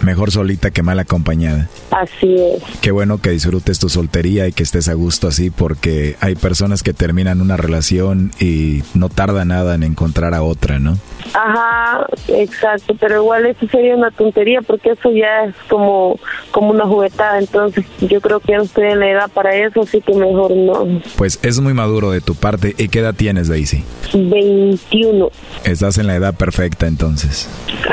[0.06, 1.68] Mejor solita que mal acompañada.
[1.90, 2.62] Así es.
[2.80, 6.84] Qué bueno que disfrutes tu soltería y que estés a gusto así porque hay personas
[6.84, 10.96] que terminan una relación y no tarda nada en encontrar a otra, ¿no?
[11.34, 16.20] Ajá, exacto, pero igual eso sería una tontería porque eso ya es como,
[16.52, 19.82] como una juguetada, entonces yo creo que ya no estoy en la edad para eso,
[19.82, 21.00] así que mejor no.
[21.16, 22.76] Pues es muy maduro de tu parte.
[22.78, 23.82] ¿Y qué edad tienes, Daisy?
[24.14, 25.30] 21.
[25.64, 27.48] Estás en la edad perfecta entonces.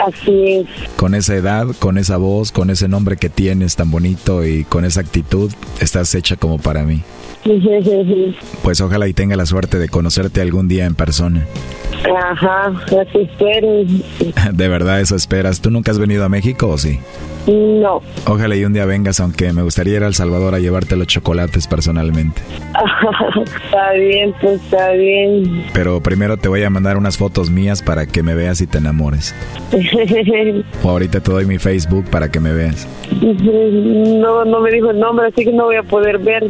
[0.05, 0.67] Así es.
[0.95, 4.85] Con esa edad, con esa voz, con ese nombre que tienes tan bonito y con
[4.85, 7.03] esa actitud, estás hecha como para mí.
[8.63, 11.45] Pues ojalá y tenga la suerte de conocerte algún día en persona.
[12.15, 13.83] Ajá, así espero.
[14.53, 15.61] De verdad, eso esperas.
[15.61, 16.99] ¿Tú nunca has venido a México o sí?
[17.47, 18.01] No.
[18.25, 21.07] Ojalá y un día vengas, aunque me gustaría ir a El Salvador a llevarte los
[21.07, 22.41] chocolates personalmente.
[23.45, 25.65] está bien, pues está bien.
[25.73, 28.77] Pero primero te voy a mandar unas fotos mías para que me veas y te
[28.77, 29.35] enamores.
[30.83, 32.87] o ahorita te doy mi Facebook para que me veas.
[33.21, 36.47] No, no me dijo el nombre, así que no voy a poder ver.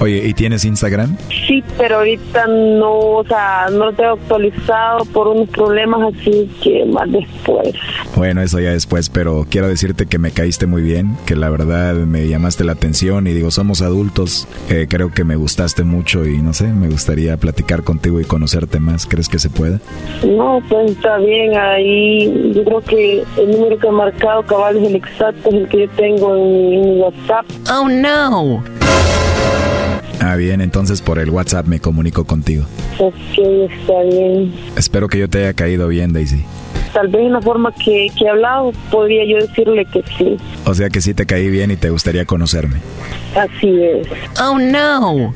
[0.00, 1.16] Oye, ¿y tienes Instagram?
[1.46, 6.84] Sí, pero ahorita no, o sea, no lo tengo actualizado por unos problemas, así que
[6.86, 7.74] más después.
[8.16, 11.94] Bueno, eso ya después, pero quiero decirte que me caíste muy bien, que la verdad
[11.94, 16.38] me llamaste la atención y digo, somos adultos, eh, creo que me gustaste mucho y
[16.42, 19.06] no sé, me gustaría platicar contigo y conocerte más.
[19.06, 19.80] ¿Crees que se puede?
[20.26, 24.88] No, pues está bien, ahí yo creo que el número que he marcado cabal es
[24.88, 27.46] el exacto, es el que yo tengo en mi WhatsApp.
[27.70, 28.62] Oh no.
[30.26, 32.64] Ah, bien, entonces por el WhatsApp me comunico contigo.
[32.98, 34.54] Ok, está bien.
[34.74, 36.46] Espero que yo te haya caído bien, Daisy.
[36.94, 40.38] Tal vez en la forma que, que he hablado, podría yo decirle que sí.
[40.64, 42.76] O sea que sí te caí bien y te gustaría conocerme.
[43.36, 44.06] Así es.
[44.40, 45.34] Oh no.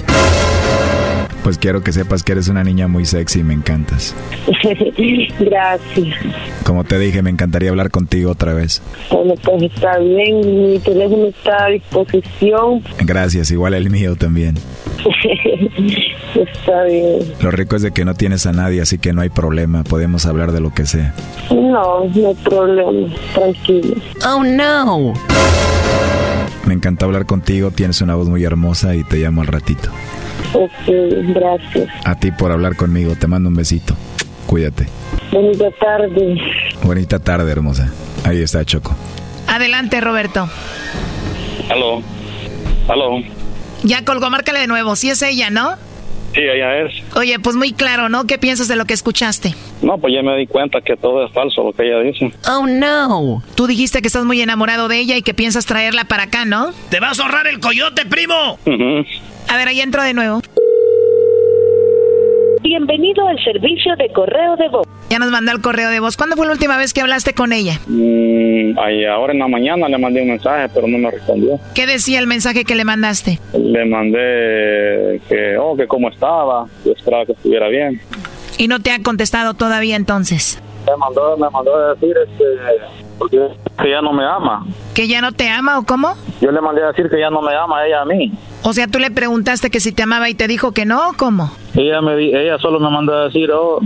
[1.42, 4.14] Pues quiero que sepas que eres una niña muy sexy y me encantas.
[5.40, 6.16] Gracias.
[6.64, 8.82] Como te dije, me encantaría hablar contigo otra vez.
[9.10, 12.82] Bueno, pues está bien, mi teléfono está a disposición.
[13.00, 14.56] Gracias, igual el mío también.
[16.34, 17.18] está bien.
[17.40, 20.26] Lo rico es de que no tienes a nadie, así que no hay problema, podemos
[20.26, 21.14] hablar de lo que sea.
[21.50, 23.94] No, no hay problema, tranquilo.
[24.26, 25.14] Oh no.
[26.66, 29.88] Me encanta hablar contigo, tienes una voz muy hermosa y te llamo al ratito.
[30.52, 30.70] Ok,
[31.34, 31.88] gracias.
[32.04, 33.94] A ti por hablar conmigo, te mando un besito.
[34.46, 34.88] Cuídate.
[35.32, 36.36] Bonita tarde.
[36.82, 37.92] Bonita tarde, hermosa.
[38.24, 38.96] Ahí está Choco.
[39.46, 40.48] Adelante, Roberto.
[41.70, 42.02] Aló.
[42.88, 43.20] Aló.
[43.82, 44.96] Ya colgó, márcale de nuevo.
[44.96, 45.76] Si es ella, ¿no?
[46.38, 46.92] Sí, ella es.
[47.16, 48.24] Oye, pues muy claro, ¿no?
[48.24, 49.56] ¿Qué piensas de lo que escuchaste?
[49.82, 52.32] No, pues ya me di cuenta que todo es falso lo que ella dice.
[52.48, 53.42] Oh, no.
[53.56, 56.70] Tú dijiste que estás muy enamorado de ella y que piensas traerla para acá, ¿no?
[56.90, 58.56] ¡Te vas a ahorrar el coyote, primo!
[59.48, 60.40] A ver, ahí entro de nuevo.
[62.60, 64.86] Bienvenido al servicio de correo de voz.
[65.10, 66.16] Ya nos mandó el correo de voz.
[66.16, 67.78] ¿Cuándo fue la última vez que hablaste con ella?
[67.86, 71.58] Mm, ahí ahora en la mañana le mandé un mensaje, pero no me respondió.
[71.74, 73.38] ¿Qué decía el mensaje que le mandaste?
[73.56, 78.00] Le mandé que, oh, que cómo estaba, yo esperaba que estuviera bien.
[78.58, 80.60] ¿Y no te ha contestado todavía entonces?
[80.86, 82.44] Me mandó, me mandó a decir este,
[83.18, 83.38] porque
[83.80, 84.66] que ya no me ama.
[84.94, 86.14] ¿Que ya no te ama o cómo?
[86.40, 88.32] Yo le mandé a decir que ya no me ama ella a mí.
[88.62, 91.12] O sea, tú le preguntaste que si te amaba y te dijo que no, ¿o
[91.16, 91.52] ¿cómo?
[91.78, 93.78] Ella me ella solo me mandó a decir, oh,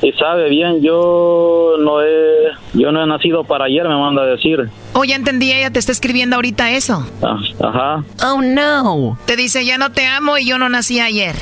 [0.00, 4.26] y sabe bien, yo no he, yo no he nacido para ayer, me manda a
[4.26, 4.68] decir.
[4.92, 7.04] Oh, ya entendí, ella te está escribiendo ahorita eso.
[7.20, 8.04] Ah, Ajá.
[8.32, 9.18] Oh, no.
[9.26, 11.34] Te dice, ya no te amo y yo no nací ayer.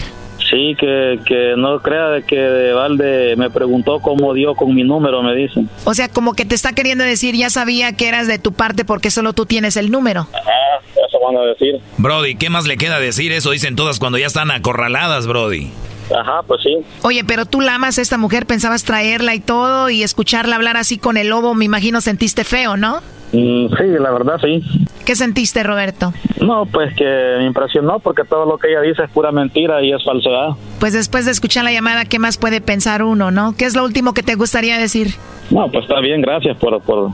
[0.50, 4.82] Sí, que, que no crea de que de balde me preguntó cómo dio con mi
[4.82, 5.66] número, me dice.
[5.84, 8.86] O sea, como que te está queriendo decir, ya sabía que eras de tu parte
[8.86, 10.26] porque solo tú tienes el número.
[10.34, 11.74] Ah, eso van a decir.
[11.98, 13.32] Brody, ¿qué más le queda decir?
[13.32, 15.70] Eso dicen todas cuando ya están acorraladas, Brody.
[16.14, 16.78] Ajá, pues sí.
[17.02, 20.76] Oye, pero tú la amas a esta mujer, pensabas traerla y todo y escucharla hablar
[20.76, 23.00] así con el lobo, me imagino sentiste feo, ¿no?
[23.32, 24.62] Mm, sí, la verdad sí.
[25.04, 26.12] ¿Qué sentiste, Roberto?
[26.40, 27.04] No, pues que
[27.38, 30.50] me impresionó porque todo lo que ella dice es pura mentira y es falsedad.
[30.80, 33.54] Pues después de escuchar la llamada, ¿qué más puede pensar uno, no?
[33.56, 35.14] ¿Qué es lo último que te gustaría decir?
[35.50, 37.10] No, pues está bien, gracias por, por,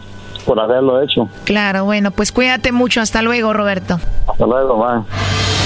[0.47, 1.29] por haberlo hecho.
[1.45, 3.01] Claro, bueno, pues cuídate mucho.
[3.01, 3.99] Hasta luego, Roberto.
[4.27, 5.66] Hasta luego, bye.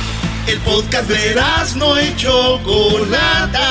[0.47, 1.35] El podcast de
[1.75, 3.69] no y Chocolata.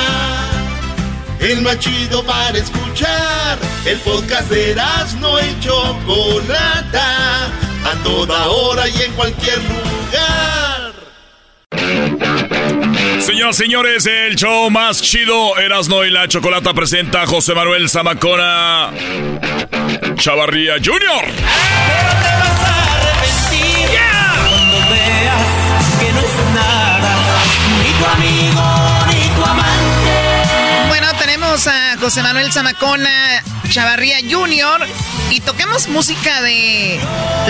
[1.39, 3.57] El más chido para escuchar.
[3.85, 4.75] El podcast de
[5.19, 7.45] no y Chocolata.
[7.83, 10.91] A toda hora y en cualquier lugar.
[13.21, 18.91] Señoras señores, el show más chido, Erasno y la Chocolata presenta a José Manuel Zamacona
[20.15, 21.25] Chavarría Jr.
[30.87, 34.87] Bueno, tenemos a José Manuel Zamacona Chavarría Jr.
[35.29, 36.99] y toquemos música de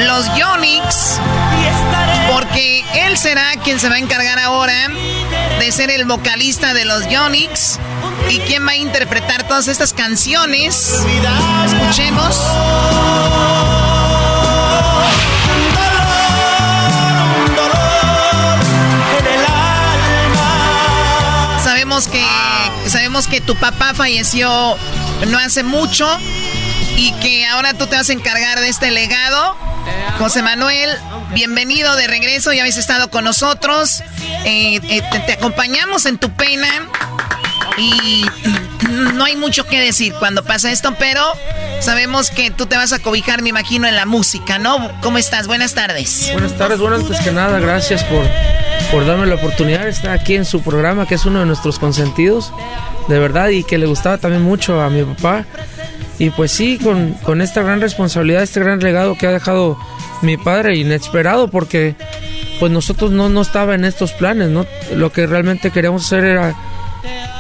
[0.06, 1.20] los Yonix.
[2.32, 4.90] Porque él será quien se va a encargar ahora
[5.60, 7.80] de ser el vocalista de los Yonix.
[8.30, 10.94] ¿Y quién va a interpretar todas estas canciones?
[11.66, 12.36] Escuchemos.
[22.02, 22.08] Sabemos
[22.84, 24.50] que sabemos que tu papá falleció
[25.28, 26.08] no hace mucho
[26.98, 29.56] y que ahora tú te vas a encargar de este legado.
[30.18, 30.90] José Manuel,
[31.34, 34.02] bienvenido de regreso, ya habéis estado con nosotros.
[34.46, 36.68] Eh, eh, te, te acompañamos en tu pena
[37.78, 38.26] y
[38.90, 41.22] no hay mucho que decir cuando pasa esto, pero
[41.82, 44.92] sabemos que tú te vas a cobijar, me imagino, en la música, ¿no?
[45.02, 45.46] ¿Cómo estás?
[45.46, 46.30] Buenas tardes.
[46.34, 48.26] Buenas tardes, bueno, antes que nada, gracias por,
[48.92, 51.80] por darme la oportunidad de estar aquí en su programa, que es uno de nuestros
[51.80, 52.52] consentidos,
[53.08, 55.46] de verdad, y que le gustaba también mucho a mi papá.
[56.20, 59.78] Y pues sí, con, con esta gran responsabilidad, este gran legado que ha dejado
[60.22, 61.96] mi padre, inesperado, porque
[62.60, 64.66] pues nosotros no, no estaba en estos planes, ¿no?
[64.94, 66.56] Lo que realmente queríamos hacer era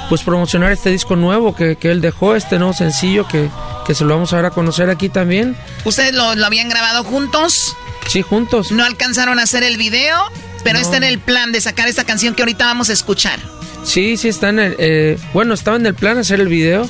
[0.09, 3.49] pues promocionar este disco nuevo que, que él dejó, este nuevo sencillo que,
[3.85, 5.55] que, se lo vamos a dar a conocer aquí también.
[5.85, 7.75] ¿Ustedes lo, lo, habían grabado juntos?
[8.07, 8.71] Sí, juntos.
[8.71, 10.17] ¿No alcanzaron a hacer el video?
[10.63, 10.85] Pero no.
[10.85, 13.39] está en el plan de sacar esta canción que ahorita vamos a escuchar.
[13.83, 14.75] Sí, sí, está en el...
[14.77, 16.89] Eh, bueno, estaba en el plan hacer el video.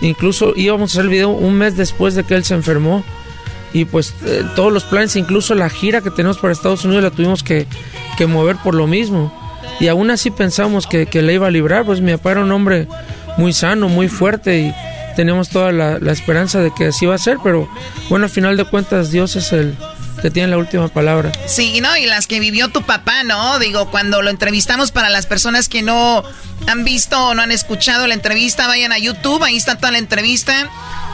[0.00, 3.04] Incluso íbamos a hacer el video un mes después de que él se enfermó.
[3.72, 7.10] Y pues eh, todos los planes, incluso la gira que tenemos para Estados Unidos la
[7.10, 7.66] tuvimos que,
[8.16, 9.32] que mover por lo mismo
[9.80, 12.52] y aún así pensamos que, que, le iba a librar, pues mi papá era un
[12.52, 12.88] hombre
[13.36, 14.74] muy sano, muy fuerte y
[15.16, 17.68] teníamos toda la, la, esperanza de que así iba a ser, pero
[18.08, 19.76] bueno, al final de cuentas Dios es el
[20.20, 21.32] que tiene la última palabra.
[21.46, 21.96] Sí, ¿no?
[21.96, 23.58] Y las que vivió tu papá, ¿no?
[23.58, 26.22] Digo, cuando lo entrevistamos para las personas que no
[26.66, 29.98] han visto o no han escuchado la entrevista, vayan a YouTube, ahí está toda la
[29.98, 30.70] entrevista.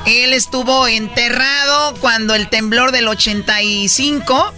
[0.07, 4.53] Él estuvo enterrado cuando el temblor del 85,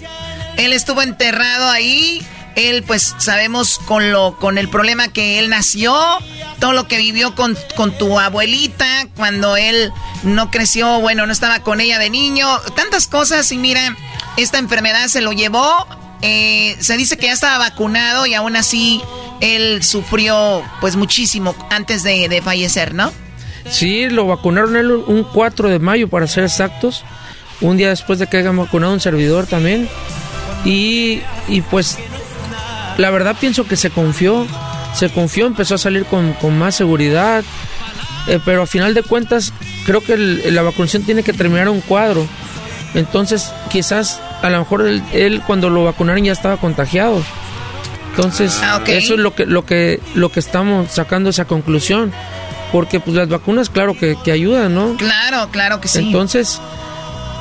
[0.57, 2.27] él estuvo enterrado ahí
[2.57, 5.97] él pues sabemos con lo con el problema que él nació,
[6.61, 9.93] todo lo que vivió con, con, tu abuelita cuando él
[10.23, 13.97] no creció, bueno, no estaba con ella de niño, tantas cosas y mira,
[14.37, 15.87] esta enfermedad se lo llevó,
[16.23, 19.03] eh, se dice que ya estaba vacunado y aún así
[19.41, 23.13] él sufrió pues muchísimo antes de, fallecer, ¿no?
[23.71, 27.05] Sí, lo vacunaron él un 4 de mayo para ser exactos.
[27.61, 29.89] un día después de que hayan vacunado un servidor también.
[30.65, 31.99] Y, y pues
[32.97, 34.47] la verdad pienso que se confió,
[34.95, 37.45] se confió, empezó a salir con, con más seguridad,
[38.27, 39.53] eh, pero a final de cuentas
[39.85, 42.27] creo que la vacunación tiene que terminar un cuadro.
[42.95, 47.23] Entonces quizás a lo mejor él, cuando lo vacunaron ya estaba contagiado.
[48.11, 52.13] Entonces ah, eso es lo que, lo, que, lo que estamos sacando esa conclusión.
[52.73, 54.97] Porque pues las vacunas claro que, que ayudan, ¿no?
[54.97, 55.99] Claro, claro que sí.
[56.01, 56.61] Entonces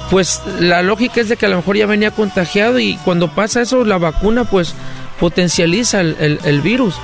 [0.09, 3.61] pues la lógica es de que a lo mejor ya venía contagiado y cuando pasa
[3.61, 4.75] eso la vacuna pues
[5.19, 6.95] potencializa el, virus.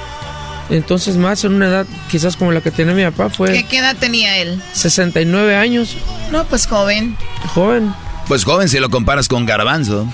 [0.69, 3.65] Entonces, más en una edad quizás como la que tenía mi papá fue...
[3.65, 4.61] ¿Qué, edad tenía él?
[4.73, 5.95] 69 años.
[6.31, 7.17] No, pues joven.
[7.55, 7.93] Joven.
[8.29, 10.07] Pues joven si lo comparas con Garbanzo.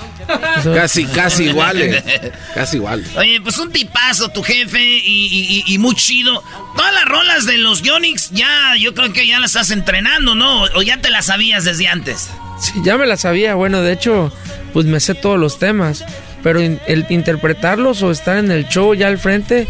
[0.74, 2.02] casi, casi igual.
[2.56, 3.06] casi igual.
[3.18, 6.42] Oye, pues un tipazo tu jefe y, y, muy chido.
[6.78, 10.64] Todas las rolas de los Yonix ya, yo creo que ya las estás entrenando, ¿no?
[10.64, 12.30] O ya te las sabías desde antes.
[12.58, 13.56] Sí, ya me las sabía.
[13.56, 14.32] Bueno, de hecho,
[14.72, 16.06] pues me sé todos los temas
[16.46, 19.68] pero el interpretarlos o estar en el show ya al frente,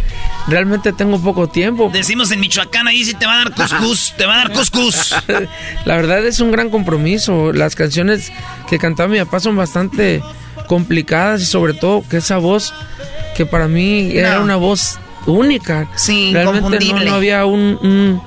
[0.49, 1.89] realmente tengo poco tiempo.
[1.89, 5.15] Decimos en Michoacán, ahí sí te va a dar cuscús, te va a dar cuscús.
[5.85, 7.53] La verdad es un gran compromiso.
[7.53, 8.29] Las canciones
[8.69, 10.21] que cantaba mi papá son bastante
[10.67, 12.73] complicadas y sobre todo que esa voz,
[13.37, 15.87] que para mí era una voz única.
[15.95, 18.21] Sí, realmente no, había un,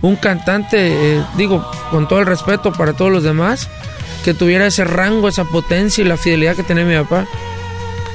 [0.00, 3.68] un, cantante, eh, digo, con todo el respeto para todos los demás,
[4.24, 7.26] que tuviera ese rango, esa potencia y la fidelidad que tenía mi papá.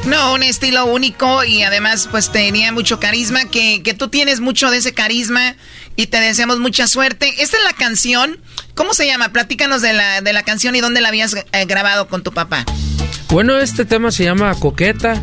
[0.06, 4.70] No, un estilo único y además pues tenía mucho carisma, que, que, tú tienes mucho
[4.70, 5.56] de ese carisma
[5.96, 7.42] y te deseamos mucha suerte.
[7.42, 8.38] Esta es la canción,
[8.76, 9.30] ¿cómo se llama?
[9.30, 12.66] Platícanos de la, de la canción y dónde la habías eh, grabado con tu papá.
[13.30, 15.22] Bueno, este tema se llama Coqueta,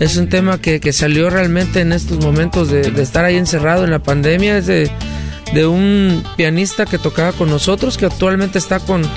[0.00, 3.84] es un tema que, que salió realmente en estos momentos de, de, estar ahí encerrado
[3.84, 4.90] en la pandemia, es de,
[5.52, 9.08] de un pianista que tocaba con nosotros, que actualmente está con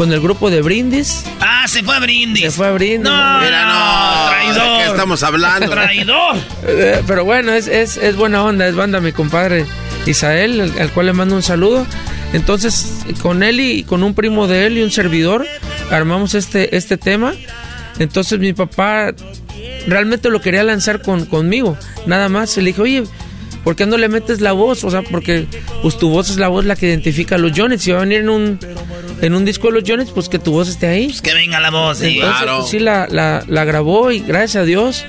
[0.00, 1.26] con el grupo de Brindis.
[1.40, 2.44] Ah, se fue a Brindis.
[2.44, 3.00] Se fue a Brindis.
[3.00, 4.78] No, Mira, no, traidor.
[4.78, 5.70] ¿De qué estamos hablando?
[5.70, 6.36] traidor.
[6.66, 9.66] Eh, pero bueno, es, es, es, buena onda, es banda mi compadre
[10.06, 11.86] Isael, al, cual le mando un saludo.
[12.32, 15.46] Entonces, con él y con un primo de él y un servidor,
[15.90, 17.34] armamos este, este tema.
[17.98, 19.12] Entonces mi papá
[19.86, 21.76] realmente lo quería lanzar con, conmigo,
[22.06, 22.56] nada más.
[22.56, 23.04] Le dije, oye,
[23.64, 24.82] ¿por qué no le metes la voz?
[24.82, 25.46] O sea, porque
[25.82, 27.82] pues tu voz es la voz la que identifica a los Jones.
[27.82, 28.58] Si va a venir en un,
[29.22, 31.06] en un disco de los Jones, pues que tu voz esté ahí.
[31.06, 32.16] Pues que venga la voz, sí.
[32.18, 32.58] claro.
[32.58, 35.04] Pues, sí, la, la, la grabó y gracias a Dios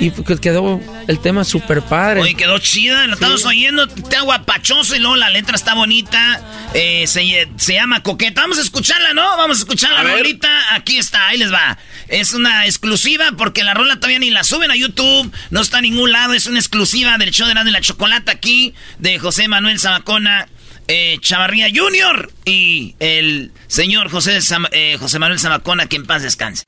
[0.00, 2.22] y quedó el tema súper padre.
[2.22, 6.40] Oye, quedó chida, lo estamos oyendo, está guapachoso y luego la letra está bonita.
[6.72, 8.40] Eh, se, se, llama Coqueta.
[8.40, 9.22] Vamos a escucharla, ¿no?
[9.36, 10.74] Vamos a escuchar la rolita.
[10.74, 11.78] Aquí está, ahí les va.
[12.08, 15.82] Es una exclusiva porque la rola todavía ni la suben a YouTube, no está a
[15.82, 16.32] ningún lado.
[16.32, 20.48] Es una exclusiva del show de la, de la chocolate aquí, de José Manuel Zamacona.
[20.92, 22.32] Eh, Chavarría Jr.
[22.44, 24.40] y el señor José,
[24.72, 26.64] eh, José Manuel Zamacona, que en paz descanse.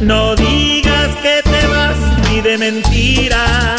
[0.00, 1.96] No digas que te vas
[2.30, 3.76] ni de mentira.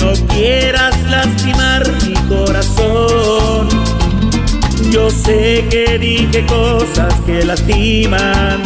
[0.00, 3.68] No quieras lastimar mi corazón.
[4.90, 8.64] Yo sé que dije cosas que lastiman,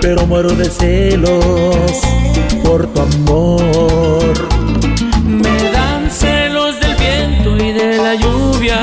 [0.00, 2.00] pero muero de celos
[2.62, 4.48] por tu amor.
[5.24, 8.80] Me dan celos del viento y de la lluvia,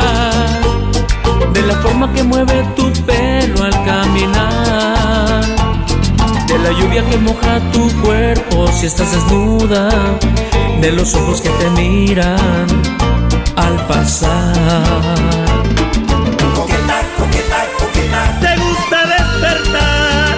[1.63, 5.41] de la forma que mueve tu pelo al caminar,
[6.47, 9.89] de la lluvia que moja tu cuerpo si estás desnuda,
[10.81, 12.67] de los ojos que te miran
[13.55, 15.15] al pasar.
[18.41, 20.35] Te gusta despertar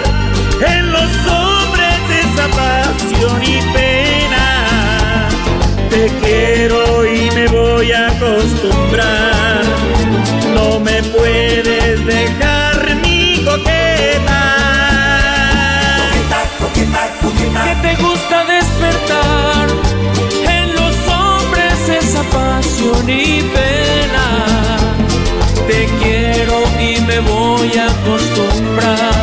[0.74, 5.28] en los hombres esa pasión y pena.
[5.90, 6.85] Te quiero
[17.52, 19.68] Que te gusta despertar
[20.48, 24.76] en los hombres esa pasión y pena
[25.66, 29.15] te quiero y me voy a acostumbrar.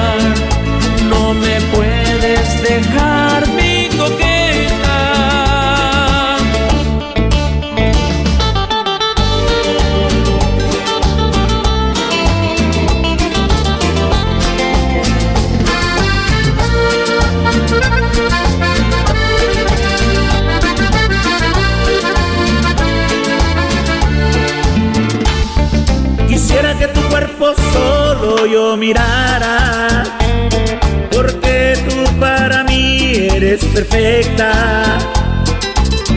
[27.73, 30.03] Solo yo mirara,
[31.11, 34.97] porque tú para mí eres perfecta,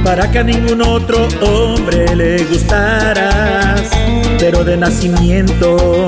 [0.05, 3.91] para que a ningún otro hombre le gustaras,
[4.39, 6.07] pero de nacimiento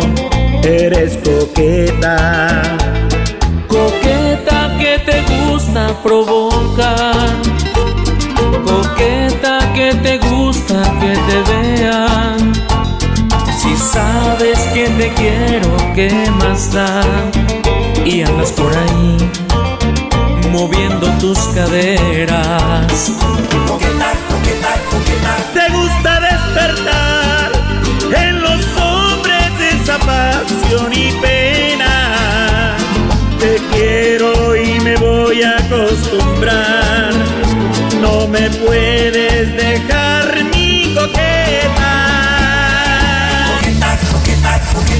[0.62, 2.62] eres coqueta.
[3.66, 7.28] Coqueta que te gusta provocar.
[8.64, 12.37] Coqueta que te gusta que te vean.
[13.68, 17.02] Si sabes que te quiero, ¿qué más da?
[18.02, 19.16] Y andas por ahí
[20.50, 23.12] moviendo tus caderas.
[23.66, 25.36] Coqueta, coqueta, coqueta.
[25.52, 27.52] Te gusta despertar
[28.16, 32.74] en los hombres esa pasión y pena.
[33.38, 37.12] Te quiero y me voy a acostumbrar.
[38.00, 41.47] No me puedes dejar mi coqueta.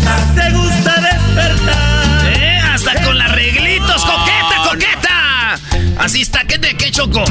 [0.09, 0.34] Coqueta, coqueta.
[0.34, 2.26] Te gusta despertar.
[2.36, 2.61] ¿Eh?
[2.72, 5.59] Hasta con las reglitos, coqueta, coqueta.
[5.98, 7.24] Así está, ¿qué te qué choco?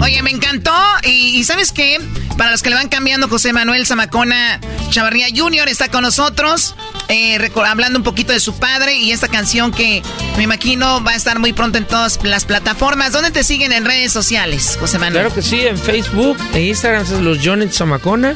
[0.00, 0.74] Oye, me encantó.
[1.04, 2.00] Y, y ¿sabes qué?
[2.36, 4.58] Para los que le van cambiando, José Manuel Zamacona
[4.90, 5.68] Chavarría Jr.
[5.68, 6.74] está con nosotros.
[7.08, 10.02] eh, hablando un poquito de su padre y esta canción que
[10.36, 13.12] me imagino va a estar muy pronto en todas las plataformas.
[13.12, 15.24] ¿Dónde te siguen en redes sociales, José Manuel?
[15.24, 18.34] Claro que sí, en Facebook, en Instagram los Johnny Zamacona.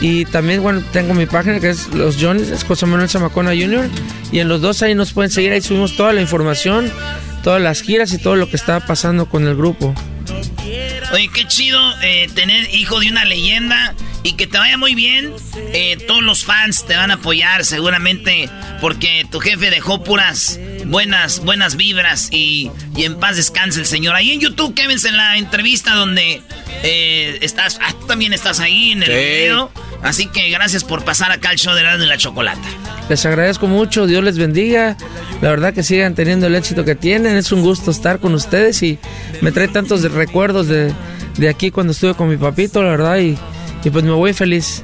[0.00, 3.88] Y también, bueno, tengo mi página que es los Johnny, es José Manuel Zamacona Jr.
[4.32, 6.90] Y en los dos ahí nos pueden seguir, ahí subimos toda la información,
[7.44, 9.94] todas las giras y todo lo que está pasando con el grupo.
[11.12, 15.32] Oye, qué chido eh, tener hijo de una leyenda y que te vaya muy bien.
[15.72, 18.48] Eh, todos los fans te van a apoyar seguramente
[18.80, 24.14] porque tu jefe dejó puras buenas, buenas vibras y, y en paz descanse el señor.
[24.14, 26.42] Ahí en YouTube, Kevin, en la entrevista donde
[26.84, 29.14] eh, estás, ah, tú también estás ahí en el Sí.
[29.14, 29.72] video.
[30.02, 32.60] Así que gracias por pasar acá al show de Erasmo y la Chocolata.
[33.08, 34.96] Les agradezco mucho, Dios les bendiga.
[35.42, 37.36] La verdad que sigan teniendo el éxito que tienen.
[37.36, 38.98] Es un gusto estar con ustedes y
[39.40, 40.92] me trae tantos recuerdos de,
[41.36, 43.18] de aquí cuando estuve con mi papito, la verdad.
[43.18, 43.36] Y,
[43.84, 44.82] y pues me voy feliz,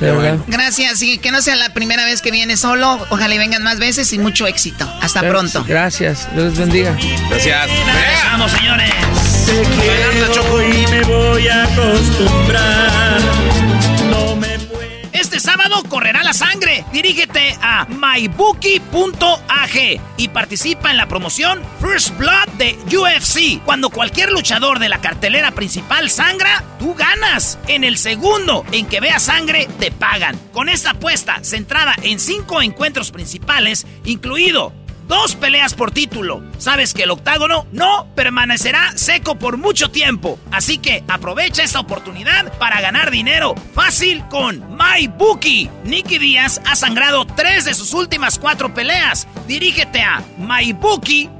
[0.00, 0.38] de verdad.
[0.48, 2.98] Gracias, y que no sea la primera vez que vienes solo.
[3.10, 4.84] Ojalá y vengan más veces y mucho éxito.
[5.00, 5.64] Hasta Gracias, pronto.
[5.68, 6.96] Gracias, Dios les bendiga.
[7.30, 7.68] Gracias.
[8.32, 8.90] Vamos, señores.
[9.46, 12.87] Te quiero y me voy a acostumbrar.
[15.48, 16.84] Sábado correrá la sangre.
[16.92, 19.70] Dirígete a mybookie.ag
[20.18, 23.64] y participa en la promoción First Blood de UFC.
[23.64, 27.58] Cuando cualquier luchador de la cartelera principal sangra, tú ganas.
[27.66, 30.38] En el segundo en que veas sangre, te pagan.
[30.52, 34.74] Con esta apuesta centrada en cinco encuentros principales, incluido
[35.08, 36.42] Dos peleas por título.
[36.58, 40.38] Sabes que el octágono no permanecerá seco por mucho tiempo.
[40.52, 45.70] Así que aprovecha esta oportunidad para ganar dinero fácil con MyBookie.
[45.84, 49.26] Nicky Díaz ha sangrado tres de sus últimas cuatro peleas.
[49.46, 51.32] Dirígete a mybookie.ag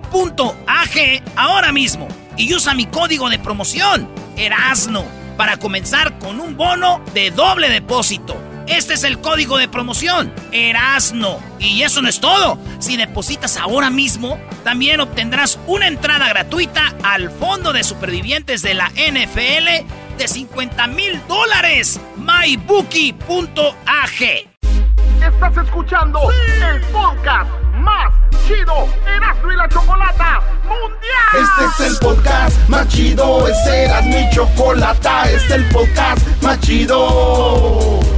[1.36, 2.08] ahora mismo
[2.38, 4.08] y usa mi código de promoción,
[4.38, 5.04] Erasno,
[5.36, 8.47] para comenzar con un bono de doble depósito.
[8.68, 11.40] Este es el código de promoción, Erasno.
[11.58, 12.58] Y eso no es todo.
[12.78, 18.90] Si depositas ahora mismo, también obtendrás una entrada gratuita al Fondo de Supervivientes de la
[18.90, 21.98] NFL de 50 mil dólares.
[22.16, 23.28] MyBookie.ag.
[25.22, 28.12] Estás escuchando el podcast más
[28.46, 31.32] chido Erasmo y la Chocolata Mundial.
[31.34, 33.48] Este es el podcast más chido.
[33.48, 35.24] Este era mi chocolata.
[35.30, 38.17] Este es el podcast más chido.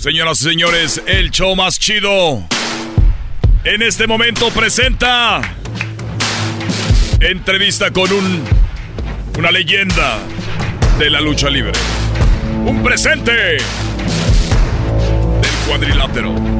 [0.00, 2.42] Señoras y señores, el show más chido.
[3.64, 5.42] En este momento presenta
[7.20, 8.42] entrevista con un
[9.36, 10.18] una leyenda
[10.98, 11.72] de la lucha libre.
[12.64, 13.60] Un presente del
[15.68, 16.59] cuadrilátero.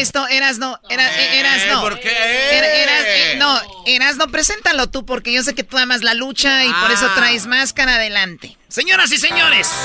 [0.00, 1.80] Esto, Erasno, era, eh, Erasno.
[1.80, 2.10] ¿por qué?
[2.10, 6.64] Era- Eras- eh, no, Erasno, preséntalo tú, porque yo sé que tú amas la lucha
[6.64, 7.14] y por eso Ah.
[7.14, 8.56] traes máscara adelante.
[8.68, 9.68] Señoras y señores.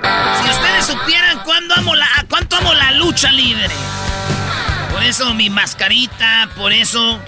[0.00, 3.68] Si ustedes supieran cuándo amo la, cuánto amo la lucha libre.
[4.92, 7.20] Por eso mi mascarita, por eso.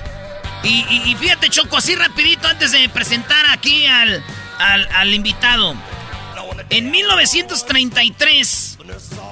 [0.62, 4.23] Y, y- y fíjate, Choco, así rapidito antes de presentar aquí al,
[4.59, 5.74] al, al invitado.
[6.71, 8.79] En 1933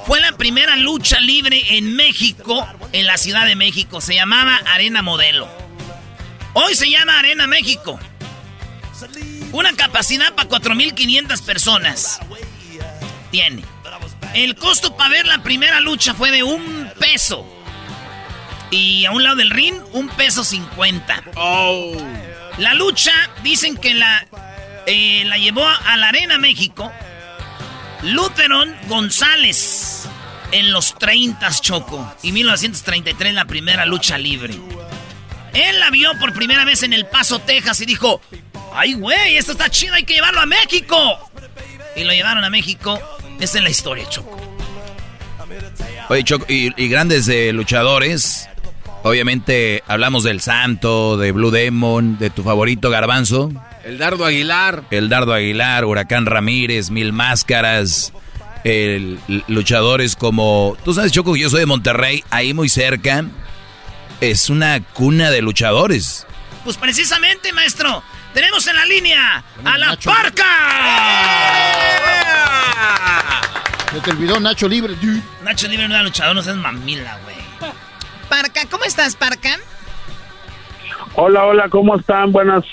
[0.06, 4.00] fue la primera lucha libre en México, en la Ciudad de México.
[4.00, 5.48] Se llamaba Arena Modelo.
[6.54, 7.98] Hoy se llama Arena México.
[9.52, 12.20] Una capacidad para 4.500 personas.
[13.30, 13.62] Tiene.
[14.34, 17.46] El costo para ver la primera lucha fue de un peso.
[18.70, 21.22] Y a un lado del ring, un peso cincuenta.
[21.36, 21.96] Oh.
[22.58, 23.12] La lucha,
[23.44, 24.26] dicen que la,
[24.86, 26.92] eh, la llevó a la Arena México.
[28.02, 30.08] Lutheron González
[30.52, 32.14] en los 30 Choco.
[32.22, 34.54] Y 1933 la primera lucha libre.
[35.54, 38.20] Él la vio por primera vez en El Paso, Texas y dijo,
[38.74, 41.30] ay güey, esto está chido, hay que llevarlo a México.
[41.96, 42.98] Y lo llevaron a México.
[43.40, 44.36] Esa es la historia, Choco.
[46.08, 48.48] Oye, Choco, y, grandes eh, luchadores.
[49.02, 53.50] Obviamente hablamos del Santo, de Blue Demon, de tu favorito Garbanzo.
[53.84, 54.84] El Dardo Aguilar.
[54.90, 58.12] El Dardo Aguilar, Huracán Ramírez, Mil Máscaras.
[58.64, 60.76] El, luchadores como...
[60.84, 63.24] Tú sabes, Choco, yo soy de Monterrey, ahí muy cerca.
[64.20, 66.26] Es una cuna de luchadores.
[66.64, 68.02] Pues precisamente, maestro,
[68.34, 70.44] tenemos en la línea a la Parca.
[73.92, 74.94] Se te olvidó Nacho Libre,
[75.42, 77.36] Nacho Libre no era luchador, no seas mamila, güey.
[78.28, 79.56] Parca, ¿cómo estás, Parca?
[81.14, 82.32] Hola, hola, ¿cómo están?
[82.32, 82.64] Buenas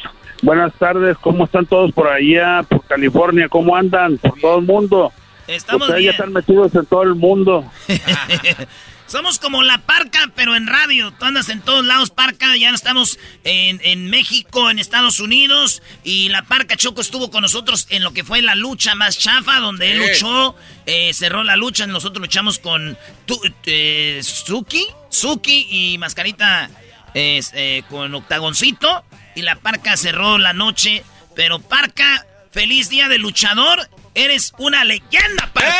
[0.45, 3.49] buenas tardes, ¿cómo están todos por allá, por California?
[3.49, 4.17] ¿Cómo andan?
[4.19, 5.11] Por todo el mundo.
[5.47, 6.11] Estamos Ustedes bien.
[6.11, 7.69] ya están metidos en todo el mundo.
[9.07, 11.11] Somos como la Parca, pero en radio.
[11.11, 12.55] Tú andas en todos lados, Parca.
[12.55, 15.83] Ya estamos en, en, México, en Estados Unidos.
[16.03, 19.59] Y la Parca Choco estuvo con nosotros en lo que fue la lucha más chafa,
[19.59, 20.55] donde él luchó,
[20.87, 21.85] eh, cerró la lucha.
[21.85, 22.97] Nosotros luchamos con
[23.27, 26.71] tu, eh, Suki, Suki y Mascarita
[27.13, 29.03] eh, con Octagoncito.
[29.35, 31.03] Y la Parca cerró la noche.
[31.35, 33.79] Pero Parca, feliz día de luchador.
[34.13, 35.71] Eres una leyenda, Parca.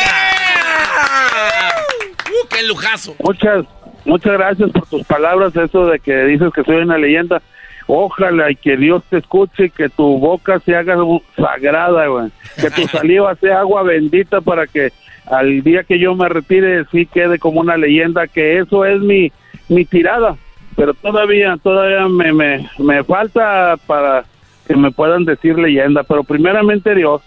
[2.28, 3.16] ¡Uh, qué lujazo!
[3.24, 3.66] Muchas,
[4.04, 7.42] muchas gracias por tus palabras, eso de que dices que soy una leyenda.
[7.88, 10.98] Ojalá y que Dios te escuche y que tu boca se haga
[11.38, 12.32] sagrada, güey.
[12.60, 14.92] Que tu saliva sea agua bendita para que
[15.28, 19.32] al día que yo me retire sí quede como una leyenda, que eso es mi,
[19.70, 20.36] mi tirada.
[20.76, 24.26] Pero todavía, todavía me, me, me falta para
[24.68, 26.04] que me puedan decir leyenda.
[26.04, 27.22] Pero primeramente Dios.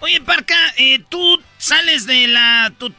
[0.00, 2.72] Oye, Parca, eh, tú sales de la...
[2.78, 2.92] Tú,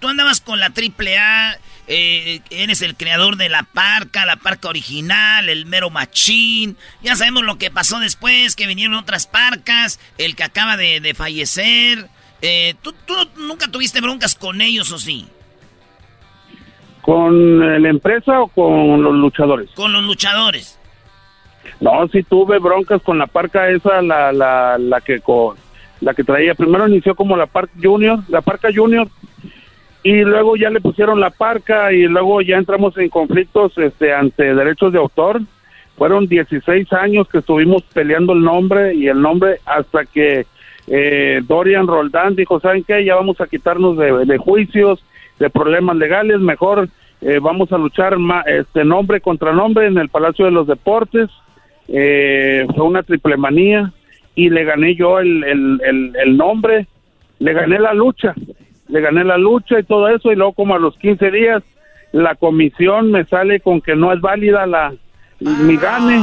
[0.00, 1.56] tú andabas con la AAA,
[1.86, 6.76] eh, eres el creador de la Parca, la Parca original, el mero machín.
[7.02, 11.14] Ya sabemos lo que pasó después, que vinieron otras Parcas, el que acaba de, de
[11.14, 12.08] fallecer.
[12.40, 15.28] Eh, ¿tú, ¿tú, nunca tuviste broncas con ellos o sí?
[17.08, 19.70] ¿Con la empresa o con los luchadores?
[19.70, 20.78] Con los luchadores.
[21.80, 25.56] No, sí tuve broncas con la Parca esa, la, la, la que con
[26.02, 26.54] la que traía.
[26.54, 29.08] Primero inició como la Parca Junior, la Parca Junior,
[30.02, 34.54] y luego ya le pusieron la Parca y luego ya entramos en conflictos este, ante
[34.54, 35.40] derechos de autor.
[35.96, 40.44] Fueron 16 años que estuvimos peleando el nombre y el nombre hasta que
[40.88, 43.02] eh, Dorian Roldán dijo, ¿saben qué?
[43.02, 45.02] Ya vamos a quitarnos de, de juicios,
[45.38, 46.90] de problemas legales, mejor
[47.20, 51.28] eh, vamos a luchar ma, este nombre contra nombre en el Palacio de los Deportes.
[51.88, 53.92] Eh, fue una triple manía
[54.34, 56.86] y le gané yo el, nombre,
[57.40, 58.34] le gané la lucha,
[58.88, 61.62] le gané la lucha y todo eso, y luego como a los 15 días
[62.12, 64.92] la comisión me sale con que no es válida la
[65.40, 66.22] mi gane,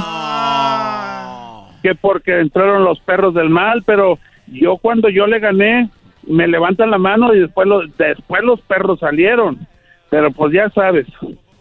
[1.83, 4.17] que porque entraron los perros del mal, pero
[4.47, 5.89] yo cuando yo le gané,
[6.27, 9.67] me levantan la mano y después, lo, después los perros salieron,
[10.15, 11.05] pero pues ya sabes,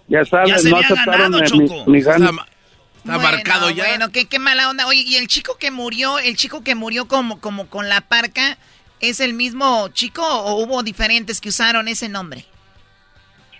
[0.06, 2.26] ya sabes, ya no aceptaron ganado, mi, mi gane.
[2.26, 3.84] Está bueno, marcado ya.
[3.88, 4.86] Bueno, qué, qué mala onda.
[4.86, 8.56] Oye, y el chico que murió, el chico que murió como, como con la parca,
[9.00, 12.44] ¿es el mismo chico o hubo diferentes que usaron ese nombre?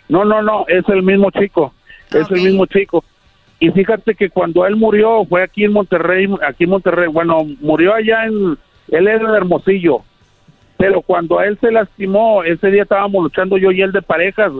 [0.09, 1.75] No, no, no, es el mismo chico,
[2.11, 2.37] es okay.
[2.39, 3.05] el mismo chico.
[3.59, 7.95] Y fíjate que cuando él murió fue aquí en Monterrey, aquí en Monterrey, bueno, murió
[7.95, 8.57] allá en,
[8.93, 10.05] él era de Hermosillo,
[10.77, 14.53] pero cuando a él se lastimó, ese día estábamos luchando yo y él de parejas.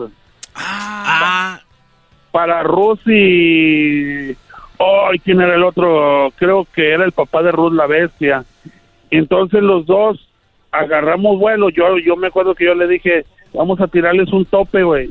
[0.55, 1.59] Ah.
[2.31, 4.35] Para Rosy
[4.79, 6.31] Ay, ¿quién era el otro?
[6.35, 8.43] Creo que era el papá de Ruth la bestia.
[9.09, 10.27] Entonces los dos
[10.71, 11.69] agarramos vuelo.
[11.69, 15.09] Yo, yo me acuerdo que yo le dije, vamos a tirarles un tope, güey.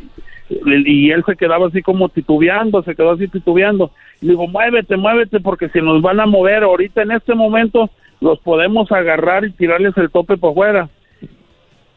[0.51, 3.91] Y él se quedaba así como titubeando, se quedó así titubeando.
[4.21, 7.89] Y digo, muévete, muévete, porque si nos van a mover ahorita en este momento,
[8.21, 10.91] los podemos agarrar y tirarles el tope por fuera.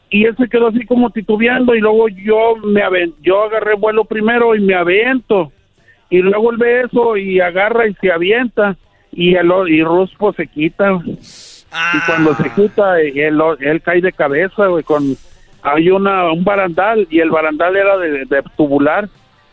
[0.10, 2.82] Y él se quedó así como titubeando y luego yo me
[3.22, 5.52] yo agarré vuelo primero y me avento
[6.10, 8.78] y luego él ve eso y agarra y se avienta
[9.12, 11.00] y el y Ruspo se quita
[11.72, 11.94] ah.
[11.94, 15.18] y cuando se quita él, él cae de cabeza güey, con
[15.62, 19.10] hay una un barandal y el barandal era de, de, tubular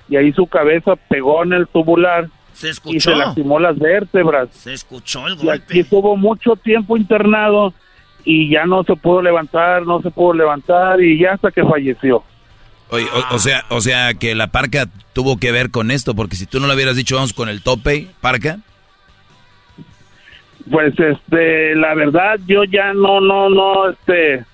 [0.08, 2.96] y ahí su cabeza pegó en el tubular Se escuchó.
[2.96, 4.50] Y se lastimó las vértebras.
[4.52, 5.52] Se escuchó el Y golpe.
[5.52, 7.72] aquí estuvo mucho tiempo internado
[8.24, 12.22] y ya no se pudo levantar, no se pudo levantar y ya hasta que falleció.
[12.90, 16.36] Oye, o, o sea, o sea que la parca tuvo que ver con esto, porque
[16.36, 18.58] si tú no le hubieras dicho vamos con el tope, parca.
[20.70, 24.44] Pues este, la verdad yo ya no, no, no, este,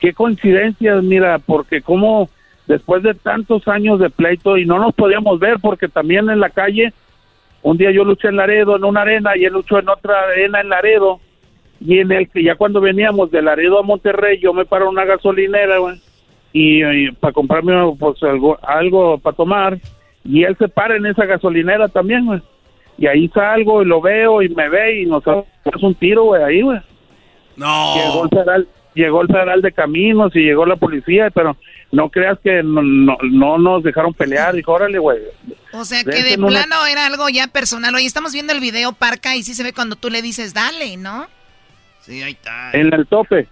[0.00, 2.30] qué coincidencias, mira, porque como
[2.66, 6.48] después de tantos años de pleito y no nos podíamos ver porque también en la
[6.48, 6.94] calle,
[7.62, 10.60] un día yo luché en Laredo en una arena y él luchó en otra arena
[10.60, 11.20] en Laredo
[11.80, 14.92] y en el que ya cuando veníamos de Laredo a Monterrey yo me paro en
[14.92, 16.00] una gasolinera, güey,
[16.52, 19.78] y, para comprarme pues algo, algo para tomar
[20.24, 22.40] y él se para en esa gasolinera también, güey.
[22.96, 26.42] Y ahí salgo y lo veo y me ve y nos damos un tiro, güey,
[26.42, 26.80] ahí, güey.
[27.56, 27.94] No.
[27.96, 31.56] Llegó el, federal, llegó el federal de caminos y llegó la policía, pero
[31.92, 34.54] no creas que no, no, no nos dejaron pelear.
[34.54, 35.18] Dijo, órale, güey.
[35.72, 37.94] O sea que de una- plano era algo ya personal.
[37.94, 40.96] Oye, estamos viendo el video Parca y sí se ve cuando tú le dices dale,
[40.96, 41.26] ¿no?
[42.04, 42.70] Sí, ahí está.
[42.72, 43.48] En el tope.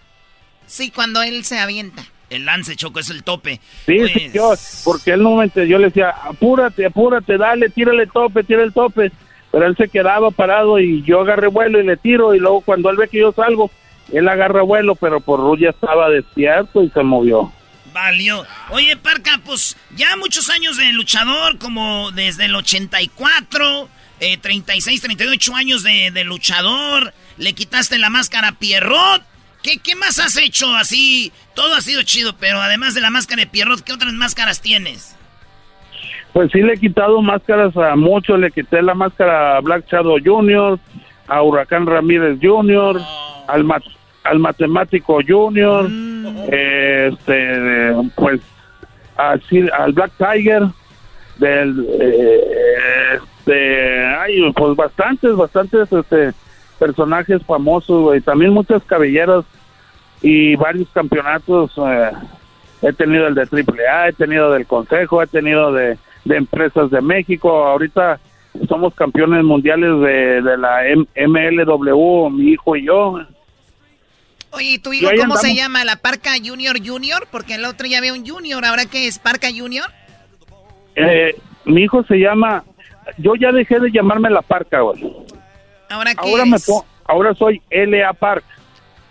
[0.66, 2.04] Sí, cuando él se avienta.
[2.30, 3.60] El lance, Choco, es el tope.
[3.84, 4.54] Sí, yo,
[4.84, 8.72] porque él no me yo le decía, apúrate, apúrate, dale, tírale el tope, tira el
[8.72, 9.12] tope.
[9.50, 12.88] Pero él se quedaba parado y yo agarré vuelo y le tiro y luego cuando
[12.88, 13.70] él ve que yo salgo,
[14.10, 17.52] él agarra vuelo, pero por Ruth ya estaba despierto y se movió.
[17.92, 18.46] Valió.
[18.70, 23.88] Oye, Parca, pues ya muchos años de luchador, como desde el 84,
[24.20, 27.12] eh, 36, 38 años de, de luchador.
[27.38, 29.22] Le quitaste la máscara a Pierrot.
[29.62, 31.32] ¿Qué, ¿Qué más has hecho así?
[31.54, 35.16] Todo ha sido chido, pero además de la máscara de Pierrot, ¿qué otras máscaras tienes?
[36.32, 40.16] Pues sí le he quitado máscaras a muchos, le quité la máscara a Black Shadow
[40.24, 40.78] Jr.,
[41.28, 43.00] a Huracán Ramírez Jr.,
[43.48, 43.84] al, mat-
[44.24, 45.88] al Matemático Jr.,
[46.50, 48.40] este, pues
[49.16, 50.62] así, al Black Tiger,
[51.36, 56.32] del, eh, este, ay, pues bastantes, bastantes este,
[56.86, 59.44] personajes famosos, güey, también muchas cabelleras
[60.20, 61.70] y varios campeonatos.
[61.78, 62.10] eh,
[62.82, 67.00] he tenido el de AAA, he tenido del Consejo, he tenido de, de Empresas de
[67.00, 67.48] México.
[67.68, 68.18] Ahorita
[68.68, 73.20] somos campeones mundiales de, de la M- MLW, mi hijo y yo.
[74.50, 75.84] Oye, ¿y tu hijo cómo se llama?
[75.84, 77.28] ¿La Parca Junior Junior?
[77.30, 78.64] Porque el otro ya había un Junior.
[78.64, 79.20] ¿Ahora qué es?
[79.20, 79.86] ¿Parca Junior?
[80.96, 82.64] Eh, mi hijo se llama,
[83.18, 85.00] yo ya dejé de llamarme La Parca, güey.
[85.92, 86.56] ¿Ahora qué Ahora, me
[87.04, 88.44] ahora soy LA Park.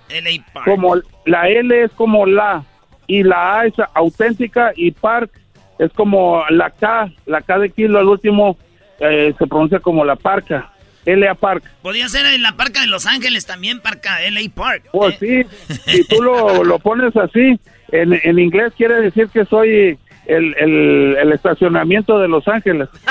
[0.09, 0.65] LA Park.
[0.65, 0.95] Como
[1.25, 2.63] la L es como la
[3.07, 5.31] y la A es auténtica y Park
[5.79, 8.57] es como la K, la K de kilo al último
[8.99, 10.71] eh, se pronuncia como la Parca,
[11.05, 11.63] LA Park.
[11.81, 14.83] Podría ser en la Parca de Los Ángeles también, Parca, LA Park.
[14.91, 15.43] Pues sí,
[15.85, 17.59] si tú lo, lo pones así,
[17.91, 19.97] en, en inglés quiere decir que soy
[20.27, 22.89] el, el, el estacionamiento de Los Ángeles.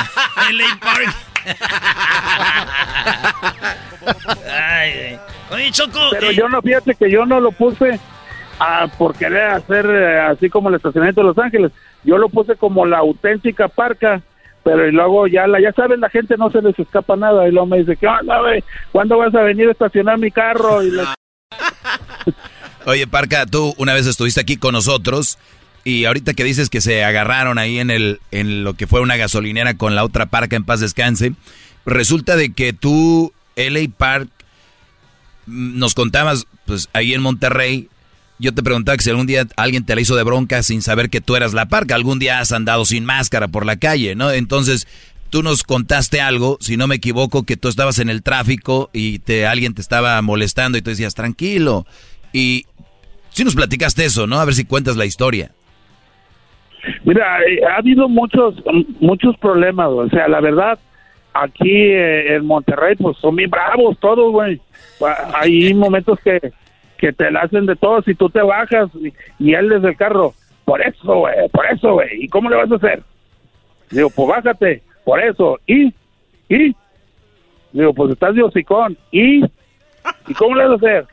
[0.52, 1.29] LA Park.
[4.52, 5.18] Ay, güey.
[5.50, 5.98] Oye, Choco.
[6.10, 7.98] Pero eh, yo no, fíjate que yo no lo puse
[8.58, 11.72] ah, por querer hacer eh, así como el estacionamiento de Los Ángeles.
[12.04, 14.22] Yo lo puse como la auténtica parca,
[14.62, 17.48] pero y luego ya la, ya saben, la gente no se les escapa nada.
[17.48, 18.62] Y luego me dice, ¿qué onda, güey?
[18.92, 20.82] ¿Cuándo vas a venir a estacionar mi carro?
[20.82, 20.92] Y
[22.86, 25.38] Oye, Parca, tú una vez estuviste aquí con nosotros
[25.84, 29.16] y ahorita que dices que se agarraron ahí en el en lo que fue una
[29.16, 31.32] gasolinera con la otra Parca en paz descanse,
[31.86, 34.28] resulta de que tú LA Park
[35.46, 37.88] mm, nos contabas pues ahí en Monterrey
[38.40, 41.10] yo te preguntaba que si algún día alguien te la hizo de bronca sin saber
[41.10, 41.94] que tú eras la parca.
[41.94, 44.30] Algún día has andado sin máscara por la calle, ¿no?
[44.32, 44.88] Entonces,
[45.28, 49.18] tú nos contaste algo, si no me equivoco, que tú estabas en el tráfico y
[49.18, 51.86] te, alguien te estaba molestando y tú decías, tranquilo.
[52.32, 52.64] Y
[53.30, 54.40] si nos platicaste eso, ¿no?
[54.40, 55.52] A ver si cuentas la historia.
[57.04, 58.54] Mira, eh, ha habido muchos
[59.00, 60.78] muchos problemas, o sea, la verdad,
[61.32, 64.60] aquí eh, en Monterrey, pues son bien bravos todos, güey.
[65.34, 66.52] Hay momentos que,
[66.98, 69.96] que te la hacen de todo, si tú te bajas y, y él desde el
[69.96, 70.34] carro,
[70.64, 73.02] por eso, güey, por eso, güey, ¿y cómo le vas a hacer?
[73.90, 75.92] Digo, pues bájate, por eso, y,
[76.48, 76.74] y,
[77.72, 79.44] digo, pues estás de hocicón, y,
[80.28, 81.06] ¿y cómo le vas a hacer?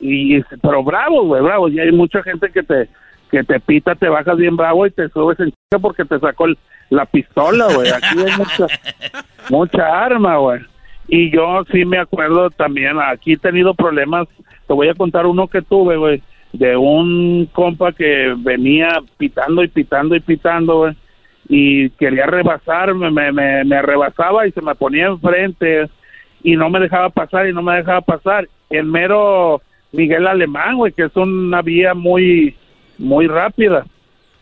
[0.00, 2.88] Y, pero bravos, güey, bravos, y hay mucha gente que te,
[3.32, 6.44] que te pita, te bajas bien bravo y te subes en chica porque te sacó
[6.46, 6.58] el-
[6.90, 7.90] la pistola, güey.
[7.90, 8.66] Aquí hay mucha,
[9.50, 10.60] mucha arma, güey.
[11.08, 14.28] Y yo sí me acuerdo también, aquí he tenido problemas,
[14.68, 16.22] te voy a contar uno que tuve, güey,
[16.52, 20.96] de un compa que venía pitando y pitando y pitando, güey,
[21.48, 25.88] y quería rebasarme, me, me, me rebasaba y se me ponía enfrente
[26.44, 28.48] y no me dejaba pasar y no me dejaba pasar.
[28.70, 29.60] El mero
[29.92, 32.54] Miguel Alemán, güey, que es una vía muy,
[33.02, 33.84] muy rápida.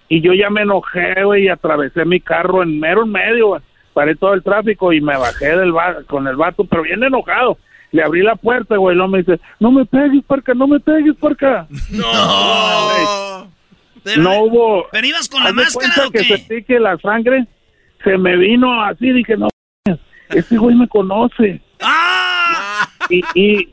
[0.09, 3.63] Y yo ya me enojé, güey, y atravesé mi carro en mero en medio, güey.
[3.93, 7.59] paré todo el tráfico y me bajé del bar, con el vato, pero bien enojado.
[7.93, 10.81] Le abrí la puerta, güey, y luego me dice, no me pegues, parca, no me
[10.81, 11.67] pegues, parca.
[11.93, 13.49] No.
[14.17, 14.87] no hubo...
[14.93, 17.47] ¿Pero ibas con la máscara o que sentí que la sangre
[18.03, 19.49] se me vino así, dije, no,
[20.31, 21.61] este güey me conoce.
[21.83, 22.89] ¡Ah!
[23.11, 23.69] Y, y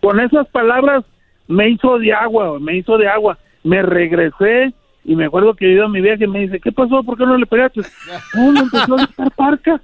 [0.00, 1.04] con esas palabras
[1.48, 3.38] me hizo de agua, me hizo de agua.
[3.64, 4.72] Me regresé
[5.04, 7.02] y me acuerdo que iba a mi viaje y me dice, ¿qué pasó?
[7.02, 7.80] ¿Por qué no le pegaste?
[8.34, 9.80] No, me empezó a gritar parca.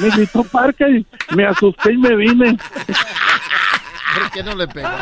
[0.00, 2.58] Me gritó parca y me asusté y me vine.
[4.14, 5.00] ¿Por qué no le pegaste?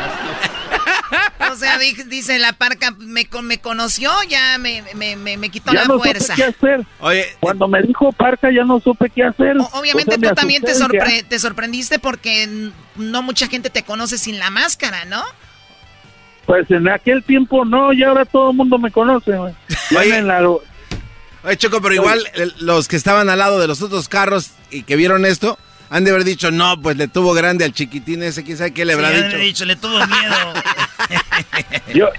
[1.51, 5.49] O sea, di- dice la parca, me, con- me conoció, ya me, me, me, me
[5.49, 6.33] quitó Ya la no fuerza.
[6.35, 6.85] supe qué hacer.
[6.99, 9.57] Oye, Cuando me dijo parca ya no supe qué hacer.
[9.73, 13.83] Obviamente O sea, me tú también te, sorpre- te sorprendiste porque no mucha gente te
[13.83, 15.21] conoce sin la máscara, ¿no?
[16.51, 19.31] Pues en aquel tiempo no, y ahora todo el mundo me conoce.
[19.37, 19.53] güey.
[20.11, 22.21] En la- Oye, Choco, pero igual
[22.59, 25.57] los que estaban al lado de los otros carros y que vieron esto,
[25.89, 28.83] han de haber dicho, no, pues le tuvo grande al chiquitín ese, quién sabe qué
[28.83, 29.37] le Sí, habrá dicho.
[29.37, 30.35] dicho, le tuvo miedo.
[31.95, 32.09] Yo,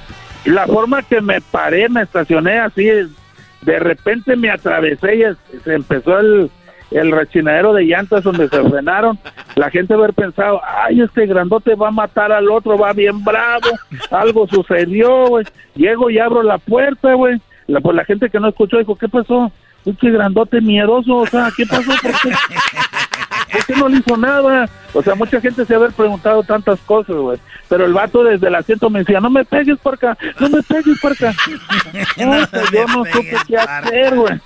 [0.47, 6.19] la forma que me paré, me estacioné así, de repente me atravesé y se empezó
[6.19, 6.51] el,
[6.95, 9.19] el rechinadero de llantas donde se frenaron.
[9.57, 13.69] La gente haber pensado, ay, este grandote va a matar al otro, va bien bravo,
[14.11, 15.47] algo sucedió, güey.
[15.75, 17.41] Llego y abro la puerta, güey.
[17.67, 19.51] La, pues la gente que no escuchó dijo, ¿qué pasó?
[19.85, 21.91] Este grandote miedoso, o sea, ¿qué pasó?
[22.03, 22.31] ¿Por qué?
[23.53, 24.69] ¿Por qué no le hizo nada?
[24.95, 27.39] O sea, mucha gente se ha haber preguntado tantas cosas, güey.
[27.69, 30.63] Pero el vato desde el asiento me decía, no me pegues por acá, no me
[30.63, 31.33] pegues por acá.
[32.17, 32.39] No,
[32.73, 34.41] yo no supe qué hacer, güey.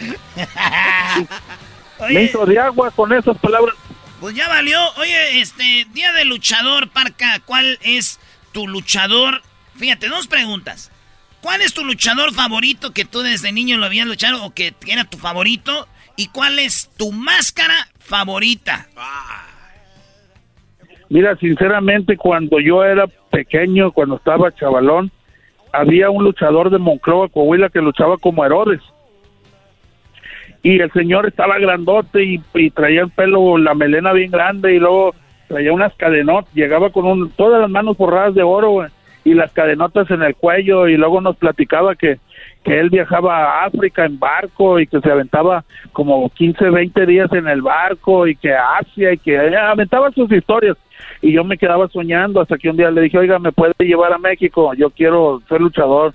[2.08, 3.74] Me hizo de agua con esas palabras.
[4.20, 4.78] Pues ya valió.
[4.98, 8.20] Oye, este, día de luchador, Parca, ¿cuál es
[8.52, 9.42] tu luchador?
[9.76, 10.90] Fíjate, dos preguntas.
[11.40, 15.04] ¿Cuál es tu luchador favorito que tú desde niño lo habías luchado o que era
[15.04, 15.88] tu favorito?
[16.16, 18.88] ¿Y cuál es tu máscara favorita?
[21.08, 25.10] Mira, sinceramente, cuando yo era pequeño, cuando estaba chavalón,
[25.72, 28.80] había un luchador de Monclova, Coahuila, que luchaba como Herodes.
[30.62, 35.14] Y el señor estaba grandote y, traía el pelo, la melena bien grande y luego
[35.48, 38.86] traía unas cadenotas, llegaba con un, todas las manos forradas de oro
[39.24, 42.18] y las cadenotas en el cuello y luego nos platicaba que,
[42.62, 47.32] que él viajaba a África en barco y que se aventaba como 15, 20 días
[47.32, 50.76] en el barco y que Asia y que eh, aventaba sus historias
[51.22, 54.12] y yo me quedaba soñando hasta que un día le dije, oiga, ¿me puede llevar
[54.12, 54.72] a México?
[54.74, 56.14] Yo quiero ser luchador.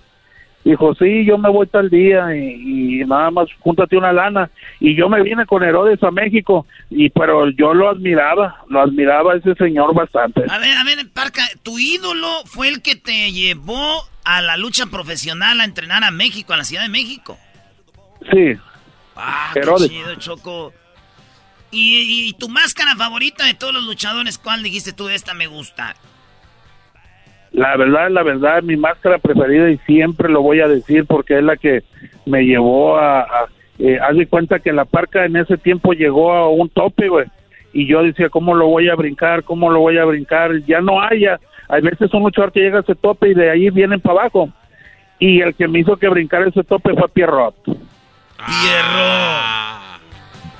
[0.66, 4.50] Dijo, sí, yo me voy tal día y, y nada más júntate una lana.
[4.80, 9.34] Y yo me vine con Herodes a México, y pero yo lo admiraba, lo admiraba
[9.34, 10.42] a ese señor bastante.
[10.50, 14.88] A ver, a ver, Parca, tu ídolo fue el que te llevó a la lucha
[14.88, 17.38] profesional a entrenar a México, a la Ciudad de México.
[18.32, 18.54] Sí.
[19.16, 19.88] Ah, Herodes.
[19.90, 20.74] qué chido, Choco.
[21.70, 25.10] ¿Y, y- y tu máscara favorita de todos los luchadores, cuál dijiste tú?
[25.10, 25.96] Esta me gusta.
[27.56, 31.44] La verdad, la verdad, mi máscara preferida y siempre lo voy a decir porque es
[31.44, 31.84] la que
[32.26, 33.22] me llevó a...
[33.22, 33.45] a
[33.80, 37.26] eh, haz de cuenta que la parca en ese tiempo llegó a un tope, güey.
[37.73, 39.44] Y yo decía, ¿cómo lo voy a brincar?
[39.44, 40.52] ¿Cómo lo voy a brincar?
[40.65, 41.40] Ya no haya.
[41.68, 44.49] Hay veces un luchador que llega a ese tope y de ahí vienen para abajo.
[45.19, 47.56] Y el que me hizo que brincar ese tope fue Pierrot.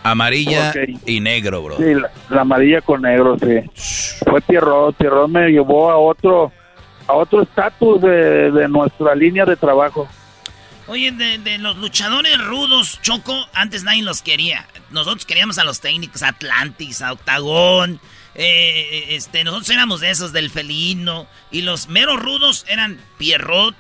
[0.03, 0.99] Amarilla Ok.
[1.05, 1.77] y negro, bro.
[1.77, 4.19] Sí, la, la amarilla con negro, sí.
[4.30, 4.95] Fue Pierrot.
[4.97, 6.51] Pierrot me llevó a otro
[7.07, 10.07] a otro estatus de, de nuestra línea de trabajo.
[10.88, 14.68] Oye, de, de los luchadores rudos, Choco, antes nadie los quería.
[14.91, 17.99] Nosotros queríamos a los técnicos, a Atlantis, a Octagón.
[18.36, 21.26] eh, este, nosotros éramos de esos, del felino.
[21.52, 23.76] Y los meros rudos eran Pierrot,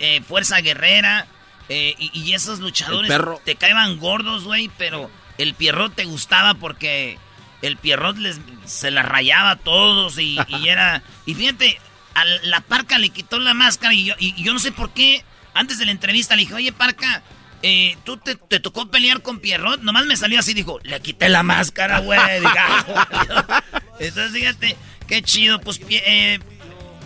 [0.00, 1.26] eh, Fuerza Guerrera.
[1.70, 3.10] eh, y, y esos luchadores
[3.44, 5.08] te caían gordos, güey, pero
[5.38, 7.16] el Pierrot te gustaba porque
[7.62, 11.02] el Pierrot les, se la rayaba a todos y, y era...
[11.26, 11.80] Y fíjate,
[12.24, 14.04] la Parca le quitó la máscara y
[14.36, 15.24] yo, no sé por qué.
[15.54, 17.22] Antes de la entrevista le dije, oye Parca,
[17.62, 19.82] eh, ¿tú te, tocó pelear con Pierrot?
[19.82, 22.18] Nomás me salió así, dijo, le quité la máscara, güey.
[22.44, 23.62] "Ah".
[23.98, 24.76] Entonces fíjate,
[25.06, 25.60] qué chido.
[25.60, 26.38] Pues eh,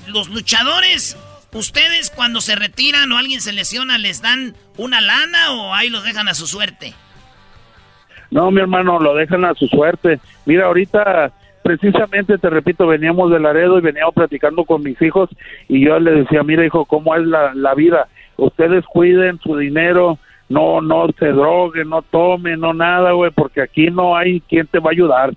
[0.07, 1.17] los luchadores,
[1.53, 6.05] ustedes cuando se retiran o alguien se lesiona, ¿les dan una lana o ahí los
[6.05, 6.95] dejan a su suerte?
[8.31, 10.21] No, mi hermano, lo dejan a su suerte.
[10.45, 11.33] Mira, ahorita,
[11.65, 15.31] precisamente, te repito, veníamos de Laredo y veníamos platicando con mis hijos
[15.67, 18.07] y yo les decía, mira, hijo, ¿cómo es la, la vida?
[18.37, 20.19] Ustedes cuiden su dinero,
[20.51, 24.79] no, no se droguen, no tomen, no nada, güey, porque aquí no hay quien te
[24.79, 25.33] va a ayudar.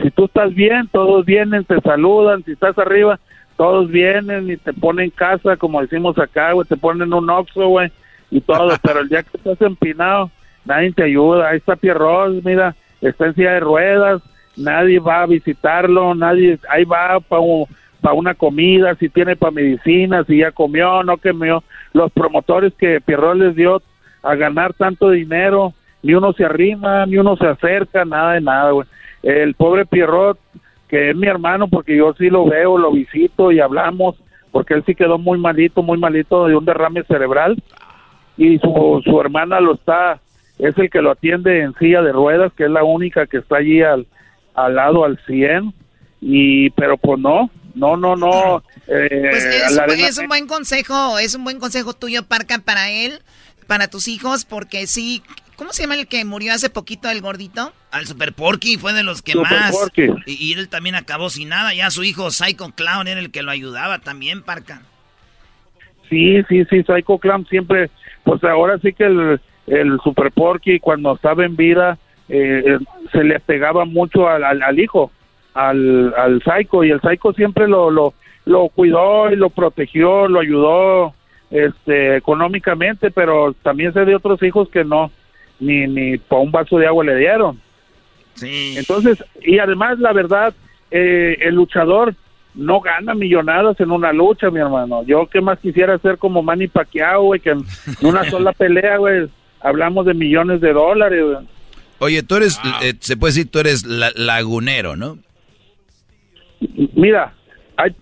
[0.00, 3.18] Si tú estás bien, todos vienen, te saludan, si estás arriba,
[3.56, 7.90] todos vienen y te ponen casa, como decimos acá, güey, te ponen un oxo, güey,
[8.30, 10.30] y todo, pero el día que estás empinado,
[10.64, 11.48] nadie te ayuda.
[11.48, 14.22] Ahí está Pierrot, mira, está en silla de ruedas,
[14.56, 20.38] nadie va a visitarlo, nadie, ahí va para una comida, si tiene para medicina, si
[20.38, 21.62] ya comió, no comió.
[21.92, 23.82] Los promotores que Pierrot les dio
[24.22, 25.72] a ganar tanto dinero,
[26.02, 28.86] ni uno se arrima, ni uno se acerca, nada de nada, güey.
[29.22, 30.38] El pobre Pierrot,
[30.88, 34.16] que es mi hermano, porque yo sí lo veo, lo visito y hablamos,
[34.50, 37.56] porque él sí quedó muy malito, muy malito de un derrame cerebral
[38.36, 40.20] y su, su hermana lo está,
[40.58, 43.56] es el que lo atiende en silla de ruedas, que es la única que está
[43.56, 44.06] allí al,
[44.54, 45.72] al lado al 100
[46.20, 48.62] y pero pues no, no, no, no.
[48.88, 53.20] Eh, pues es, un, buen consejo, es un buen consejo tuyo, Parca, para él,
[53.68, 55.22] para tus hijos, porque sí,
[55.56, 57.72] ¿cómo se llama el que murió hace poquito, el gordito?
[57.92, 59.72] Al Super Porky fue de los que más.
[60.26, 63.42] Y, y, él también acabó sin nada, ya su hijo Psycho Clown era el que
[63.42, 64.82] lo ayudaba también, Parca.
[66.10, 67.88] Sí, sí, sí, Psycho Clown siempre,
[68.24, 72.78] pues ahora sí que el, el Super Porky cuando estaba en vida eh,
[73.10, 75.10] se le pegaba mucho al, al, hijo,
[75.54, 80.40] al, al Psycho, y el Psycho siempre lo, lo, lo cuidó y lo protegió, lo
[80.40, 81.14] ayudó
[81.50, 85.10] este, económicamente, pero también sé de otros hijos que no,
[85.60, 87.60] ni, ni por un vaso de agua le dieron.
[88.34, 88.74] Sí.
[88.76, 90.54] Entonces, y además, la verdad,
[90.90, 92.14] eh, el luchador
[92.54, 95.02] no gana millonadas en una lucha, mi hermano.
[95.04, 97.64] Yo qué más quisiera ser como Manny Pacquiao, güey, que en
[98.02, 99.28] una sola pelea, güey,
[99.60, 101.48] hablamos de millones de dólares, güey.
[102.02, 105.18] Oye, tú eres, eh, se puede decir, tú eres lagunero, ¿no?
[106.94, 107.32] Mira,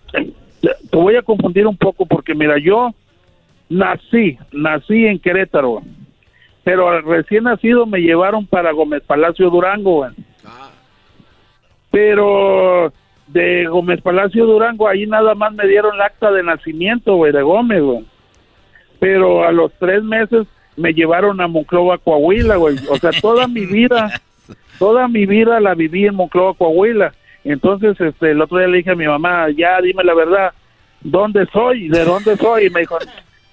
[0.09, 2.95] te voy a confundir un poco porque, mira, yo
[3.69, 5.83] nací, nací en Querétaro,
[6.63, 10.11] pero recién nacido me llevaron para Gómez Palacio Durango, güey.
[11.91, 12.91] Pero
[13.27, 17.43] de Gómez Palacio Durango, ahí nada más me dieron el acta de nacimiento, güey, de
[17.43, 18.03] Gómez, güey.
[18.99, 20.47] Pero a los tres meses
[20.81, 22.77] me llevaron a Monclova, Coahuila, güey.
[22.89, 24.21] O sea, toda mi vida,
[24.79, 27.13] toda mi vida la viví en Monclova, Coahuila.
[27.43, 30.53] Entonces, este, el otro día le dije a mi mamá, ya dime la verdad,
[31.01, 31.87] ¿dónde soy?
[31.87, 32.65] ¿De dónde soy?
[32.65, 32.97] Y me dijo,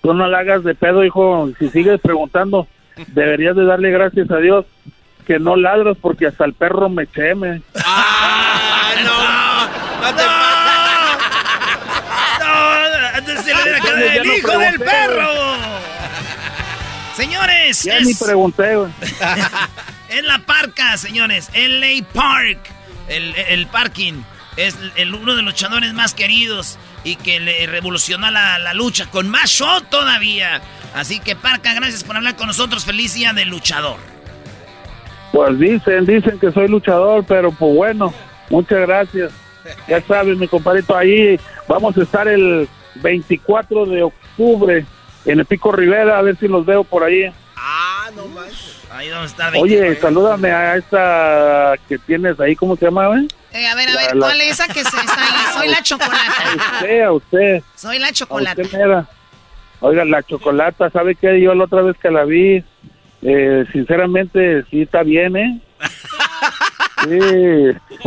[0.02, 2.66] tú no la hagas de pedo, hijo, si sigues preguntando,
[3.08, 4.66] deberías de darle gracias a Dios
[5.26, 7.60] que no ladras porque hasta el perro me cheme.
[7.84, 10.06] ¡Ah, no!
[10.06, 10.22] ¡No te
[12.40, 12.58] ¡No!
[13.84, 14.22] ¡No!
[14.22, 15.77] ¡El hijo del perro!
[17.18, 17.82] Señores.
[17.82, 18.92] Ya ni pregunté, güey.
[20.10, 21.50] en la parca, señores.
[21.52, 22.60] LA Park.
[23.08, 24.22] El, el parking.
[24.56, 29.06] Es el, uno de los luchadores más queridos y que le revolucionó la, la, lucha
[29.10, 30.60] con más show todavía.
[30.94, 32.84] Así que Parca, gracias por hablar con nosotros.
[32.84, 33.96] Feliz día del luchador.
[35.32, 38.14] Pues dicen, dicen que soy luchador, pero pues bueno,
[38.48, 39.32] muchas gracias.
[39.88, 42.68] Ya saben, mi compadrito, ahí vamos a estar el
[43.02, 44.86] 24 de octubre
[45.24, 47.30] en el Pico Rivera, a ver si los veo por ahí.
[47.56, 48.78] Ah, no más.
[48.90, 49.50] Ahí donde está.
[49.58, 53.08] Oye, salúdame a esta que tienes ahí, ¿cómo se llama?
[53.52, 55.52] Eh, a ver, a ver, ¿cuál es esa que se está ahí?
[55.58, 56.32] Soy la chocolata.
[56.42, 57.62] A usted, a usted.
[57.74, 58.62] Soy la chocolata.
[59.80, 61.40] Oiga, la chocolata, ¿sabe qué?
[61.40, 62.64] Yo la otra vez que la vi,
[63.22, 65.60] eh, sinceramente, sí está bien, ¿eh?
[67.04, 67.20] Sí,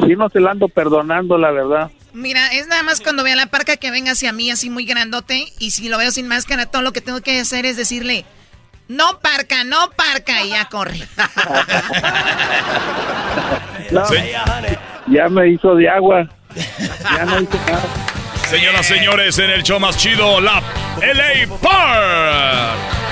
[0.05, 1.89] sí no se la ando perdonando, la verdad.
[2.13, 5.45] Mira, es nada más cuando vea la parca que venga hacia mí así muy grandote
[5.59, 8.25] y si lo veo sin máscara, todo lo que tengo que hacer es decirle,
[8.87, 10.99] no parca, no parca y ya corre.
[15.07, 16.29] ya me hizo de agua.
[16.55, 17.83] Ya no hizo nada.
[18.49, 20.61] Señoras, señores, en el show más chido, la
[20.99, 23.10] LA Park.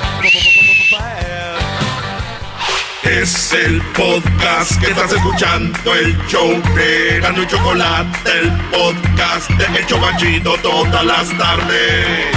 [3.03, 9.79] Es el podcast que estás escuchando, el show de Gano y Chocolate, el podcast de
[9.79, 12.35] El Chocachito todas las tardes.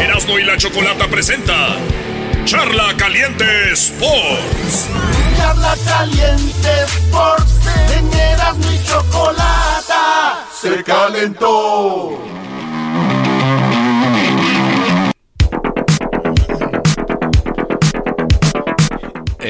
[0.00, 1.76] Erasmo y la Chocolata presenta
[2.44, 4.88] Charla Caliente Sports.
[5.36, 7.52] Charla Caliente Sports,
[7.96, 9.68] en Erasmo y Chocolata
[10.60, 12.18] se calentó.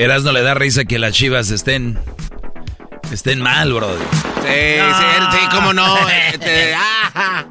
[0.06, 1.98] No le da risa que las chivas estén.
[3.12, 3.96] Estén mal, bro.
[3.98, 6.08] Sí, sí, sí, cómo no.
[6.08, 7.46] Este, ah.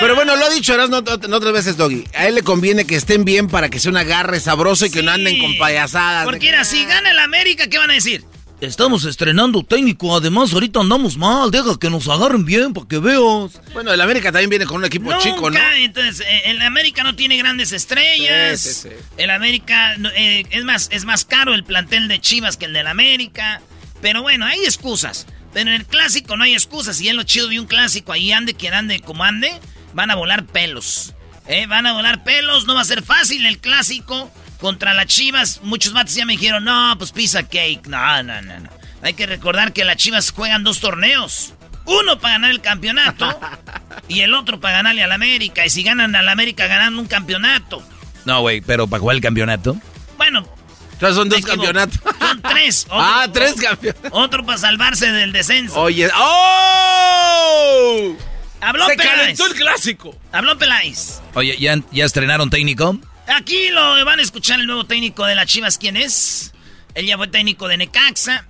[0.00, 2.04] Pero bueno, lo ha dicho Erasno otras veces, Doggy.
[2.14, 5.02] A él le conviene que estén bien para que sea un agarre sabroso y que
[5.02, 6.24] no anden con payasadas.
[6.24, 8.24] Porque era, si gana el América, ¿qué van a decir?
[8.62, 13.60] Estamos estrenando técnico, además ahorita andamos mal, deja que nos agarren bien para que veas.
[13.72, 15.58] Bueno, el América también viene con un equipo chico, ¿no?
[15.78, 18.60] Entonces, eh, el América no tiene grandes estrellas.
[18.60, 18.88] Sí, sí, sí.
[19.16, 22.86] El América, eh, es, más, es más caro el plantel de Chivas que el del
[22.86, 23.60] América.
[24.00, 25.26] Pero bueno, hay excusas.
[25.52, 26.98] Pero en el clásico no hay excusas.
[26.98, 29.52] Si es lo chido de un clásico, ahí ande que ande como ande,
[29.92, 31.14] van a volar pelos.
[31.48, 31.66] ¿eh?
[31.66, 34.30] Van a volar pelos, no va a ser fácil el clásico.
[34.62, 37.88] Contra las Chivas, muchos mates ya me dijeron, no, pues pizza cake.
[37.88, 38.70] No, no, no, no.
[39.02, 41.52] Hay que recordar que las Chivas juegan dos torneos.
[41.84, 43.40] Uno para ganar el campeonato
[44.08, 45.66] y el otro para ganarle al América.
[45.66, 47.82] Y si ganan al América, ganan un campeonato.
[48.24, 49.76] No, güey, pero para jugar el campeonato.
[50.16, 50.46] Bueno.
[50.92, 51.98] Entonces son dos campeonatos.
[52.20, 52.86] Son tres.
[52.90, 54.12] ah, tres campeonatos.
[54.12, 55.80] Otro para salvarse del descenso.
[55.80, 58.16] Oye, ¡oh!
[58.60, 59.18] Habló Se Peláez.
[59.18, 60.16] calentó el clásico.
[60.30, 61.20] Habló Peláez.
[61.34, 62.96] Oye, ¿ya, ¿ya estrenaron técnico?
[63.34, 65.78] Aquí lo van a escuchar el nuevo técnico de las Chivas.
[65.78, 66.52] ¿Quién es?
[66.94, 68.46] Él ya fue técnico de Necaxa.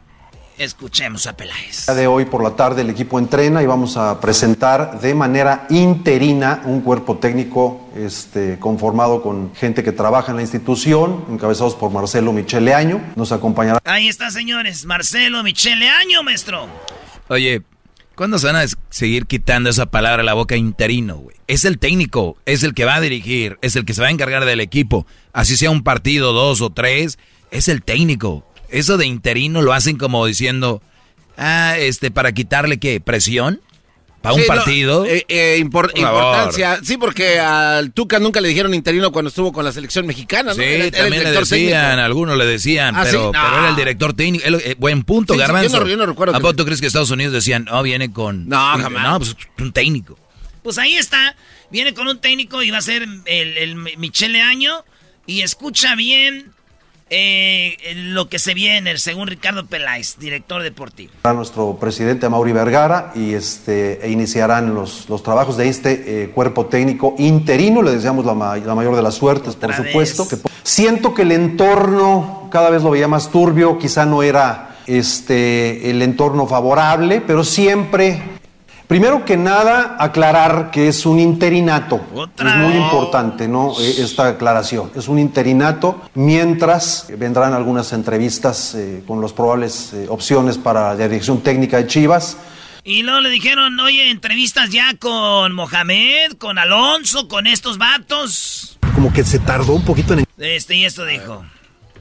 [0.59, 1.87] Escuchemos a Peláez.
[1.87, 6.63] de hoy por la tarde el equipo entrena y vamos a presentar de manera interina
[6.65, 12.33] un cuerpo técnico este, conformado con gente que trabaja en la institución, encabezados por Marcelo
[12.33, 13.01] Michele Año.
[13.15, 13.81] Nos acompañará.
[13.85, 14.85] Ahí está, señores.
[14.85, 16.67] Marcelo Michele Año, maestro.
[17.29, 17.63] Oye,
[18.17, 21.37] ¿cuándo se van a seguir quitando esa palabra a la boca interino, güey?
[21.47, 24.13] Es el técnico, es el que va a dirigir, es el que se va a
[24.13, 25.07] encargar del equipo.
[25.33, 27.19] Así sea un partido, dos o tres,
[27.51, 28.47] es el técnico.
[28.69, 30.83] Eso de interino lo hacen como diciendo,
[31.37, 33.61] ah, este, para quitarle qué, presión.
[34.23, 35.05] ¿Para un Sí, no, partido?
[35.05, 36.23] eh, eh, impor- Por favor.
[36.23, 36.79] importancia.
[36.85, 40.55] Sí, porque al Tuca nunca le dijeron interino cuando estuvo con la selección mexicana, ¿no?
[40.55, 42.05] Sí, Era- era el también le director decían, técnico.
[42.05, 43.29] algunos le decían, ¿Ah, pero, sí?
[43.33, 44.45] pero era el director técnico.
[44.47, 45.69] Eh, buen punto, Sí, Garbanzo.
[45.79, 48.13] yo no- yo no recuerdo ¿A poco tú crees que Estados Unidos decían, no, viene
[48.13, 48.49] con...
[48.49, 49.03] No, jamás.
[49.11, 50.19] No, pues un técnico.
[50.63, 51.35] Pues ahí está.
[51.71, 54.85] Viene con un técnico y va a ser el, el Michele Año.
[55.27, 56.53] Y escucha bien
[57.15, 61.13] eh, lo que se viene, según Ricardo Peláez, director deportivo.
[61.25, 66.31] a nuestro presidente Mauri Vergara y este, e iniciarán los, los trabajos de este eh,
[66.31, 67.83] cuerpo técnico interino.
[67.83, 70.25] Le deseamos la, ma- la mayor de las suertes, por Otra supuesto.
[70.25, 70.41] vez.
[70.43, 75.91] Que, siento que el entorno cada vez lo veía más turbio, quizá no era este,
[75.91, 78.23] el entorno favorable, pero siempre,
[78.87, 82.01] primero que nada, aclarar que es un interinato.
[82.39, 83.73] Es muy importante, ¿no?
[83.79, 84.91] Eh, Esta aclaración.
[84.95, 91.09] Es un interinato mientras vendrán algunas entrevistas eh, con las probables eh, opciones para la
[91.09, 92.37] dirección técnica de Chivas.
[92.85, 98.79] Y luego le dijeron, oye, entrevistas ya con Mohamed, con Alonso, con estos vatos.
[98.95, 100.25] Como que se tardó un poquito en...
[100.39, 101.45] Este y esto dijo.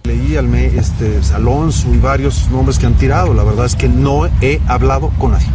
[0.04, 3.34] Leí al me, este, Alonso y varios nombres que han tirado.
[3.34, 5.48] La verdad es que no he hablado con nadie.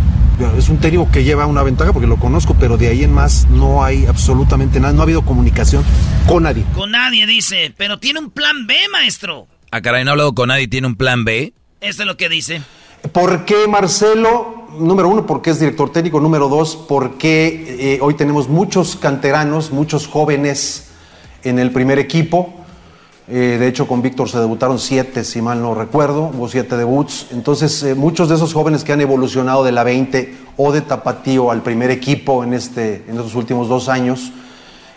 [0.57, 3.49] Es un técnico que lleva una ventaja porque lo conozco, pero de ahí en más
[3.49, 4.93] no hay absolutamente nada.
[4.93, 5.83] No ha habido comunicación
[6.29, 6.65] con nadie.
[6.75, 9.47] Con nadie dice, pero tiene un plan B, maestro.
[9.71, 11.55] A caray, no ha hablado con nadie, tiene un plan B.
[11.81, 12.63] Esto es lo que dice.
[13.13, 14.69] ¿Por qué Marcelo?
[14.79, 16.21] Número uno, porque es director técnico.
[16.21, 20.91] Número dos, porque eh, hoy tenemos muchos canteranos, muchos jóvenes
[21.45, 22.66] en el primer equipo.
[23.29, 26.31] Eh, de hecho, con Víctor se debutaron siete, si mal no recuerdo.
[26.33, 27.27] Hubo siete debuts.
[27.33, 31.51] Entonces, eh, muchos de esos jóvenes que han evolucionado de la 20 o de Tapatío
[31.51, 34.33] al primer equipo en, este, en estos últimos dos años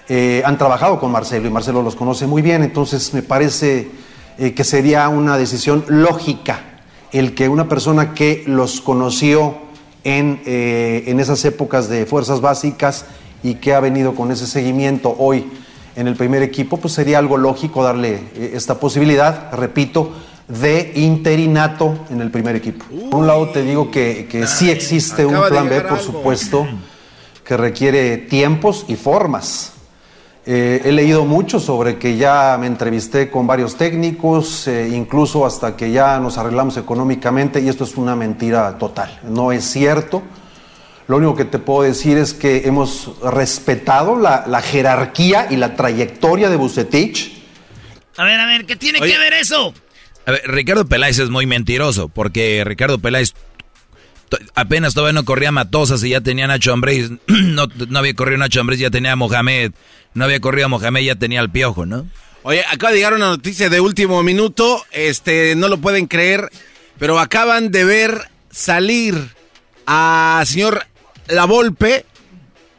[0.07, 2.61] eh, han trabajado con Marcelo y Marcelo los conoce muy bien.
[2.63, 3.89] Entonces, me parece
[4.55, 6.61] que sería una decisión lógica
[7.11, 9.57] el que una persona que los conoció
[10.05, 13.03] en, en esas épocas de fuerzas básicas
[13.43, 15.45] y que ha venido con ese seguimiento hoy
[15.99, 20.13] en el primer equipo, pues sería algo lógico darle eh, esta posibilidad, repito,
[20.47, 22.85] de interinato en el primer equipo.
[23.11, 26.03] Por un lado te digo que, que sí existe un plan B, por algo.
[26.03, 26.65] supuesto,
[27.43, 29.73] que requiere tiempos y formas.
[30.45, 35.75] Eh, he leído mucho sobre que ya me entrevisté con varios técnicos, eh, incluso hasta
[35.75, 39.19] que ya nos arreglamos económicamente, y esto es una mentira total.
[39.27, 40.23] No es cierto.
[41.09, 45.75] Lo único que te puedo decir es que hemos respetado la, la jerarquía y la
[45.75, 47.33] trayectoria de Bucetich.
[48.15, 49.13] A ver, a ver, ¿qué tiene Oye.
[49.13, 49.73] que ver eso?
[50.27, 53.33] A ver, Ricardo Peláez es muy mentiroso, porque Ricardo Peláez
[54.53, 58.61] apenas todavía no corría Matosas y ya tenía Nacho Ambriz, no, no había corrido Nacho
[58.61, 59.71] Ambriz, ya tenía a Mohamed,
[60.13, 62.07] no había corrido a Mohamed, ya tenía al Piojo, ¿no?
[62.43, 66.51] Oye, acaba de llegar una noticia de último minuto, este, no lo pueden creer,
[66.99, 69.15] pero acaban de ver salir
[69.87, 70.85] a señor
[71.29, 72.05] La Volpe,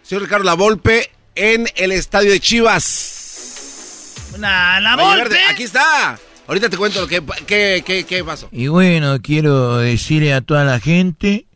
[0.02, 4.14] señor Ricardo La Volpe, en el estadio de Chivas.
[4.36, 5.22] Una, la Volpe.
[5.22, 6.18] Verde, aquí está.
[6.48, 8.48] Ahorita te cuento lo que, qué, qué, qué pasó.
[8.50, 11.46] Y bueno, quiero decirle a toda la gente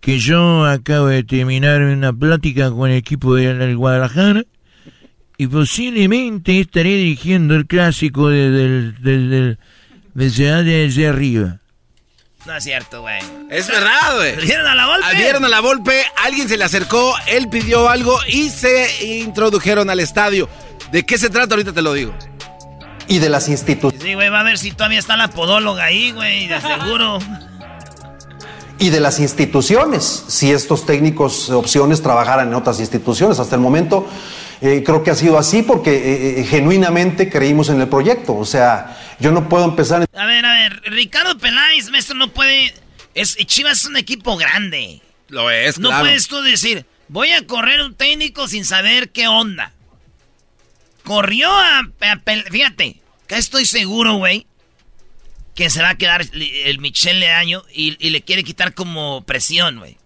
[0.00, 4.42] que yo acabo de terminar una plática con el equipo del Guadalajara
[5.38, 9.58] y posiblemente estaré dirigiendo el clásico de, del, del, del,
[10.14, 11.60] de Ciudad de desde arriba.
[12.46, 13.20] No es cierto, güey.
[13.50, 14.36] Es verdad, güey.
[14.44, 15.16] ¿Vieron a la Volpe?
[15.16, 20.00] Vieron a la Volpe, alguien se le acercó, él pidió algo y se introdujeron al
[20.00, 20.48] estadio.
[20.92, 21.54] ¿De qué se trata?
[21.54, 22.14] Ahorita te lo digo.
[23.08, 24.02] Y de las instituciones.
[24.02, 27.18] Sí, güey, va a ver si todavía está la podóloga ahí, güey, de seguro.
[28.78, 33.38] y de las instituciones, si estos técnicos opciones trabajaran en otras instituciones.
[33.38, 34.06] Hasta el momento
[34.60, 38.34] Eh, creo que ha sido así porque eh, eh, genuinamente creímos en el proyecto.
[38.34, 40.06] O sea, yo no puedo empezar...
[40.14, 42.74] A ver, a ver, Ricardo Peláez, maestro, no puede...
[43.14, 45.00] Es, Chivas es un equipo grande.
[45.28, 49.72] Lo es, No puedes tú decir, voy a correr un técnico sin saber qué onda.
[51.04, 51.82] Corrió a...
[52.50, 54.46] fíjate, que estoy seguro, güey,
[55.54, 59.78] que se va a quedar el Michel Leaño y, y le quiere quitar como presión,
[59.78, 59.96] güey.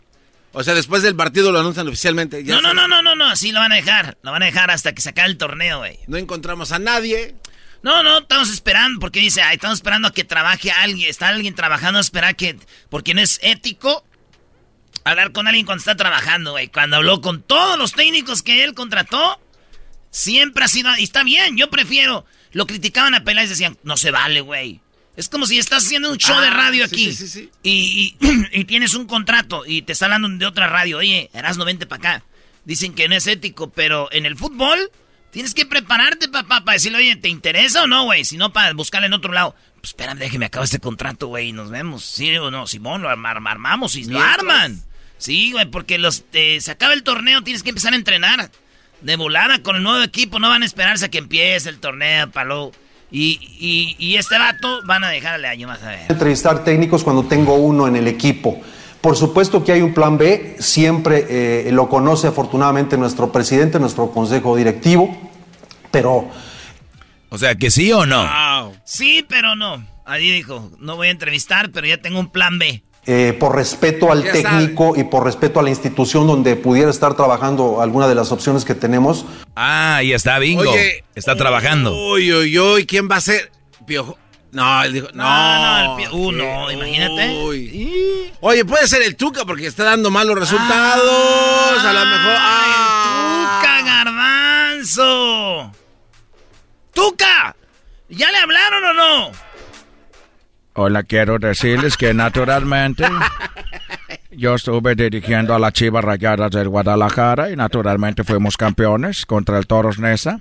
[0.58, 2.42] O sea, después del partido lo anuncian oficialmente.
[2.42, 4.18] no, no, no, no, no, no, así lo van a dejar.
[4.22, 6.00] Lo van a dejar hasta que se acabe el torneo, güey.
[6.08, 7.36] No encontramos a nadie.
[7.84, 11.08] No, no, estamos esperando, porque dice, ay, estamos esperando a que trabaje alguien.
[11.08, 12.58] Está alguien trabajando, espera que.
[12.90, 14.04] Porque no es ético
[15.04, 16.66] hablar con alguien cuando está trabajando, güey.
[16.66, 19.40] Cuando habló con todos los técnicos que él contrató,
[20.10, 20.90] siempre ha sido.
[20.98, 22.26] Y está bien, yo prefiero.
[22.50, 24.80] Lo criticaban a Peláez y decían, no se vale, güey.
[25.18, 27.10] Es como si estás haciendo un show de ah, radio aquí
[27.64, 28.14] y,
[28.52, 30.98] y, tienes un contrato y te está hablando de otra radio.
[30.98, 32.24] Oye, eras 90 para acá.
[32.64, 34.78] Dicen que no es ético, pero en el fútbol
[35.32, 38.24] tienes que prepararte, papá, para decirle, oye, ¿te interesa o no, güey?
[38.24, 39.56] Si no, para buscarle en otro lado.
[39.80, 42.04] Pues espérame, déjeme acabar este contrato, güey, y nos vemos.
[42.04, 44.80] Sí o no, Simón, lo armamos y lo arman.
[45.16, 48.52] Sí, güey, porque los, eh, se acaba el torneo, tienes que empezar a entrenar.
[49.00, 52.30] De volada con el nuevo equipo, no van a esperarse a que empiece el torneo,
[52.30, 52.70] palo.
[53.10, 56.00] Y, y, este vato van a dejarle año más a ver.
[56.10, 58.60] Entrevistar técnicos cuando tengo uno en el equipo.
[59.00, 64.10] Por supuesto que hay un plan B, siempre eh, lo conoce afortunadamente nuestro presidente, nuestro
[64.10, 65.16] consejo directivo,
[65.90, 66.28] pero...
[67.30, 68.26] O sea, que sí o no.
[68.84, 69.86] Sí, pero no.
[70.04, 72.82] Ahí dijo, no voy a entrevistar, pero ya tengo un plan B.
[73.10, 77.80] Eh, por respeto al técnico y por respeto a la institución donde pudiera estar trabajando
[77.80, 79.24] alguna de las opciones que tenemos.
[79.56, 80.70] Ah, y está bingo.
[81.14, 81.96] está trabajando.
[81.96, 83.50] Uy, uy, uy, ¿quién va a ser?
[83.86, 84.18] Piojo.
[84.52, 85.24] No, él dijo, no.
[85.24, 88.30] No, no, el uh, no, imagínate.
[88.40, 91.78] Oye, puede ser el Tuca porque está dando malos resultados.
[91.82, 92.34] a lo mejor.
[92.36, 93.60] ¡Ah!
[93.62, 95.72] ¡Tuca, garbanzo!
[96.92, 97.56] ¡Tuca!
[98.10, 99.47] ¿Ya le hablaron o no?
[100.80, 103.04] Hola, quiero decirles que naturalmente
[104.30, 109.66] yo estuve dirigiendo a las Chivas Rayadas del Guadalajara y naturalmente fuimos campeones contra el
[109.66, 110.40] Toros Nesa.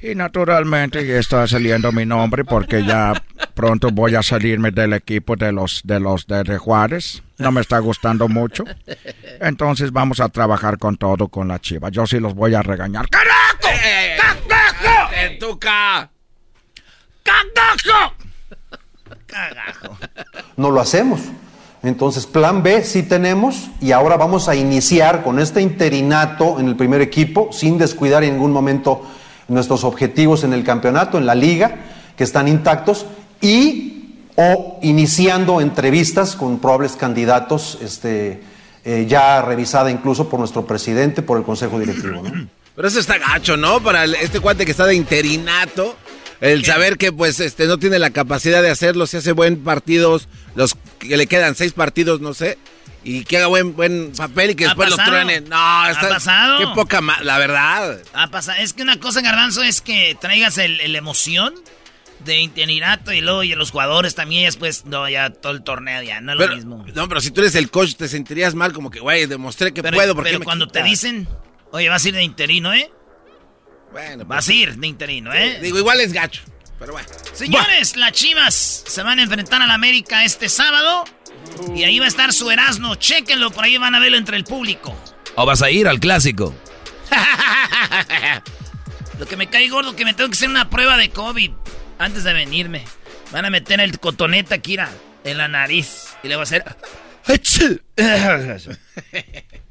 [0.00, 3.20] Y naturalmente ya está saliendo mi nombre porque ya
[3.54, 7.24] pronto voy a salirme del equipo de los de los de Juárez.
[7.38, 8.62] No me está gustando mucho.
[9.40, 11.88] Entonces vamos a trabajar con todo con la Chiva.
[11.88, 13.08] Yo sí los voy a regañar.
[13.08, 13.34] ¡Carajo!
[15.58, 16.08] ¡Carajo!
[17.24, 18.25] ¡Carajo!
[20.56, 21.20] No lo hacemos.
[21.82, 26.76] Entonces, plan B sí tenemos y ahora vamos a iniciar con este interinato en el
[26.76, 29.02] primer equipo, sin descuidar en ningún momento
[29.48, 31.76] nuestros objetivos en el campeonato, en la liga,
[32.16, 33.06] que están intactos,
[33.40, 33.92] y
[34.36, 38.42] o iniciando entrevistas con probables candidatos, este,
[38.84, 42.22] eh, ya revisada incluso por nuestro presidente, por el Consejo Directivo.
[42.74, 43.82] Pero eso está gacho, ¿no?
[43.82, 45.96] Para este cuate que está de interinato.
[46.40, 50.28] El saber que pues este no tiene la capacidad de hacerlo, si hace buen partidos,
[50.54, 52.58] los que le quedan seis partidos, no sé,
[53.06, 55.40] y que haga buen buen papel y que después lo truene.
[55.40, 56.58] No, está, ¿Ha pasado?
[56.58, 58.00] Qué poca la verdad.
[58.12, 58.58] Ha pasado.
[58.60, 61.54] Es que una cosa, Garbanzo, es que traigas el, emoción
[62.24, 66.22] de interinato y luego y los jugadores también después no ya todo el torneo ya
[66.22, 68.90] no es lo mismo no pero si tú eres el coach te sentirías mal como
[68.90, 71.28] que güey demostré que puedo porque pero cuando te dicen
[71.72, 72.90] oye vas a ir de interino eh
[73.96, 75.58] bueno, vas pues a ir de interino, ¿eh?
[75.62, 76.42] Digo, igual es gacho,
[76.78, 77.08] pero bueno.
[77.32, 81.04] Señores, las Chivas se van a enfrentar a la América este sábado.
[81.74, 82.96] Y ahí va a estar su Erasmo.
[82.96, 84.94] Chéquenlo, por ahí van a verlo entre el público.
[85.34, 86.54] ¿O vas a ir al clásico?
[89.18, 91.52] Lo que me cae gordo que me tengo que hacer una prueba de COVID
[91.98, 92.84] antes de venirme.
[93.32, 94.90] Van a meter el cotoneta, Kira,
[95.24, 96.08] en la nariz.
[96.22, 96.64] Y le voy a hacer...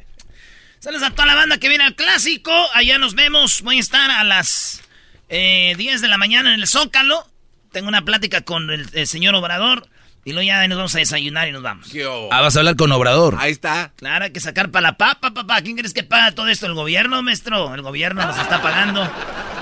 [0.85, 2.51] Saludos a toda la banda que viene al clásico.
[2.75, 3.63] Allá nos vemos.
[3.63, 4.83] Voy a estar a las
[5.29, 7.27] 10 eh, de la mañana en el Zócalo.
[7.71, 9.87] Tengo una plática con el, señor Obrador.
[10.25, 11.91] Y luego ya nos vamos a desayunar y nos vamos.
[12.29, 13.35] Ah, vas a hablar con Obrador.
[13.39, 13.93] Ahí está.
[13.95, 15.59] Claro, hay que sacar para la papa, papá.
[15.63, 16.67] ¿Quién crees que paga todo esto?
[16.67, 17.73] ¿El gobierno, maestro?
[17.73, 19.11] El gobierno nos está pagando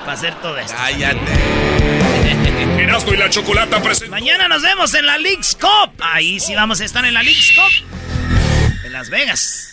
[0.01, 0.75] para hacer todo esto.
[0.75, 1.19] Cállate.
[3.13, 4.11] y la chocolata presente.
[4.11, 5.93] Mañana nos vemos en la League's Cup.
[6.01, 8.83] Ahí sí vamos a estar en la League's Cup.
[8.83, 9.72] En Las Vegas.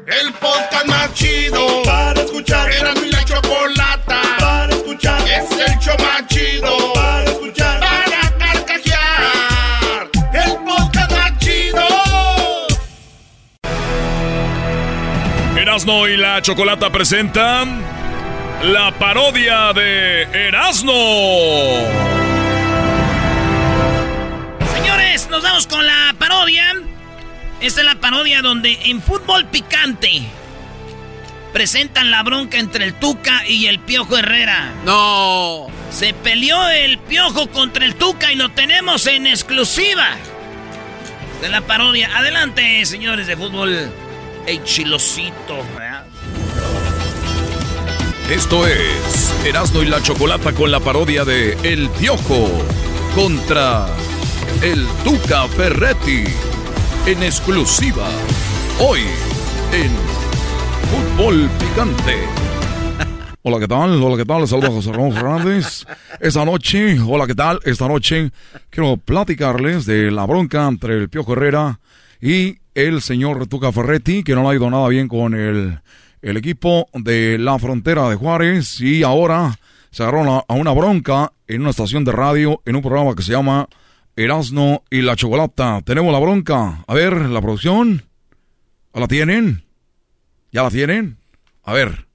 [0.00, 2.68] El podcast más chido para escuchar.
[2.68, 5.20] Era mi la chocolata para escuchar.
[5.22, 7.78] Es el show más chido para escuchar.
[7.78, 10.10] Para carcajear.
[10.32, 11.86] El podcast más chido.
[15.56, 17.80] Erasno y la Chocolata presentan
[18.64, 20.92] la parodia de Erasno.
[24.74, 26.83] Señores, nos vamos con la parodia.
[27.64, 30.20] Esta es la parodia donde en fútbol picante
[31.54, 34.70] presentan la bronca entre el Tuca y el Piojo Herrera.
[34.84, 35.68] No.
[35.90, 40.08] Se peleó el Piojo contra el Tuca y lo tenemos en exclusiva
[41.40, 42.14] de la parodia.
[42.14, 43.90] Adelante, señores de fútbol.
[44.46, 45.64] El chilosito.
[45.74, 46.04] ¿verdad?
[48.28, 52.62] Esto es Erasno y la Chocolata con la parodia de El Piojo
[53.14, 53.86] contra
[54.60, 56.24] el Tuca Ferretti
[57.06, 58.08] en exclusiva
[58.80, 59.00] hoy
[59.72, 59.90] en
[60.88, 62.16] Fútbol Picante.
[63.42, 64.02] Hola, ¿qué tal?
[64.02, 64.40] Hola, ¿qué tal?
[64.40, 65.84] Les saluda José Ramón Fernández.
[66.18, 67.60] Esta noche, hola, ¿qué tal?
[67.64, 68.30] Esta noche
[68.70, 71.78] quiero platicarles de la bronca entre el Piojo Herrera
[72.22, 75.78] y el señor Tuca Ferretti, que no le ha ido nada bien con el,
[76.22, 79.58] el equipo de la frontera de Juárez y ahora
[79.90, 83.22] se agarraron a, a una bronca en una estación de radio en un programa que
[83.22, 83.68] se llama
[84.16, 85.80] Erasno y la Chocolata.
[85.82, 86.84] Tenemos la bronca.
[86.86, 88.04] A ver, la producción.
[88.92, 89.64] ¿La tienen?
[90.52, 91.18] ¿Ya la tienen?
[91.64, 92.06] A ver.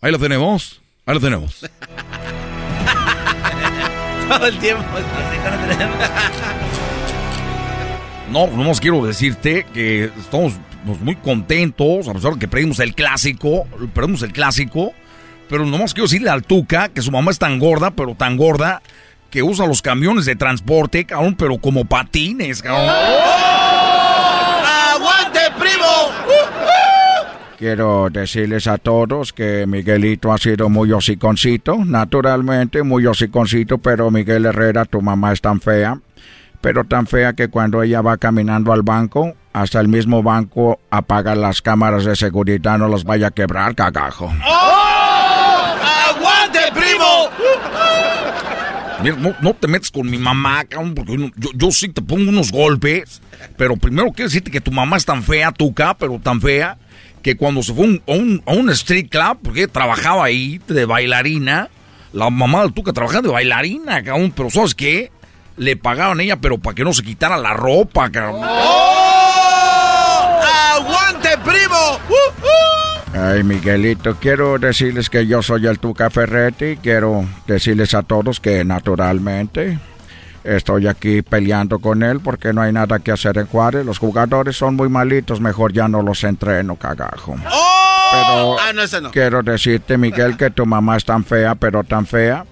[0.00, 0.80] Ahí la tenemos.
[1.06, 1.60] Ahí la tenemos.
[4.28, 4.84] Todo el tiempo.
[8.30, 10.52] No, nomás quiero decirte que estamos
[10.86, 14.92] pues, muy contentos, a pesar de que perdimos el clásico, perdimos el clásico,
[15.48, 18.82] pero nomás quiero decirle al Tuca que su mamá es tan gorda, pero tan gorda,
[19.30, 22.88] que usa los camiones de transporte, cabrón, pero como patines, cabrón.
[24.94, 25.86] ¡Aguante, primo!
[27.58, 34.46] Quiero decirles a todos que Miguelito ha sido muy hociconcito, naturalmente muy hociconcito, pero Miguel
[34.46, 36.00] Herrera, tu mamá es tan fea,
[36.60, 41.34] pero tan fea que cuando ella va caminando al banco, hasta el mismo banco apaga
[41.34, 44.32] las cámaras de seguridad, no los vaya a quebrar, cagajo.
[46.08, 47.28] ¡Aguante, primo!
[47.72, 52.52] Mira, no, no te metes con mi mamá, cabrón, porque yo, sí te pongo unos
[52.52, 53.20] golpes,
[53.56, 56.76] pero primero quiero decirte que tu mamá es tan fea, Tuca, pero tan fea,
[57.22, 60.84] que cuando se fue un- a, un, a un street club, porque trabajaba ahí de
[60.84, 61.68] bailarina,
[62.12, 65.10] la mamá del Tuca trabajaba de bailarina, cabrón, pero ¿sabes qué?
[65.56, 68.42] Le pagaban a ella, pero para que no se quitara la ropa, cabrón.
[70.72, 71.98] ¡Aguante, primo!
[73.12, 76.76] Ay, Miguelito, quiero decirles que yo soy el Tuca Ferretti.
[76.76, 79.78] Quiero decirles a todos que naturalmente
[80.44, 83.84] estoy aquí peleando con él porque no hay nada que hacer en Juárez.
[83.84, 87.34] Los jugadores son muy malitos, mejor ya no los entreno, cagajo.
[87.42, 89.10] Pero Ah, no, ese no.
[89.10, 92.44] quiero decirte, Miguel, que tu mamá es tan fea, pero tan fea.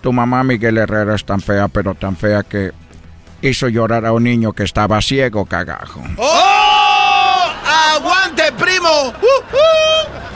[0.00, 2.72] Tu mamá, Miguel Herrera, es tan fea, pero tan fea que
[3.42, 6.02] hizo llorar a un niño que estaba ciego, cagajo.
[6.16, 6.55] ¡Oh!
[8.86, 10.26] ¡Aguante, primo!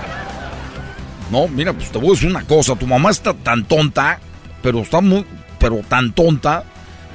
[1.31, 4.19] No, mira, pues te voy a decir una cosa, tu mamá está tan tonta,
[4.63, 5.25] pero está muy,
[5.59, 6.65] pero tan tonta,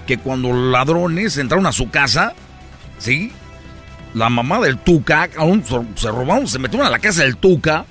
[0.07, 2.33] que cuando los ladrones entraron a su casa,
[2.97, 3.31] ¿sí?
[4.13, 5.29] La mamá del Tuca,
[5.95, 7.85] se, robaron, se metieron a la casa del Tuca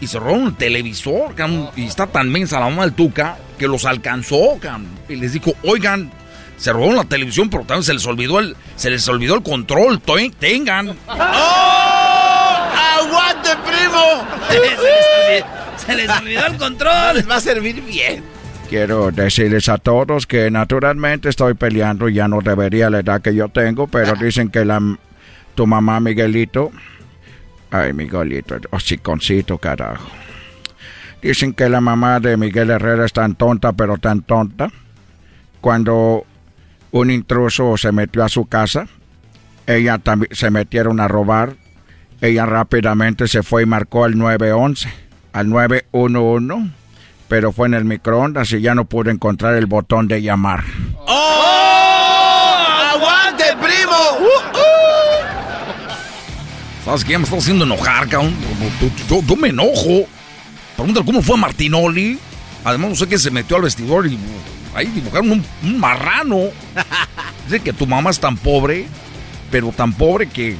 [0.00, 3.68] y se robaron el televisor, cabrón, y está tan mensa la mamá del Tuca que
[3.68, 6.10] los alcanzó, cabrón, y les dijo, oigan,
[6.56, 10.00] se robaron la televisión, pero también se les olvidó el, se les olvidó el control,
[10.38, 10.96] tengan.
[11.06, 11.79] ¡Aguante,
[14.50, 15.46] se, les olvidó,
[15.76, 17.16] se les olvidó el control.
[17.16, 18.22] Les va a servir bien.
[18.68, 23.48] Quiero decirles a todos que naturalmente estoy peleando ya no debería la edad que yo
[23.48, 24.80] tengo, pero dicen que la
[25.54, 26.70] tu mamá Miguelito,
[27.70, 30.08] ay Miguelito, hociconcito carajo.
[31.20, 34.70] Dicen que la mamá de Miguel Herrera es tan tonta, pero tan tonta.
[35.60, 36.24] Cuando
[36.92, 38.86] un intruso se metió a su casa,
[39.66, 41.56] ella también se metieron a robar.
[42.20, 44.92] Ella rápidamente se fue y marcó al 911,
[45.32, 46.80] al 911
[47.30, 50.64] pero fue en el microondas y ya no pude encontrar el botón de llamar.
[51.06, 52.56] ¡Oh!
[52.92, 53.94] ¡Aguante, primo!
[56.84, 57.16] ¿Sabes qué?
[57.16, 58.34] Me está haciendo enojar, cabrón.
[59.08, 60.08] Yo, yo me enojo.
[60.74, 62.18] Pregúntale cómo fue Martinoli.
[62.64, 64.18] Además, no sé qué se metió al vestidor y
[64.74, 66.46] ahí dibujaron un, un marrano.
[67.44, 68.88] Dice que tu mamá es tan pobre,
[69.52, 70.56] pero tan pobre que,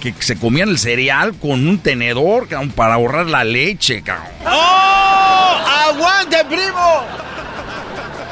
[0.00, 4.28] que se comían el cereal con un tenedor, cabrón, para ahorrar la leche, cabrón.
[4.46, 5.56] ¡Oh!
[5.88, 7.04] ¡Aguante, primo!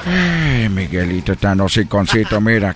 [0.07, 2.75] Ay, Miguelito, tan hociconcito, mira.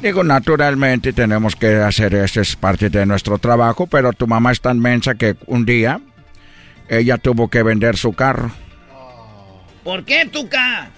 [0.00, 4.60] Digo, naturalmente tenemos que hacer eso, es parte de nuestro trabajo, pero tu mamá es
[4.60, 6.00] tan mensa que un día
[6.88, 8.50] ella tuvo que vender su carro.
[9.82, 10.90] ¿Por qué, Tuca?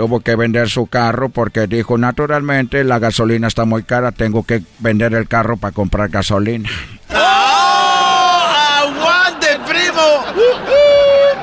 [0.00, 4.62] Tuvo que vender su carro porque dijo, naturalmente la gasolina está muy cara, tengo que
[4.78, 6.70] vender el carro para comprar gasolina.
[7.10, 8.46] ¡Oh!
[8.78, 10.24] ¡Aguante, primo!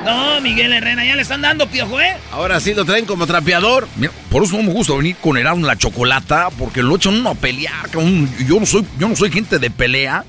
[0.03, 2.17] No, Miguel Herrera, ya le están dando piojo, ¿eh?
[2.31, 3.87] Ahora sí lo traen como trapeador.
[3.95, 7.13] Mira, por eso no me gusta venir con Erasmo en la chocolata, porque lo echan
[7.13, 7.91] uno a pelear.
[7.91, 10.25] Yo no soy, yo no soy gente de pelea,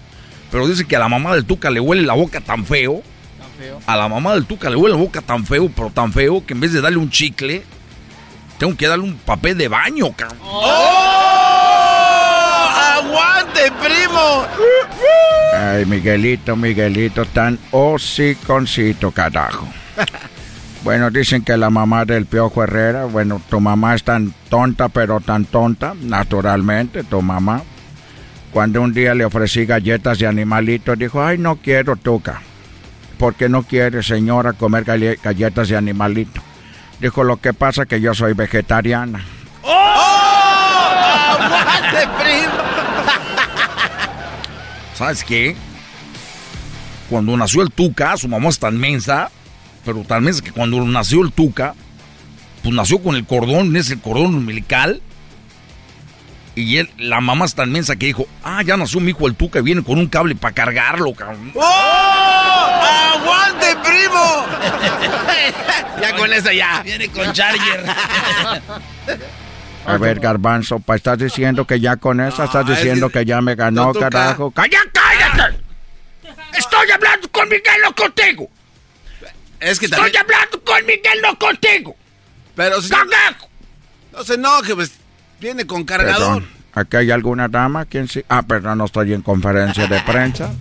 [0.50, 3.02] pero dice que a la mamá del Tuca le huele la boca tan feo.
[3.86, 6.52] A la mamá del Tuca le huele la boca tan feo, pero tan feo, que
[6.52, 7.62] en vez de darle un chicle,
[8.58, 10.38] tengo que darle un papel de baño, cabrón.
[10.42, 11.04] ¡Oh!
[12.96, 14.44] ¡Aguante, primo!
[15.54, 19.68] Ay, Miguelito, Miguelito, tan hociconcito, carajo.
[20.84, 25.18] Bueno, dicen que la mamá del Piojo Herrera, bueno, tu mamá es tan tonta, pero
[25.18, 27.62] tan tonta, naturalmente, tu mamá.
[28.52, 32.40] Cuando un día le ofrecí galletas de animalito, dijo, ay, no quiero, Tuca.
[33.18, 36.40] ¿Por qué no quiere, señora, comer galle- galletas de animalito?
[37.00, 39.24] Dijo, lo que pasa que yo soy vegetariana.
[39.62, 41.38] ¡Oh!
[44.94, 45.54] ¿Sabes qué?
[47.08, 49.30] Cuando nació el Tuca, su mamá es tan mensa,
[49.84, 51.76] pero tan mensa que cuando nació el Tuca,
[52.62, 55.00] pues nació con el cordón, es el cordón umbilical.
[56.60, 59.34] Y él, la mamá es tan mensa que dijo, ah, ya nació mi hijo el
[59.36, 61.52] Tuca y viene con un cable para cargarlo, cabrón.
[61.54, 61.60] ¡Oh!
[63.14, 64.46] ¡Aguante, primo!
[66.02, 66.82] ya con eso ya.
[66.82, 67.84] Viene con Charger.
[69.86, 73.24] A ver, Garbanzo, pa, estás diciendo que ya con esa estás es diciendo que- que
[73.26, 74.50] ya me ganó, no, carajo.
[74.50, 75.58] ¡Calla, cállate!
[76.58, 78.50] Estoy hablando con Miguel, no contigo.
[79.60, 80.22] Es que Estoy también...
[80.24, 81.96] hablando con Miguel, no contigo.
[82.54, 82.90] Pero si...
[82.90, 83.48] ¡Cagajo!
[84.12, 84.92] No se enoje, pues
[85.40, 86.42] viene con cargador.
[86.42, 87.84] Perdón, ¿aquí hay alguna dama?
[87.84, 88.22] ¿Quién sí?
[88.28, 90.52] Ah, perdón, no estoy en conferencia de prensa.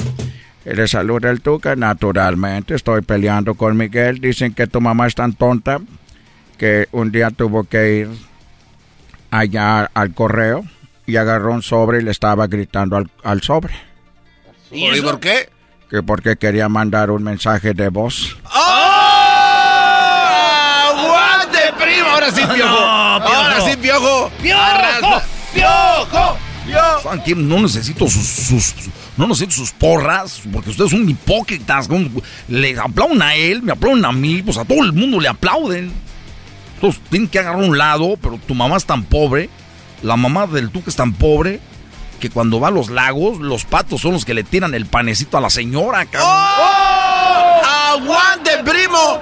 [0.65, 2.75] Le saluda el Tuca, naturalmente.
[2.75, 4.19] Estoy peleando con Miguel.
[4.19, 5.79] Dicen que tu mamá es tan tonta
[6.57, 8.09] que un día tuvo que ir
[9.31, 10.65] allá al correo
[11.05, 13.73] y agarró un sobre y le estaba gritando al, al sobre.
[14.71, 15.49] ¿Y, por qué?
[15.89, 18.37] Que porque quería mandar un mensaje de voz.
[18.43, 18.87] ¡Oh!
[20.89, 22.09] ¡Aguante, primo!
[22.09, 22.41] Ahora sí.
[22.41, 22.96] No,
[23.71, 24.31] Sí, piojo.
[24.41, 25.21] ¡Piojo!
[25.53, 26.37] ¡Piojo!
[26.65, 27.01] Piojo.
[27.03, 27.35] ¿Saben qué?
[27.35, 28.73] No necesito sus, sus-
[29.15, 31.87] no necesito sus porras, porque ustedes son hipócritas.
[32.47, 35.91] Le aplauden a él, me aplauden a mí, pues a todo el mundo le aplauden.
[36.75, 39.49] Entonces tienen que agarrar un lado, pero tu mamá es tan pobre,
[40.03, 41.59] la mamá del Tuca es tan pobre,
[42.19, 45.37] que cuando va a los lagos, los patos son los que le tiran el panecito
[45.37, 46.29] a la señora, cabrón.
[46.31, 47.61] ¡Oh!
[47.93, 49.21] ¡Aguante, primo!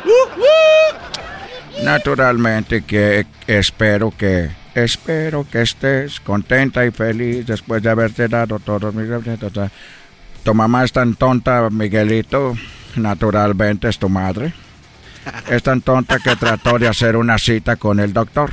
[1.84, 8.94] Naturalmente que espero que espero que estés contenta y feliz después de haberte dado todos
[8.94, 9.08] mis
[10.44, 12.56] Tu mamá es tan tonta, Miguelito,
[12.96, 14.54] naturalmente es tu madre.
[15.50, 18.52] Es tan tonta que trató de hacer una cita con el doctor.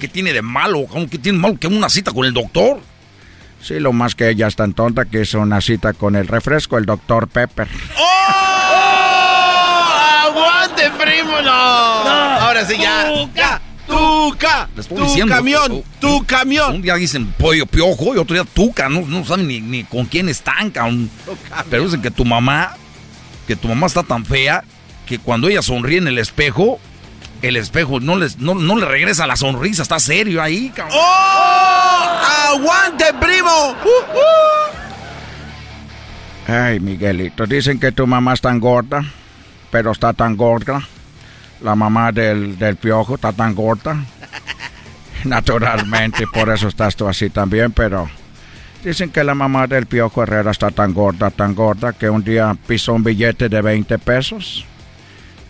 [0.00, 0.86] ¿Qué tiene de malo?
[1.10, 2.80] ¿Qué tiene de malo que una cita con el doctor?
[3.60, 6.78] Sí, lo más que ella es tan tonta que hizo una cita con el refresco,
[6.78, 7.68] el doctor Pepper.
[7.98, 8.43] ¡Oh!
[10.84, 11.32] ¡Aguante, primo!
[11.42, 12.04] No.
[12.04, 12.10] No.
[12.40, 13.08] Ahora sí, ya.
[13.08, 13.60] Tuca.
[13.86, 14.68] Tuca.
[14.88, 15.34] Tu diciendo.
[15.34, 15.72] camión.
[15.72, 16.76] Oh, Tu camión.
[16.76, 20.06] Un día dicen pollo piojo y otro día tuca, no, no saben ni, ni con
[20.06, 21.10] quién están, cabrón.
[21.70, 22.76] Pero dicen que tu mamá,
[23.46, 24.64] que tu mamá está tan fea
[25.06, 26.80] que cuando ella sonríe en el espejo,
[27.42, 30.96] el espejo no, les, no, no le regresa la sonrisa, está serio ahí, cabrón.
[30.98, 32.20] ¡Oh!
[32.54, 33.76] ¡Aguante, primo!
[33.84, 34.22] Uh, uh.
[36.52, 39.04] Ay, Miguelito, dicen que tu mamá es tan gorda,
[39.74, 40.86] pero está tan gorda.
[41.60, 43.96] La mamá del, del piojo está tan gorda.
[45.24, 48.08] Naturalmente, por eso estás tú así también, pero
[48.84, 52.56] dicen que la mamá del piojo Herrera está tan gorda, tan gorda, que un día
[52.68, 54.64] pisó un billete de 20 pesos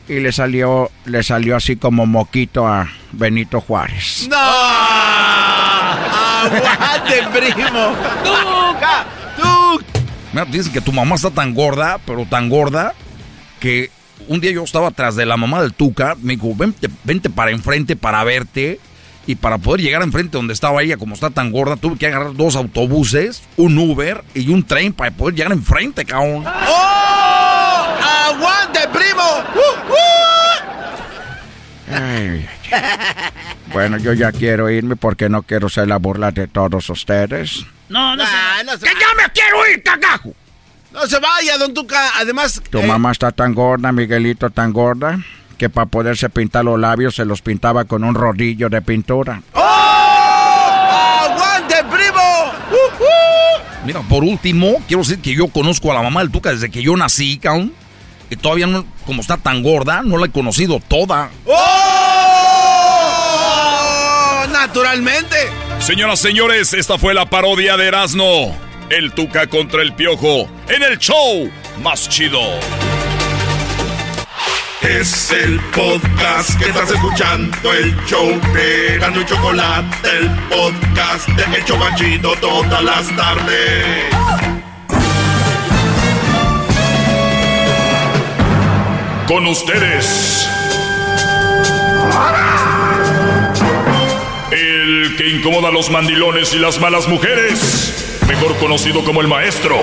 [0.09, 4.27] y le salió, le salió así como moquito a Benito Juárez.
[4.31, 4.37] ¡No!
[6.47, 7.93] ¡Aguante, primo!
[8.25, 9.05] ¡Tuca!
[10.33, 12.95] Mira, dicen que tu mamá está tan gorda, pero tan gorda,
[13.61, 13.91] que
[14.29, 17.51] un día yo estaba atrás de la mamá del Tuca, me dijo, vente, vente para
[17.51, 18.81] enfrente para verte.
[19.27, 22.35] Y para poder llegar enfrente donde estaba ella, como está tan gorda, tuve que agarrar
[22.35, 26.45] dos autobuses, un Uber y un tren para poder llegar enfrente, cabrón.
[26.47, 27.87] ¡Oh!
[28.29, 29.23] ¡Aguante, primo!
[29.55, 29.95] Uh, uh.
[31.91, 31.97] Ay,
[32.29, 33.31] ay, ay.
[33.73, 37.65] Bueno, yo ya quiero irme porque no quiero ser la burla de todos ustedes.
[37.89, 40.35] No, no Ah, se no se ¡Que ya me quiero ir, cagajo!
[40.95, 42.13] No se vaya, don Tuca.
[42.19, 45.19] Además, Tu eh, mamá está tan gorda, Miguelito, tan gorda,
[45.59, 49.43] que para poderse pintar los labios se los pintaba con un rodillo de pintura.
[49.55, 49.61] ¡Oh!
[51.21, 51.75] ¡Aguante,
[53.85, 56.83] Mira, por último, quiero decir que yo conozco a la mamá del Tuca desde que
[56.83, 57.73] yo nací, cabrón.
[58.31, 61.29] Que todavía no, como está tan gorda, no la he conocido toda.
[61.45, 62.05] ¡Oh!
[64.51, 65.37] Naturalmente.
[65.81, 68.57] Señoras, señores, esta fue la parodia de Erasmo.
[68.91, 71.51] El Tuca contra el Piojo en el show
[71.83, 72.41] más chido.
[74.83, 81.57] Es el podcast que estás escuchando, el show de Gano y Chocolate, el podcast de
[81.57, 84.15] El Chobachito todas las tardes.
[89.27, 90.47] Con ustedes.
[95.13, 99.77] Que incomoda a los mandilones y las malas mujeres, mejor conocido como el maestro.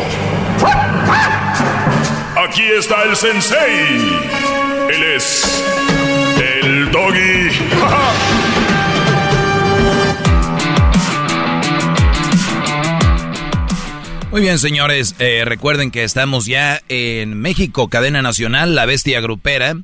[2.36, 4.20] Aquí está el sensei.
[4.90, 5.64] Él es
[6.64, 7.52] el doggy.
[14.32, 19.76] Muy bien, señores, eh, recuerden que estamos ya en México, cadena nacional, La Bestia Grupera.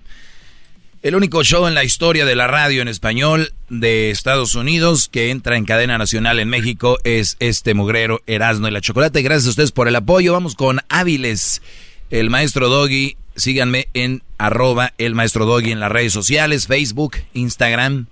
[1.03, 5.30] El único show en la historia de la radio en español de Estados Unidos que
[5.30, 9.22] entra en cadena nacional en México es este mugrero Erasmo y la Chocolate.
[9.22, 10.34] Gracias a ustedes por el apoyo.
[10.34, 11.61] Vamos con Áviles,
[12.10, 13.15] el maestro Doggy.
[13.36, 18.07] Síganme en arroba el maestro Doggy en las redes sociales, Facebook, Instagram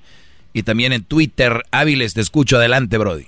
[0.53, 1.64] y también en Twitter.
[1.72, 3.26] Áviles, te escucho adelante, Brody.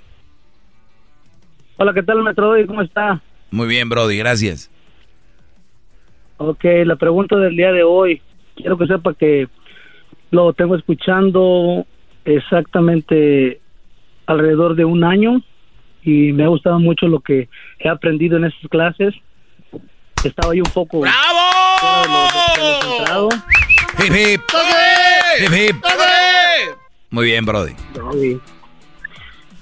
[1.77, 2.67] Hola, ¿qué tal, maestro Doggy?
[2.67, 3.23] ¿Cómo está?
[3.49, 4.69] Muy bien, Brody, gracias.
[6.37, 8.21] Ok, la pregunta del día de hoy.
[8.57, 9.47] Quiero que sepa que
[10.31, 11.85] lo tengo escuchando
[12.25, 13.61] exactamente
[14.25, 15.41] alrededor de un año
[16.03, 17.47] y me ha gustado mucho lo que
[17.79, 19.13] he aprendido en esas clases.
[20.23, 21.01] Estaba yo un poco...
[21.01, 21.17] ¡Bravo!
[23.99, 24.41] Hip, hip.
[25.39, 25.75] Hip, hip.
[27.11, 27.73] Muy bien, Brody.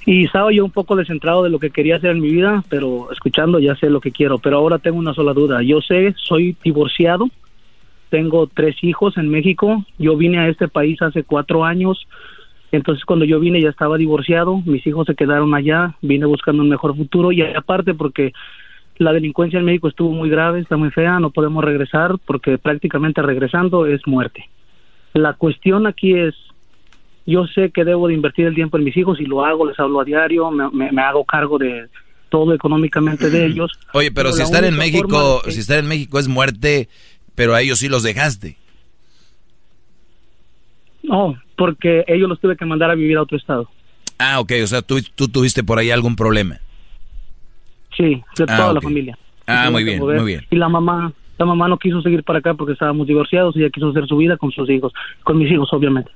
[0.06, 3.12] Y estaba yo un poco descentrado de lo que quería hacer en mi vida, pero
[3.12, 4.38] escuchando ya sé lo que quiero.
[4.40, 5.62] Pero ahora tengo una sola duda.
[5.62, 7.28] Yo sé, soy divorciado,
[8.10, 9.84] tengo tres hijos en México.
[9.98, 12.08] Yo vine a este país hace cuatro años.
[12.72, 16.70] Entonces cuando yo vine ya estaba divorciado, mis hijos se quedaron allá, vine buscando un
[16.70, 18.34] mejor futuro y aparte porque
[18.98, 23.22] la delincuencia en México estuvo muy grave, está muy fea, no podemos regresar porque prácticamente
[23.22, 24.50] regresando es muerte.
[25.14, 26.34] La cuestión aquí es,
[27.26, 29.80] yo sé que debo de invertir el tiempo en mis hijos y lo hago, les
[29.80, 31.88] hablo a diario, me, me- me hago cargo de
[32.30, 33.72] todo económicamente de ellos.
[33.94, 36.90] Oye, pero, si estar en México, si estar en México es muerte,
[37.36, 38.58] pero a ellos sí los dejaste.
[41.04, 43.70] No, porque ellos los tuve que mandar a vivir a otro estado.
[44.18, 46.60] Ah, ok, o sea, tú, tú tuviste por ahí algún problema.
[47.96, 49.18] Sí, de Ah, toda la familia.
[49.46, 50.46] Ah, muy bien, muy bien.
[50.50, 53.70] Y la mamá, la mamá no quiso seguir para acá porque estábamos divorciados y ella
[53.70, 54.94] quiso hacer su vida con sus hijos,
[55.24, 56.12] con mis hijos, obviamente.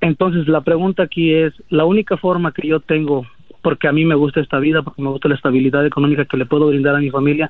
[0.00, 3.26] Entonces, la pregunta aquí es, la única forma que yo tengo,
[3.62, 6.46] porque a mí me gusta esta vida, porque me gusta la estabilidad económica que le
[6.46, 7.48] puedo brindar a mi familia,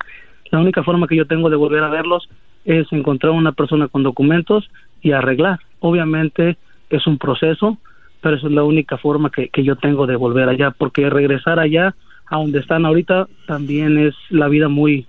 [0.52, 2.28] la única forma que yo tengo de volver a verlos
[2.64, 4.70] es encontrar una persona con documentos
[5.00, 5.58] y arreglar.
[5.80, 6.56] Obviamente
[6.90, 7.78] es un proceso,
[8.20, 11.58] pero esa es la única forma que, que yo tengo de volver allá, porque regresar
[11.58, 11.94] allá,
[12.26, 15.06] a donde están ahorita, también es la vida muy,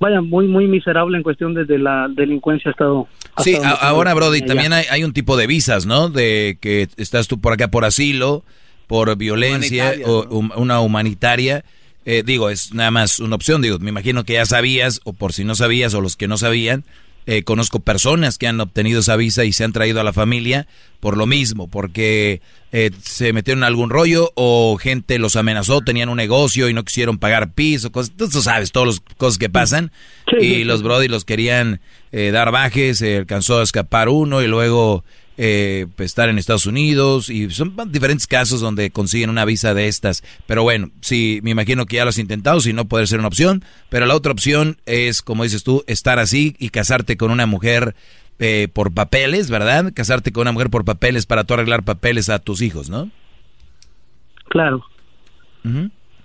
[0.00, 3.08] vaya, muy, muy miserable en cuestión de, de la delincuencia ha estado.
[3.38, 4.46] Sí, a- ahora, estoy Brody, allá.
[4.46, 6.08] también hay, hay un tipo de visas, ¿no?
[6.08, 8.44] De que estás tú por acá por asilo,
[8.86, 11.64] por violencia Humanitaria, o una humanitaria.
[12.04, 13.62] Eh, digo, es nada más una opción.
[13.62, 16.38] Digo, me imagino que ya sabías, o por si no sabías, o los que no
[16.38, 16.84] sabían,
[17.24, 20.66] eh, conozco personas que han obtenido esa visa y se han traído a la familia
[20.98, 22.40] por lo mismo, porque
[22.72, 26.84] eh, se metieron en algún rollo o gente los amenazó, tenían un negocio y no
[26.84, 29.92] quisieron pagar piso, cosas, tú, sabes, todas las cosas que pasan.
[30.40, 31.80] y los Brody los querían
[32.10, 35.04] eh, dar bajes, se alcanzó a escapar uno y luego
[35.44, 39.88] eh, pues, estar en Estados Unidos y son diferentes casos donde consiguen una visa de
[39.88, 40.22] estas.
[40.46, 43.26] Pero bueno, sí, me imagino que ya lo has intentado, si no puede ser una
[43.26, 43.64] opción.
[43.88, 47.96] Pero la otra opción es, como dices tú, estar así y casarte con una mujer
[48.38, 49.92] eh, por papeles, ¿verdad?
[49.92, 53.10] Casarte con una mujer por papeles para tú arreglar papeles a tus hijos, ¿no?
[54.44, 54.84] Claro.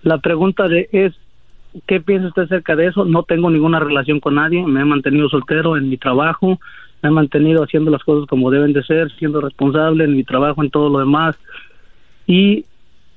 [0.04, 1.16] La pregunta de es,
[1.88, 3.04] ¿qué piensa usted acerca de eso?
[3.04, 6.60] No tengo ninguna relación con nadie, me he mantenido soltero en mi trabajo,
[7.02, 10.64] me he mantenido haciendo las cosas como deben de ser, siendo responsable en mi trabajo,
[10.64, 11.36] en todo lo demás.
[12.26, 12.66] Y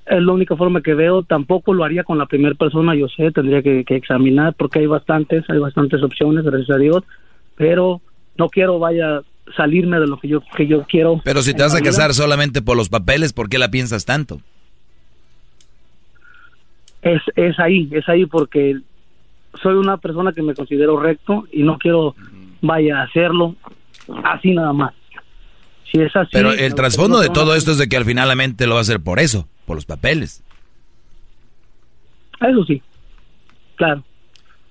[0.07, 3.31] es la única forma que veo, tampoco lo haría con la primera persona, yo sé,
[3.31, 7.02] tendría que, que examinar porque hay bastantes, hay bastantes opciones, gracias a Dios,
[7.57, 8.01] pero
[8.36, 9.23] no quiero vaya
[9.57, 11.20] salirme de lo que yo que yo quiero.
[11.24, 14.40] Pero si te vas a casar solamente por los papeles, ¿por qué la piensas tanto?
[17.02, 18.78] es, es ahí, es ahí porque
[19.62, 22.15] soy una persona que me considero recto y no quiero,
[22.61, 23.57] vaya, a hacerlo
[24.24, 24.95] así nada más.
[25.91, 26.31] Si es así...
[26.32, 28.74] Pero el trasfondo no de todo esto es de que al final la mente lo
[28.74, 30.43] va a hacer por eso, por los papeles.
[32.41, 32.82] Eso sí,
[33.77, 34.03] claro.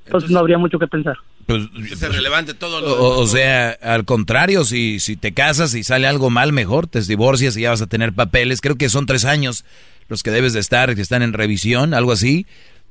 [0.05, 1.17] Entonces, no habría mucho que pensar.
[1.45, 5.83] Pues, Es relevante todo lo O, o sea, al contrario, si, si te casas y
[5.83, 8.61] sale algo mal, mejor te divorcias y ya vas a tener papeles.
[8.61, 9.65] Creo que son tres años
[10.07, 12.45] los que debes de estar, que están en revisión, algo así.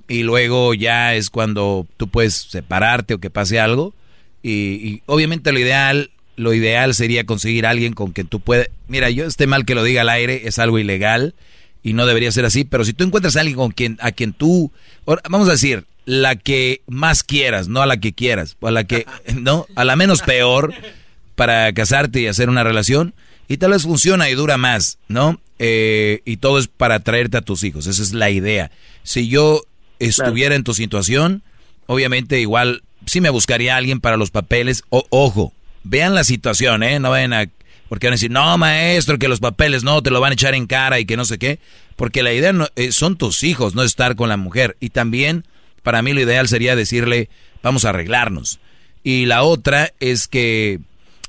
[0.08, 3.94] Y luego ya es cuando tú puedes separarte o que pase algo.
[4.42, 8.68] Y, y obviamente lo ideal, lo ideal sería conseguir a alguien con quien tú puedas...
[8.86, 11.34] Mira, yo esté mal que lo diga al aire, es algo ilegal
[11.82, 14.32] y no debería ser así, pero si tú encuentras a alguien con quien, a quien
[14.32, 14.72] tú,
[15.28, 18.84] vamos a decir, la que más quieras, no a la que quieras, o a la
[18.84, 20.74] que, no, a la menos peor
[21.34, 23.14] para casarte y hacer una relación,
[23.48, 25.40] y tal vez funciona y dura más, ¿no?
[25.58, 28.70] Eh, y todo es para traerte a tus hijos, esa es la idea.
[29.02, 29.62] Si yo
[29.98, 31.42] estuviera en tu situación,
[31.86, 35.52] obviamente igual sí me buscaría a alguien para los papeles, o, ojo,
[35.84, 37.00] vean la situación, ¿eh?
[37.00, 37.46] No vayan a
[37.88, 40.54] porque van a decir, no, maestro, que los papeles no, te lo van a echar
[40.54, 41.58] en cara y que no sé qué.
[41.96, 44.76] Porque la idea eh, son tus hijos, no estar con la mujer.
[44.78, 45.46] Y también,
[45.82, 47.30] para mí lo ideal sería decirle,
[47.62, 48.60] vamos a arreglarnos.
[49.02, 50.80] Y la otra es que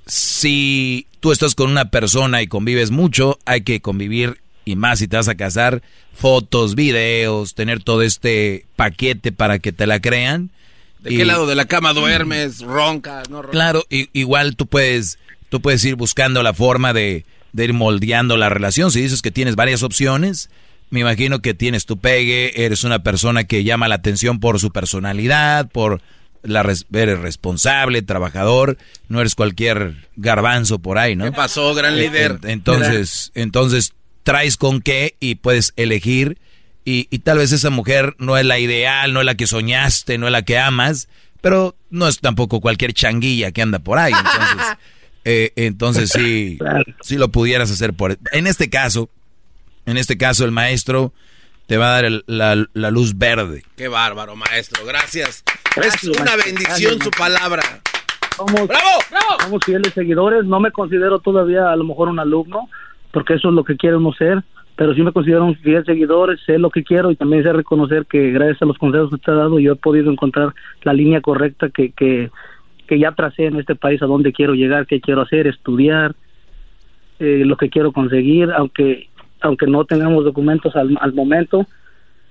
[0.06, 5.08] si tú estás con una persona y convives mucho, hay que convivir, y más si
[5.08, 5.82] te vas a casar,
[6.14, 10.50] fotos, videos, tener todo este paquete para que te la crean.
[11.00, 12.60] ¿De Y- qué lado de la cama duermes?
[12.62, 13.30] ¿Roncas?
[13.30, 13.52] ¿No roncas?
[13.52, 15.18] Claro, i- igual tú puedes,
[15.50, 18.92] tú puedes ir buscando la forma de, de ir moldeando la relación.
[18.92, 20.50] Si dices que tienes varias opciones,
[20.90, 24.72] me imagino que tienes tu pegue, eres una persona que llama la atención por su
[24.72, 26.02] personalidad, por
[26.44, 28.78] la res- eres responsable, trabajador,
[29.08, 31.26] no eres cualquier garbanzo por ahí, ¿no?
[31.26, 32.40] ¿Qué pasó, gran Eh, líder?
[32.44, 33.94] en- entonces, entonces
[34.24, 36.38] traes con qué y puedes elegir
[36.86, 40.18] y, y tal vez esa mujer no es la ideal, no es la que soñaste,
[40.18, 41.08] no es la que amas,
[41.42, 44.14] pero no es tampoco cualquier changuilla que anda por ahí.
[44.14, 44.78] Entonces,
[45.26, 46.58] eh, entonces sí,
[47.02, 48.18] sí lo pudieras hacer por...
[48.32, 49.10] En este caso,
[49.86, 51.14] en este caso el maestro
[51.68, 53.64] te va a dar el- la, la luz verde.
[53.78, 54.86] Qué bárbaro, maestro.
[54.86, 55.44] Gracias.
[55.76, 57.64] Es una bendición Gracias, su palabra.
[58.36, 58.70] Somos,
[59.42, 60.46] somos fieles seguidores.
[60.46, 62.70] No me considero todavía a lo mejor un alumno,
[63.12, 64.44] porque eso es lo que quiere uno ser.
[64.80, 68.06] Pero sí me considero un fiel seguidor, sé lo que quiero y también sé reconocer
[68.06, 70.54] que gracias a los consejos que te he dado yo he podido encontrar
[70.84, 72.32] la línea correcta que, que,
[72.88, 76.16] que ya tracé en este país a dónde quiero llegar, qué quiero hacer, estudiar,
[77.20, 79.10] eh, lo que quiero conseguir, aunque
[79.42, 81.68] aunque no tengamos documentos al, al momento,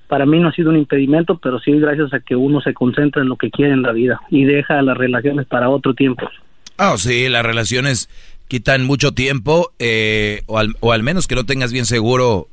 [0.06, 3.20] para mí no ha sido un impedimento, pero sí gracias a que uno se concentra
[3.20, 6.26] en lo que quiere en la vida y deja las relaciones para otro tiempo.
[6.78, 8.08] Ah, sí, las relaciones
[8.48, 12.48] quitan mucho tiempo, eh, o, al, o al menos que no tengas bien seguro.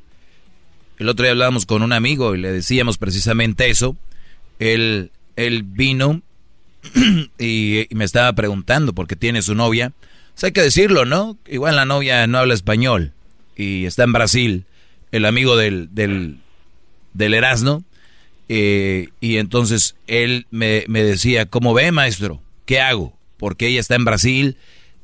[0.98, 3.96] El otro día hablábamos con un amigo y le decíamos precisamente eso.
[4.58, 6.22] Él, él vino
[7.38, 9.92] y, me estaba preguntando por qué tiene su novia.
[10.34, 11.38] Sea, hay que decirlo, ¿no?
[11.48, 13.12] Igual la novia no habla español
[13.56, 14.64] y está en Brasil,
[15.12, 16.38] el amigo del, del,
[17.14, 17.84] del Erasmo.
[18.48, 22.42] eh, y entonces él me, me decía, ¿cómo ve, maestro?
[22.66, 23.16] ¿Qué hago?
[23.38, 24.56] Porque ella está en Brasil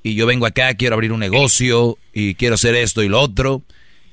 [0.02, 3.62] y yo vengo acá, quiero abrir un negocio y quiero hacer esto y lo otro.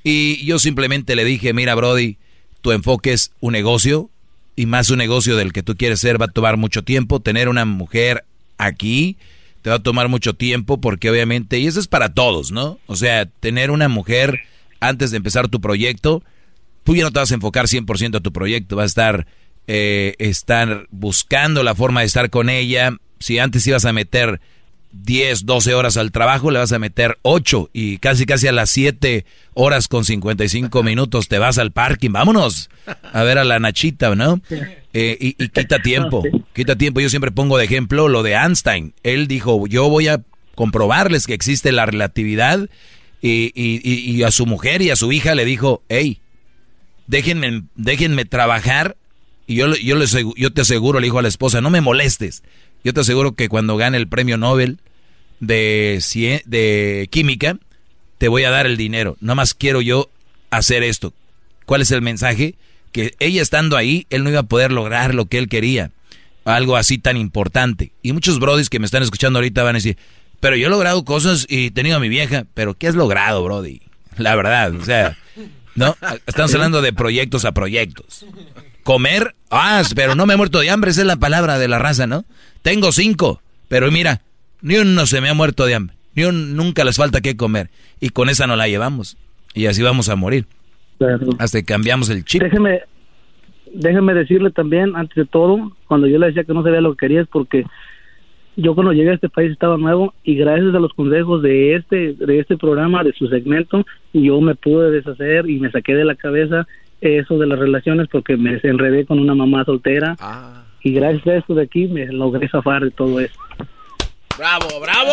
[0.04, 2.18] Y yo simplemente le dije, mira, Brody,
[2.62, 4.10] tu enfoque es un negocio
[4.56, 7.20] y más un negocio del que tú quieres ser va a tomar mucho tiempo.
[7.20, 8.26] Tener una mujer
[8.58, 9.18] aquí
[9.62, 12.80] te va a tomar mucho tiempo porque obviamente, y eso es para todos, ¿no?
[12.86, 14.42] O sea, tener una mujer
[14.80, 16.24] antes de empezar tu proyecto,
[16.84, 19.28] tú ya no te vas a enfocar 100% a tu proyecto, vas a estar,
[19.68, 22.96] eh, estar buscando la forma de estar con ella.
[23.20, 24.40] Si antes ibas a meter
[24.92, 28.70] 10, 12 horas al trabajo, le vas a meter 8 y casi casi a las
[28.72, 32.70] 7 horas con 55 minutos te vas al parking, vámonos
[33.14, 34.42] a ver a la Nachita, ¿no?
[34.94, 37.00] Eh, y, y quita tiempo, quita tiempo.
[37.02, 38.94] Yo siempre pongo de ejemplo lo de Einstein.
[39.04, 40.22] Él dijo, yo voy a
[40.56, 42.68] comprobarles que existe la relatividad
[43.22, 46.20] y, y- y- a su mujer y a su hija le dijo, hey,
[47.08, 48.96] déjenme, déjenme trabajar
[49.48, 50.06] y yo, yo, le
[50.36, 52.44] yo te aseguro, le dijo a la esposa, no me molestes.
[52.84, 54.80] Yo te aseguro que cuando gane el premio Nobel
[55.40, 56.02] de,
[56.46, 57.58] de química,
[58.18, 59.18] te voy a dar el dinero.
[59.20, 60.10] No más quiero yo
[60.52, 61.14] hacer esto.
[61.66, 62.56] ¿Cuál es el mensaje?
[62.92, 65.92] Que ella estando ahí, él no iba a poder lograr lo que él quería.
[66.46, 67.92] Algo así tan importante.
[68.02, 69.98] Y muchos brodis que me están escuchando ahorita van a decir,
[70.40, 72.46] pero yo he logrado cosas y he tenido a mi vieja.
[72.54, 73.82] Pero ¿qué has logrado, brody?
[74.18, 75.18] La verdad, o sea,
[75.76, 75.96] ¿no?
[76.26, 78.26] Estamos hablando de proyectos a proyectos.
[78.84, 81.80] Comer, ah, pero no me he muerto de hambre, esa es la palabra de la
[81.80, 82.26] raza, ¿no?
[82.62, 84.22] Tengo cinco, pero mira,
[84.62, 87.70] ni uno se me ha muerto de hambre, ni un, nunca les falta que comer.
[88.00, 89.18] Y con esa no la llevamos.
[89.54, 90.46] Y así vamos a morir.
[91.38, 92.44] Hasta que cambiamos el chip.
[92.44, 92.82] Déjeme,
[93.74, 97.08] déjeme decirle también, antes de todo, cuando yo le decía que no sabía lo que
[97.08, 97.66] quería es porque
[98.56, 102.14] yo cuando llegué a este país estaba nuevo y gracias a los consejos de este
[102.14, 106.16] de este programa, de su segmento, yo me pude deshacer y me saqué de la
[106.16, 106.68] cabeza
[107.00, 110.66] eso de las relaciones porque me enredé con una mamá soltera Ah.
[110.84, 113.40] Y gracias a esto de aquí me logré zafar de todo eso.
[114.38, 115.12] ¡Bravo, bravo!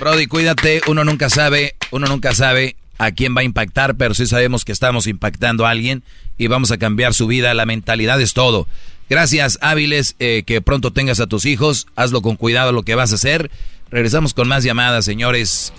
[0.00, 4.26] Brody, cuídate, uno nunca sabe, uno nunca sabe a quién va a impactar, pero sí
[4.26, 6.02] sabemos que estamos impactando a alguien
[6.36, 8.66] y vamos a cambiar su vida, la mentalidad es todo.
[9.08, 13.12] Gracias, Áviles, eh, que pronto tengas a tus hijos, hazlo con cuidado lo que vas
[13.12, 13.50] a hacer.
[13.90, 15.72] Regresamos con más llamadas, señores.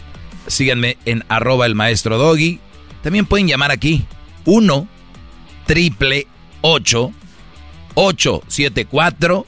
[0.48, 2.60] Síganme en arroba el maestro Doggy.
[3.04, 4.06] También pueden llamar aquí,
[4.46, 4.88] 1
[5.68, 6.26] triple
[6.62, 7.12] 8
[7.96, 9.46] 874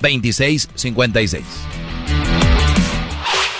[0.00, 1.44] 2656.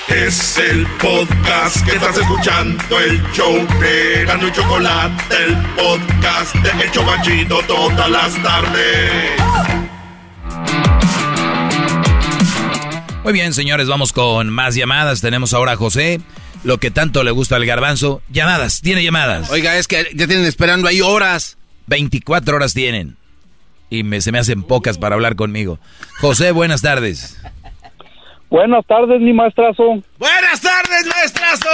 [0.09, 6.85] Es el podcast que estás escuchando, el show de Gano y Chocolate, el podcast de
[6.85, 9.41] El Chobachito todas las tardes.
[13.25, 15.21] Muy bien, señores, vamos con más llamadas.
[15.21, 16.21] Tenemos ahora a José,
[16.65, 18.21] lo que tanto le gusta al garbanzo.
[18.29, 19.49] Llamadas, tiene llamadas.
[19.51, 21.57] Oiga, es que ya tienen esperando ahí horas.
[21.87, 23.17] 24 horas tienen.
[23.93, 25.79] Y me, se me hacen pocas para hablar conmigo.
[26.23, 27.39] José, buenas tardes.
[28.49, 30.03] Buenas tardes, mi maestrazo.
[30.19, 31.69] Buenas tardes, maestrazo.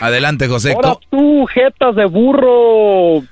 [0.00, 0.72] Adelante, José.
[0.72, 3.22] Ahora tú, jetas de burro.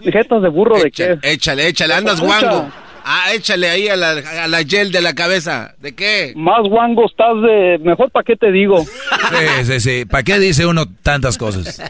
[0.00, 1.18] ¿Jetas de burro de qué?
[1.22, 2.70] Échale, échale, andas guango.
[3.04, 4.10] Ah, échale ahí a la,
[4.44, 5.74] a la gel de la cabeza.
[5.80, 6.34] ¿De qué?
[6.36, 7.78] Más guango estás de...
[7.80, 8.84] Mejor para qué te digo.
[8.84, 10.04] Sí, sí, sí.
[10.04, 11.82] ¿Para qué dice uno tantas cosas?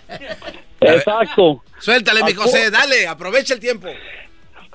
[0.80, 1.62] Exacto.
[1.78, 3.88] Suéltale, mi José, dale, aprovecha el tiempo.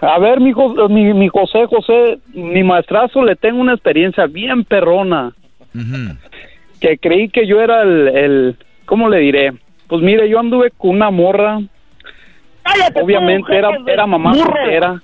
[0.01, 0.53] A ver, mi,
[1.13, 5.33] mi José, José, mi maestrazo le tengo una experiencia bien perrona.
[6.79, 8.55] Que creí que yo era el, el...
[8.85, 9.53] ¿Cómo le diré?
[9.87, 11.59] Pues mire, yo anduve con una morra.
[12.95, 15.01] Obviamente era, era mamá soltera.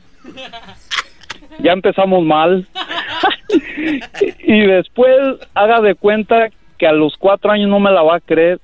[1.59, 2.67] Ya empezamos mal.
[4.39, 8.19] y después haga de cuenta que a los cuatro años no me la va a
[8.19, 8.59] creer.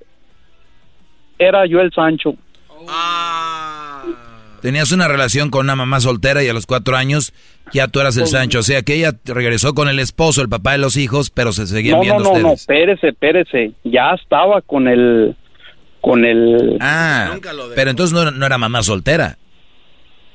[1.48, 2.36] Era yo el Sancho.
[4.62, 7.34] Tenías una relación con una mamá soltera y a los cuatro años
[7.74, 8.60] ya tú eras el Pues- Sancho.
[8.60, 11.68] O sea que ella regresó con el esposo, el papá de los hijos, pero se
[11.68, 12.62] seguían No, no, viendo no, no, ustedes.
[12.62, 13.72] espérese, espérese.
[13.84, 15.36] Ya estaba con el,
[16.00, 17.36] con el, Ah,
[17.76, 19.38] pero entonces no, no era mamá soltera,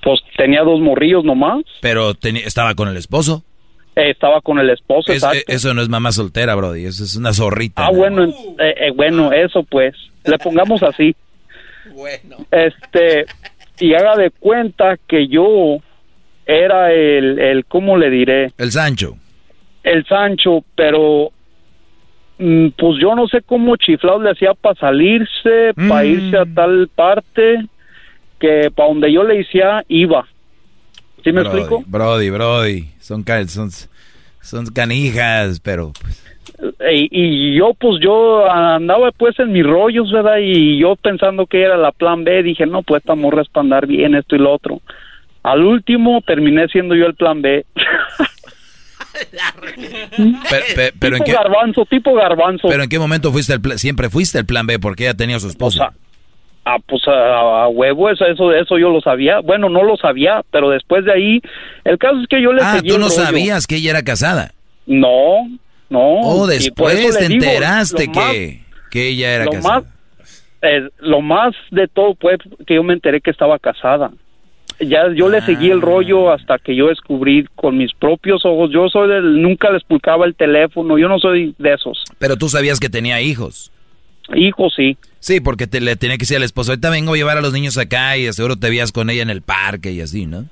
[0.02, 1.62] pues tenía dos morrillos nomás.
[1.80, 3.44] pero estaba con el esposo.
[3.98, 5.38] Eh, estaba con el esposo, Es- exacto.
[5.38, 6.84] eh, eso no es mamá soltera, Brody.
[6.86, 7.86] Eso es una zorrita.
[7.86, 9.94] ah, bueno, en- eh, eh, bueno, eso pues.
[10.24, 11.14] Le pongamos así.
[11.94, 12.36] Bueno.
[12.50, 13.24] Este,
[13.80, 15.78] y haga de cuenta que yo
[16.46, 18.52] era el, el, ¿cómo le diré?
[18.58, 19.16] El Sancho.
[19.82, 21.30] El Sancho, pero
[22.38, 26.88] mm, pues yo no sé cómo chiflados le hacía para salirse, para irse a tal
[26.94, 27.64] parte,
[28.38, 30.26] que para donde yo le decía iba.
[31.24, 31.85] ¿Sí me Brody, explico?
[31.86, 32.89] Brody, Brody.
[33.01, 33.70] Son, son,
[34.40, 36.24] son canijas, pero pues,
[36.93, 40.39] Y, y yo pues yo andaba pues en mis rollos, ¿verdad?
[40.43, 43.62] Y yo pensando que era la plan B, dije, no, pues esta morra es para
[43.65, 44.81] andar bien esto y lo otro.
[45.43, 47.65] Al último terminé siendo yo el plan B.
[50.51, 52.69] Pero, pe- pero en tipo qué, garbanzo, tipo garbanzo.
[52.69, 55.40] pero en qué momento fuiste el siempre fuiste el plan B porque ella tenía a
[55.40, 55.89] su esposo.
[56.70, 59.40] Ah, pues a, a huevo, eso, eso, eso yo lo sabía.
[59.40, 61.40] Bueno, no lo sabía, pero después de ahí,
[61.85, 64.03] el caso es que yo le ah, seguí tú el no sabías que ella era
[64.03, 64.53] casada.
[64.86, 65.49] No,
[65.89, 66.01] no.
[66.20, 69.74] Oh, después te digo, enteraste más- que, que ella era lo casada.
[69.81, 69.85] más,
[70.61, 72.36] eh, lo más de todo fue
[72.66, 74.11] que yo me enteré que estaba casada.
[74.81, 75.74] Ya yo le seguí Ah.
[75.74, 78.70] el rollo hasta que yo descubrí con mis propios ojos.
[78.73, 80.99] Yo soy del, nunca les pulcaba el teléfono.
[80.99, 82.05] Yo no soy de esos.
[82.19, 83.73] Pero tú sabías que tenía hijos.
[84.34, 84.96] Hijos, sí.
[85.20, 87.52] Sí, porque te, le tenía que decir al esposo, ahorita vengo a llevar a los
[87.52, 90.44] niños acá y de seguro te veías con ella en el parque y así, ¿no?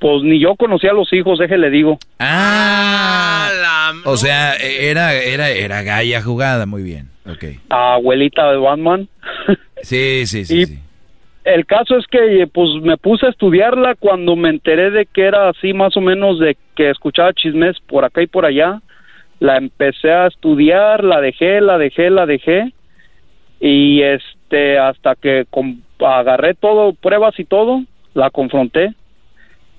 [0.00, 1.98] Pues ni yo conocía a los hijos, déjele digo.
[2.18, 7.44] Ah, o sea, era, era, era galla jugada, muy bien, ok.
[7.68, 9.08] Abuelita de Batman.
[9.82, 10.78] Sí, sí, sí, Y sí.
[11.44, 15.48] el caso es que pues me puse a estudiarla cuando me enteré de que era
[15.48, 18.82] así más o menos de que escuchaba chismes por acá y por allá.
[19.40, 22.72] La empecé a estudiar, la dejé, la dejé, la dejé
[23.60, 25.46] y este hasta que
[25.98, 27.82] agarré todo, pruebas y todo,
[28.14, 28.94] la confronté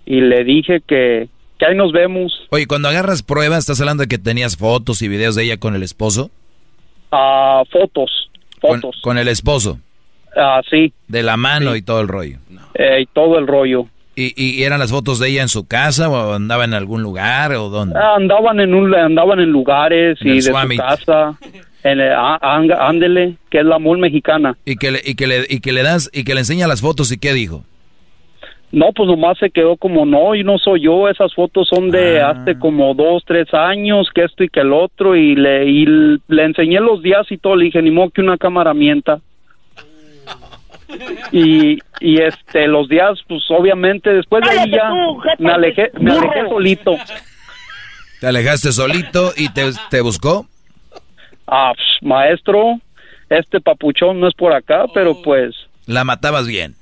[0.06, 2.48] y le dije que que ahí nos vemos.
[2.50, 5.76] Oye, cuando agarras pruebas, ¿estás hablando de que tenías fotos y videos de ella con
[5.76, 6.32] el esposo?
[7.12, 8.30] a fotos,
[8.60, 9.80] fotos, con el esposo,
[10.36, 12.38] ah sí, de la mano y todo el rollo.
[12.74, 13.86] eh, y todo el rollo.
[14.16, 17.54] ¿Y, ¿Y eran las fotos de ella en su casa o andaba en algún lugar
[17.54, 17.96] o dónde?
[17.98, 21.38] Ah, Andaban en un, andaban en lugares En y de su casa,
[21.84, 24.58] en el, ah, ándele, que es la mall mexicana.
[24.66, 26.82] Y que, le, y, que le, y que le das y que le enseña las
[26.82, 27.64] fotos y qué dijo.
[28.74, 32.22] No, pues nomás se quedó como, no, y no soy yo, esas fotos son de
[32.22, 32.30] Ah.
[32.30, 36.44] hace como dos, tres años, que esto y que el otro, y le, y le
[36.44, 39.20] enseñé los días y todo, le dije, ni modo que una cámara mienta.
[41.32, 44.92] Y, y este, los días, pues obviamente, después de ahí ya
[45.40, 46.98] me alejé, me alejé solito.
[48.20, 50.48] Te alejaste solito y te, te buscó.
[51.48, 52.80] Ah, pues, maestro,
[53.30, 55.56] este papuchón no es por acá, pero pues...
[55.86, 56.76] La matabas bien.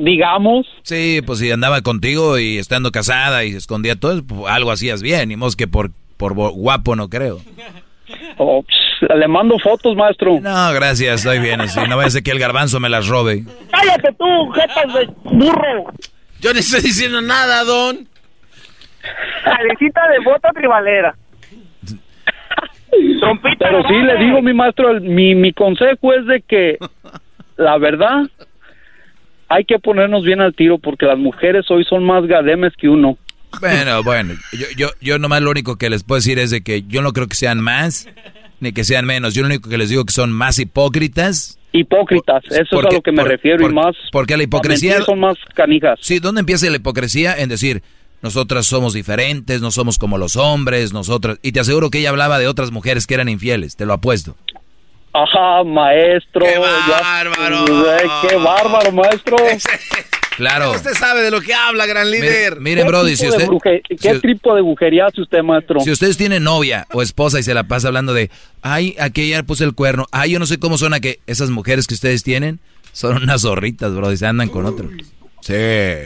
[0.00, 0.66] Digamos.
[0.82, 5.02] Sí, pues si andaba contigo y estando casada y se escondía todo, pues, algo hacías
[5.02, 7.40] bien, y mos que por, por guapo no creo.
[8.38, 10.38] Oh, pues, le mando fotos, maestro.
[10.40, 11.80] No, gracias, estoy bien así.
[11.88, 13.44] No vaya a ser que el garbanzo me las robe.
[13.70, 15.92] Cállate tú, jetas de burro.
[16.40, 18.08] Yo no estoy diciendo nada, don.
[19.44, 21.14] Carecita de bota tribalera.
[23.20, 26.78] Trompita Pero sí, le digo, mi maestro, el- mi, mi consejo es de que,
[27.56, 28.22] la verdad,
[29.48, 33.16] hay que ponernos bien al tiro porque las mujeres hoy son más gademes que uno.
[33.60, 36.82] Bueno, bueno, yo, yo, yo nomás lo único que les puedo decir es de que
[36.82, 38.08] yo no creo que sean más
[38.60, 39.34] ni que sean menos.
[39.34, 41.58] Yo lo único que les digo que son más hipócritas.
[41.72, 43.96] Hipócritas, eso es a lo que me refiero y más.
[44.12, 45.98] Porque la hipocresía son más canijas.
[46.02, 47.34] Sí, ¿dónde empieza la hipocresía?
[47.36, 47.82] En decir,
[48.22, 51.38] nosotras somos diferentes, no somos como los hombres, nosotras...
[51.42, 54.36] Y te aseguro que ella hablaba de otras mujeres que eran infieles, te lo apuesto.
[55.12, 56.44] Ajá, maestro.
[56.44, 57.64] ¡Qué bárbaro!
[58.28, 59.36] ¡Qué bárbaro, maestro!
[60.40, 60.70] Claro.
[60.72, 62.56] Usted sabe de lo que habla, gran líder.
[62.56, 63.46] Mire, miren, Brody, si usted...
[63.46, 65.80] bruje- ¿Qué si- tipo de brujería hace usted, maestro?
[65.80, 68.30] Si ustedes tienen novia o esposa y se la pasa hablando de,
[68.62, 71.86] ay, aquella puse el cuerno, ay, yo no sé cómo son a que esas mujeres
[71.86, 72.58] que ustedes tienen
[72.92, 74.88] son unas zorritas, bro, y se andan con otro.
[75.42, 75.52] Sí.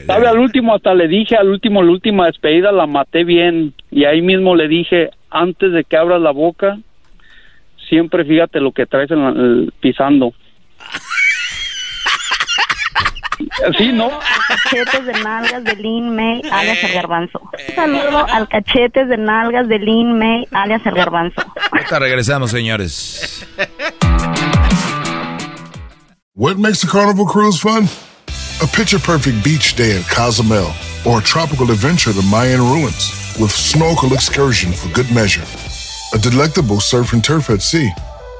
[0.06, 0.26] ¿Sabe?
[0.28, 3.72] Al último hasta le dije, al último, la última despedida la maté bien.
[3.90, 6.78] Y ahí mismo le dije, antes de que abras la boca,
[7.88, 10.32] siempre fíjate lo que traes en la- el- pisando.
[13.78, 14.10] Sí, ¿no?
[14.48, 17.40] Cachetes de nalgas de Lin May, eh, alias el garbanzo.
[17.58, 17.66] Eh.
[17.68, 21.42] Un saludo al cachetes de nalgas de Lin May, alias el garbanzo.
[21.72, 23.46] Ahorita regresamos, señores.
[26.34, 27.88] What makes a carnival cruise fun?
[28.60, 30.72] A picture perfect beach day at Cozumel
[31.06, 35.44] or a tropical adventure to Mayan ruins with snorkel excursion for good measure.
[36.14, 37.90] A delectable surf and turf at sea,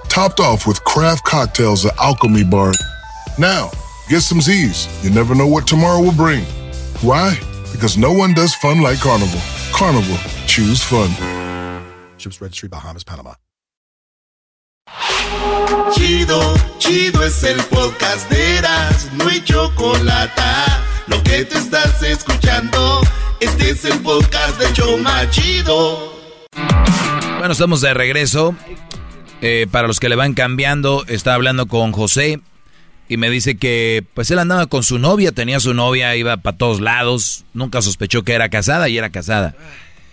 [0.08, 2.72] topped off with craft cocktails at Alchemy Bar.
[3.38, 3.70] Now,
[4.08, 4.88] get some Z's.
[5.02, 6.44] You never know what tomorrow will bring.
[7.00, 7.38] Why?
[7.72, 9.40] Because no one does fun like Carnival.
[9.72, 11.10] Carnival, choose fun.
[12.18, 13.34] Ships Registry, Bahamas, Panama.
[15.92, 20.42] Chido, chido es el podcast de Eras, no hay chocolate.
[21.06, 23.00] Lo que te estás escuchando,
[23.40, 26.12] este es el podcast de Choma Chido.
[27.38, 28.54] Bueno, estamos de regreso.
[29.40, 32.40] Eh, para los que le van cambiando, estaba hablando con José
[33.08, 36.56] y me dice que pues él andaba con su novia, tenía su novia, iba para
[36.56, 39.54] todos lados, nunca sospechó que era casada y era casada.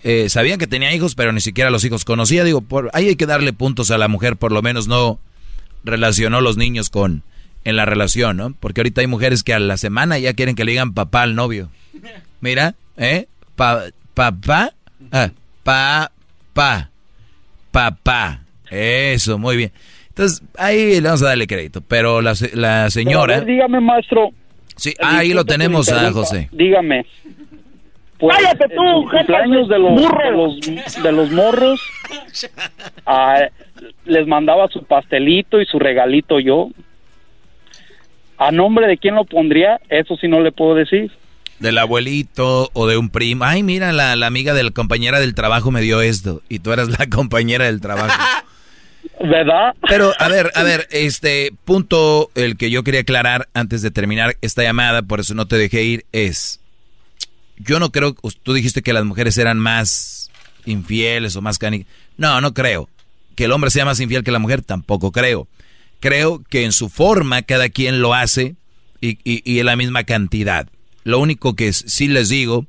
[0.04, 2.44] Eh, sabían que tenía hijos, pero ni siquiera los hijos conocía.
[2.44, 5.18] Digo, por, ahí hay que darle puntos a la mujer, por lo menos no
[5.84, 7.22] relacionó los niños con
[7.64, 8.54] en la relación, ¿no?
[8.58, 11.36] Porque ahorita hay mujeres que a la semana ya quieren que le digan papá al
[11.36, 11.70] novio.
[12.40, 13.28] Mira, ¿eh?
[13.54, 14.74] Pa, papá,
[15.12, 15.30] ah,
[15.62, 16.10] pa,
[16.52, 16.90] pa,
[17.70, 18.42] papá.
[18.68, 19.72] Eso, muy bien.
[20.12, 21.80] Entonces, ahí le vamos a darle crédito.
[21.88, 23.36] Pero la, se- la señora...
[23.38, 24.30] ver, dígame, maestro.
[24.76, 26.12] Sí, ahí lo tenemos a.
[26.12, 26.48] José.
[26.52, 27.06] Dígame.
[28.18, 30.18] Pues, Cállate tú, jefe de los, burro.
[30.24, 31.80] de los, de los morros,
[33.06, 33.40] ah,
[34.04, 36.68] les mandaba su pastelito y su regalito yo.
[38.38, 39.80] ¿A nombre de quién lo pondría?
[39.88, 41.10] Eso sí no le puedo decir.
[41.58, 43.44] Del abuelito o de un primo.
[43.44, 46.42] Ay, mira, la, la amiga de la compañera del trabajo me dio esto.
[46.48, 48.20] Y tú eras la compañera del trabajo.
[49.22, 49.74] ¿Verdad?
[49.88, 54.36] Pero, a ver, a ver, este punto, el que yo quería aclarar antes de terminar
[54.40, 56.60] esta llamada, por eso no te dejé ir, es,
[57.56, 60.30] yo no creo, tú dijiste que las mujeres eran más
[60.64, 61.86] infieles o más cani...
[62.16, 62.88] No, no creo.
[63.36, 65.46] Que el hombre sea más infiel que la mujer, tampoco creo.
[66.00, 68.56] Creo que en su forma cada quien lo hace
[69.00, 70.68] y, y, y en la misma cantidad.
[71.04, 72.66] Lo único que sí les digo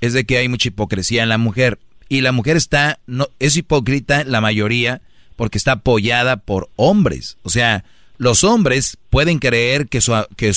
[0.00, 1.78] es de que hay mucha hipocresía en la mujer.
[2.08, 5.02] Y la mujer está, no, es hipócrita la mayoría
[5.38, 7.36] porque está apoyada por hombres.
[7.44, 7.84] O sea,
[8.16, 10.52] los hombres pueden creer que, su, que,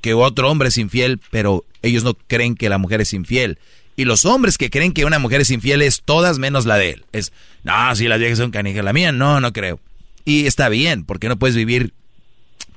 [0.00, 3.58] que otro hombre es infiel, pero ellos no creen que la mujer es infiel.
[3.94, 6.92] Y los hombres que creen que una mujer es infiel es todas menos la de
[6.92, 7.04] él.
[7.12, 7.30] Es,
[7.62, 9.80] no, si las viejas son canijas, la mía no, no creo.
[10.24, 11.92] Y está bien, porque no puedes vivir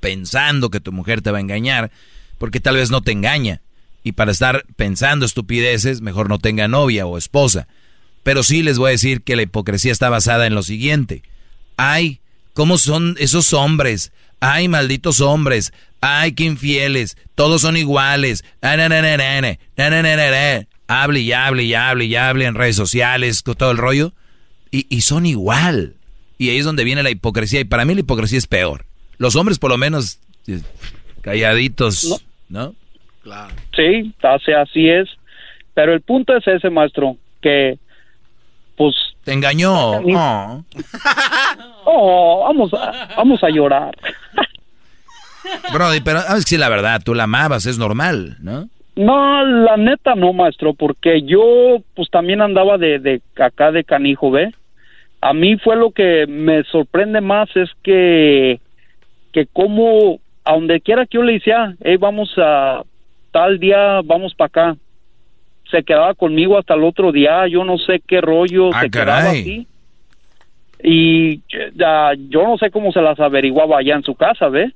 [0.02, 1.90] pensando que tu mujer te va a engañar,
[2.38, 3.62] porque tal vez no te engaña.
[4.04, 7.70] Y para estar pensando estupideces, mejor no tenga novia o esposa.
[8.24, 11.24] Pero sí les voy a decir que la hipocresía está basada en lo siguiente
[11.78, 12.20] ay,
[12.54, 14.12] ¿cómo son esos hombres?
[14.40, 15.74] Ay, malditos hombres.
[16.02, 17.18] Ay, qué infieles.
[17.36, 18.44] Todos son iguales.
[18.62, 19.58] Hable
[21.20, 24.14] y hable y hable y hable en redes sociales, con todo el rollo.
[24.72, 25.96] Y, y son igual.
[26.38, 27.62] Y ahí es donde viene la hipocresía.
[27.62, 28.86] Y para mí la hipocresía es peor.
[29.18, 30.60] Los hombres por lo menos eh,
[31.22, 32.68] calladitos, ¿no?
[32.68, 32.76] ¿no?
[33.24, 33.56] Claro.
[33.76, 35.10] Sí, así es.
[35.74, 37.80] Pero el punto es ese, maestro, que
[38.78, 38.94] pues
[39.26, 40.02] te engañó.
[40.02, 40.64] No.
[41.86, 43.94] oh, vamos a, vamos a llorar.
[45.74, 48.70] Brody, pero sabes que sí, la verdad, tú la amabas, es normal, ¿no?
[48.96, 54.32] No, la neta no, maestro, porque yo pues también andaba de, de acá de canijo,
[54.32, 54.54] ¿ve?
[55.22, 58.60] A mí fue lo que me sorprende más es que,
[59.34, 62.84] que como a donde quiera que yo le decía, hey, vamos a
[63.32, 64.78] tal día, vamos para acá.
[65.72, 69.22] Se quedaba conmigo hasta el otro día, yo no sé qué rollo, Ah, se quedaba
[69.24, 69.42] caray.
[69.42, 69.68] así.
[70.84, 71.38] Y
[71.76, 74.72] ya, yo no sé cómo se las averiguaba allá en su casa, ¿ve?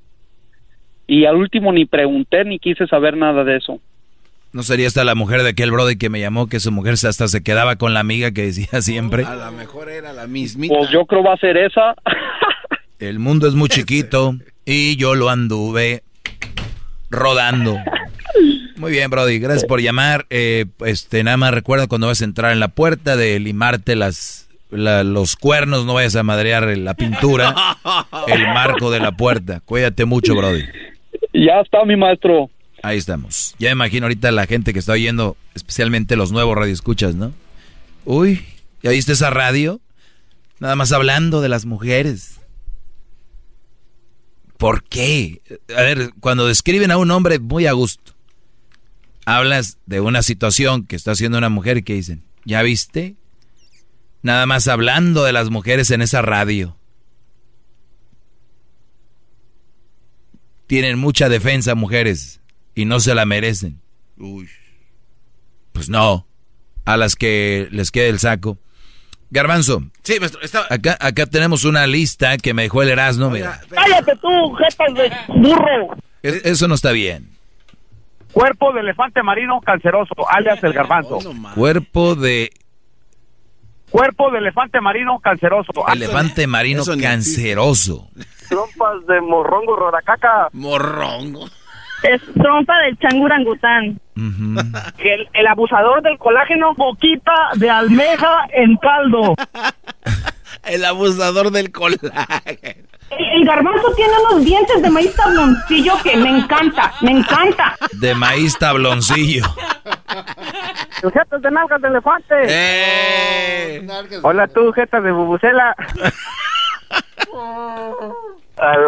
[1.08, 3.80] Y al último ni pregunté ni quise saber nada de eso.
[4.52, 7.28] ¿No sería esta la mujer de aquel Brody que me llamó que su mujer hasta
[7.28, 9.24] se quedaba con la amiga que decía siempre?
[9.24, 10.74] A lo mejor era la mismita.
[10.76, 11.94] Pues yo creo va a ser esa.
[13.00, 14.34] El mundo es muy chiquito
[14.66, 16.02] y yo lo anduve
[17.12, 17.78] rodando.
[18.80, 20.26] Muy bien, Brody, gracias por llamar.
[20.30, 24.48] Eh, este, nada más recuerda cuando vas a entrar en la puerta de limarte las,
[24.72, 27.78] la- los cuernos, no vayas a madrear la pintura,
[28.28, 29.60] el marco de la puerta.
[29.66, 30.64] Cuídate mucho, Brody.
[31.34, 32.50] Ya está mi maestro.
[32.82, 33.54] Ahí estamos.
[33.60, 37.34] Ya me imagino ahorita la gente que está oyendo, especialmente los nuevos radioescuchas, ¿no?
[38.06, 38.46] Uy,
[38.82, 39.82] ¿ya viste esa radio?
[40.60, 42.40] Nada más hablando de las mujeres.
[44.58, 45.42] ¿Por qué?
[45.76, 48.14] A ver, cuando describen a un hombre muy a gusto,
[49.38, 53.16] hablas de una situación que está haciendo una mujer y que dicen, ¿ya viste?
[54.22, 56.76] Nada más hablando de las mujeres en esa radio.
[60.68, 62.42] Tienen mucha defensa mujeres
[62.76, 63.82] y no se la merecen.
[65.72, 66.28] Pues no,
[66.86, 68.60] a las que les quede el saco.
[69.32, 69.84] Garbanzo.
[70.04, 70.66] Sí, maestro, estaba...
[70.70, 73.62] Acá, acá tenemos una lista que me dejó el Erasmo, mira.
[73.70, 75.96] ¡Cállate tú, jetas de burro!
[76.24, 77.30] Es- Eso no está bien.
[78.32, 81.20] Cuerpo de elefante marino canceroso, alias el garbanzo.
[81.56, 82.52] Cuerpo de
[83.90, 85.72] Cuerpo de elefante marino canceroso.
[85.92, 88.08] elefante marino canceroso.
[88.50, 90.50] Trompas de morrongo roracaca.
[90.54, 91.46] Morrongo.
[92.04, 94.00] Es trompa del changurangután.
[95.00, 99.36] El, el abusador del colágeno, boquita de almeja en caldo.
[100.64, 102.90] El abusador del colágeno.
[103.12, 107.76] El garbanzo tiene unos dientes de maíz tabloncillo que me encanta, me encanta.
[107.94, 109.46] De maíz tabloncillo.
[111.02, 112.36] Jetas de nalgas de elefante.
[112.48, 113.88] Eh.
[114.22, 115.76] Hola tú, jetas de bubucela.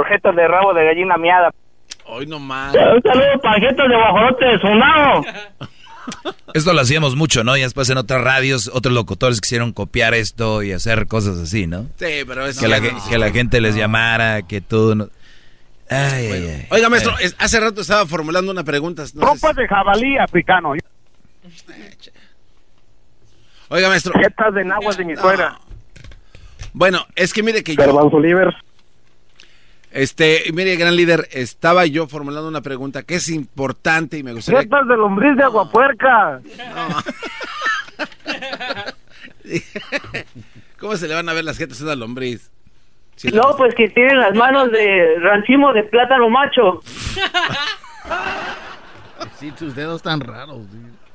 [0.09, 1.51] jetas de rabo de gallina miada.
[2.05, 2.75] Hoy nomás.
[2.75, 5.21] Un saludo para jetas de guajolote sonado.
[6.53, 7.55] Esto lo hacíamos mucho, ¿no?
[7.57, 11.83] Y después en otras radios, otros locutores quisieron copiar esto y hacer cosas así, ¿no?
[11.97, 14.95] Sí, pero es Que la, ge- que la gente les llamara, que todo...
[14.95, 15.09] No...
[15.89, 16.67] Ay, ay, ay.
[16.71, 19.01] Oiga, maestro, es- hace rato estaba formulando una pregunta.
[19.03, 20.73] no sé Trompas de jabalí africano.
[23.69, 24.13] Oiga, maestro.
[24.19, 25.57] Jetas de nahuas de mi suegra.
[26.73, 28.09] Bueno, es que mire que yo...
[29.91, 34.61] Este, mire, gran líder, estaba yo formulando una pregunta que es importante y me gustaría...
[34.61, 36.41] Jetas de lombriz de aguapuerca.
[40.79, 42.49] ¿Cómo se le van a ver las jetas a una lombriz?
[43.17, 46.81] Si No, pues que tienen las manos de rancimo de plátano macho.
[49.35, 50.59] Sí, tus dedos tan raros.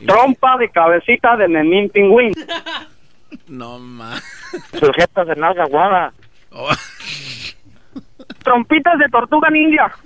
[0.04, 2.32] Trompa de cabecita de Nenín Pingüín.
[3.46, 4.20] No, ma...
[4.72, 6.12] Sus jetas de nalga guada.
[6.50, 6.68] Oh.
[8.46, 9.90] Trompitas de tortuga ninja.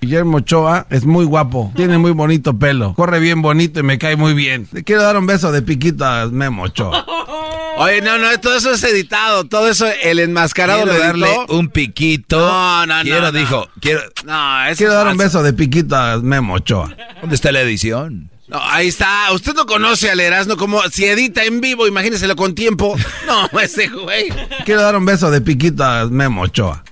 [0.00, 4.16] Guillermo Ochoa es muy guapo, tiene muy bonito pelo, corre bien bonito y me cae
[4.16, 4.68] muy bien.
[4.72, 7.06] Le quiero dar un beso de piquito a Memo Ochoa.
[7.78, 11.58] Oye, no, no, todo eso es editado, todo eso, el enmascarado Quiero lo darle editó.
[11.58, 12.38] un piquito.
[12.38, 13.32] No, no, no, Quiero, no.
[13.32, 14.00] dijo, quiero...
[14.26, 16.94] No, Quiero es dar un beso de piquito a Memo Ochoa.
[17.20, 18.30] ¿Dónde está la edición?
[18.54, 19.32] No, ahí está.
[19.32, 22.94] Usted no conoce al Erasmo como si edita en vivo, imagíneselo con tiempo.
[23.26, 24.28] No, ese güey.
[24.64, 26.84] Quiero dar un beso de piquito a Memo Ochoa.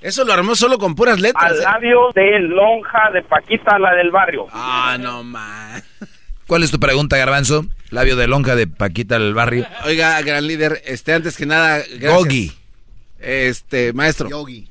[0.00, 1.52] Eso lo armó solo con puras letras.
[1.52, 1.62] Al ¿eh?
[1.62, 4.46] labio de lonja de Paquita, la del barrio.
[4.50, 5.82] Ah, no más.
[6.46, 7.66] ¿Cuál es tu pregunta, Garbanzo?
[7.90, 9.66] Labio de lonja de Paquita del barrio.
[9.84, 11.82] Oiga, gran líder, este, antes que nada.
[12.00, 12.50] Gogi.
[13.18, 14.30] Este, maestro.
[14.30, 14.70] Yogi.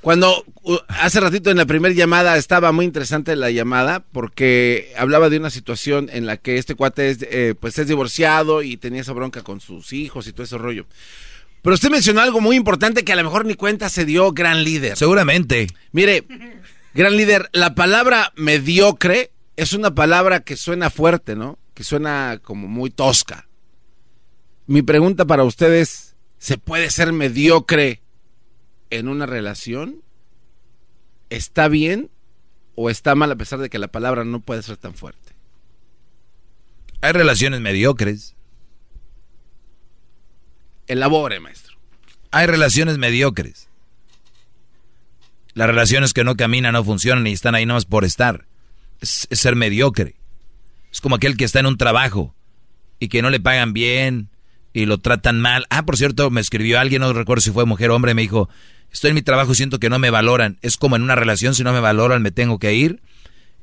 [0.00, 5.28] Cuando uh, hace ratito en la primera llamada estaba muy interesante la llamada porque hablaba
[5.28, 9.00] de una situación en la que este cuate es, eh, pues es divorciado y tenía
[9.00, 10.86] esa bronca con sus hijos y todo ese rollo.
[11.62, 14.62] Pero usted mencionó algo muy importante que a lo mejor ni cuenta se dio gran
[14.62, 14.96] líder.
[14.96, 15.66] Seguramente.
[15.90, 16.24] Mire,
[16.94, 21.58] gran líder, la palabra mediocre es una palabra que suena fuerte, ¿no?
[21.74, 23.48] Que suena como muy tosca.
[24.66, 28.02] Mi pregunta para ustedes, ¿se puede ser mediocre
[28.90, 30.02] en una relación?
[31.30, 32.10] está bien
[32.74, 35.34] o está mal a pesar de que la palabra no puede ser tan fuerte?
[37.00, 38.34] Hay relaciones mediocres.
[40.86, 41.76] Elabore, maestro.
[42.30, 43.68] Hay relaciones mediocres.
[45.54, 48.46] Las relaciones que no caminan, no funcionan y están ahí nomás por estar.
[49.00, 50.16] Es, es, ser mediocre.
[50.90, 52.34] Es como aquel que está en un trabajo
[52.98, 54.28] y que no le pagan bien
[54.72, 55.66] y lo tratan mal.
[55.70, 58.48] Ah, por cierto, me escribió alguien, no recuerdo si fue mujer o hombre, me dijo,
[58.92, 60.58] estoy en mi trabajo y siento que no me valoran.
[60.62, 63.00] Es como en una relación, si no me valoran me tengo que ir.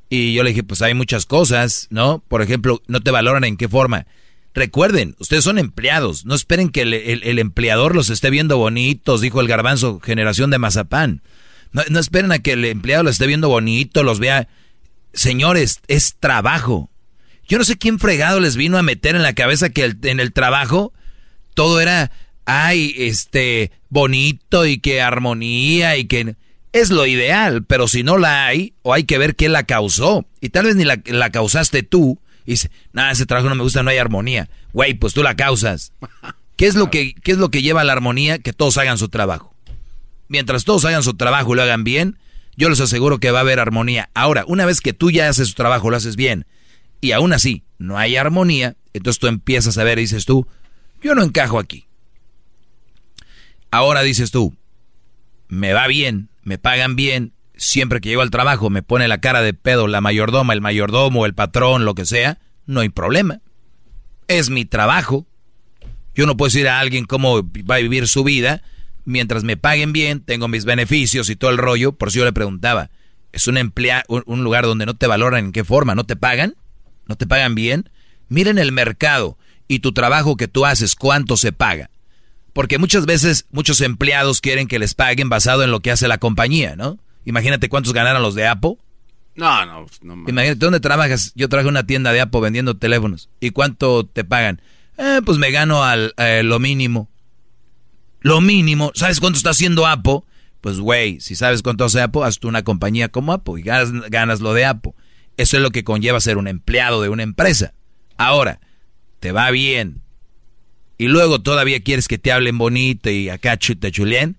[0.10, 2.24] Y yo le dije, pues hay muchas cosas, ¿no?
[2.28, 4.06] Por ejemplo, no te valoran en qué forma.
[4.54, 9.42] Recuerden, ustedes son empleados, no esperen que el, el, empleador los esté viendo bonitos, dijo
[9.42, 11.22] el garbanzo, generación de mazapán.
[11.74, 14.48] No, no esperen a que el empleado los esté viendo bonito, los vea.
[15.14, 16.90] Señores, es trabajo.
[17.48, 20.32] Yo no sé quién fregado les vino a meter en la cabeza que en el
[20.32, 20.94] trabajo
[21.54, 22.12] todo era,
[22.46, 26.36] ay, este, bonito y que armonía y que
[26.72, 30.26] es lo ideal, pero si no la hay, o hay que ver quién la causó.
[30.42, 32.20] Y tal vez ni la, la causaste tú.
[32.46, 34.50] Y dice, nada, ese trabajo no me gusta, no hay armonía.
[34.74, 35.94] Güey, pues tú la causas.
[36.58, 38.40] ¿Qué es, lo que, ¿Qué es lo que lleva a la armonía?
[38.40, 39.54] Que todos hagan su trabajo.
[40.28, 42.18] Mientras todos hagan su trabajo y lo hagan bien,
[42.56, 44.10] yo les aseguro que va a haber armonía.
[44.14, 46.46] Ahora, una vez que tú ya haces tu trabajo, lo haces bien,
[47.02, 50.48] y aún así no hay armonía, entonces tú empiezas a ver y dices tú,
[51.02, 51.88] yo no encajo aquí.
[53.72, 54.56] Ahora dices tú,
[55.48, 59.42] me va bien, me pagan bien, siempre que llego al trabajo me pone la cara
[59.42, 63.42] de pedo la mayordoma, el mayordomo, el patrón, lo que sea, no hay problema.
[64.28, 65.26] Es mi trabajo.
[66.16, 68.62] Yo no puedo decir a alguien cómo va a vivir su vida
[69.06, 71.94] mientras me paguen bien, tengo mis beneficios y todo el rollo.
[71.94, 72.90] Por si yo le preguntaba,
[73.32, 75.96] ¿es un, emplea un lugar donde no te valoran en qué forma?
[75.96, 76.56] ¿No te pagan?
[77.08, 77.90] ¿No te pagan bien?
[78.28, 79.38] Miren el mercado
[79.68, 81.90] y tu trabajo que tú haces, ¿cuánto se paga?
[82.56, 86.20] Porque muchas veces muchos empleados quieren que les paguen basado en lo que hace la
[86.20, 86.98] compañía, ¿no?
[87.26, 88.78] Imagínate cuántos ganaron los de Apple.
[89.36, 90.14] No, no, no.
[90.30, 91.34] Imagínate, ¿dónde trabajas?
[91.36, 93.30] Yo trabajo en una tienda de Apple vendiendo teléfonos.
[93.42, 94.62] ¿Y cuánto te pagan?
[94.98, 97.10] Eh, pues me gano al, eh, lo mínimo.
[98.22, 98.94] Lo mínimo.
[98.96, 100.22] ¿Sabes cuánto está haciendo Apple?
[100.62, 103.92] Pues, güey, si sabes cuánto hace Apple, haz tú una compañía como Apple y ganas,
[104.10, 104.94] ganas lo de Apple.
[105.36, 107.74] Eso es lo que conlleva ser un empleado de una empresa.
[108.16, 108.62] Ahora,
[109.20, 110.05] te va bien,
[110.98, 114.38] y luego todavía quieres que te hablen bonito y acá te chulien,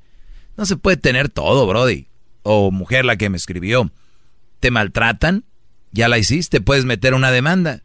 [0.56, 2.06] no se puede tener todo, Brody.
[2.42, 3.90] O mujer la que me escribió,
[4.60, 5.44] te maltratan,
[5.92, 7.82] ya la hiciste, puedes meter una demanda.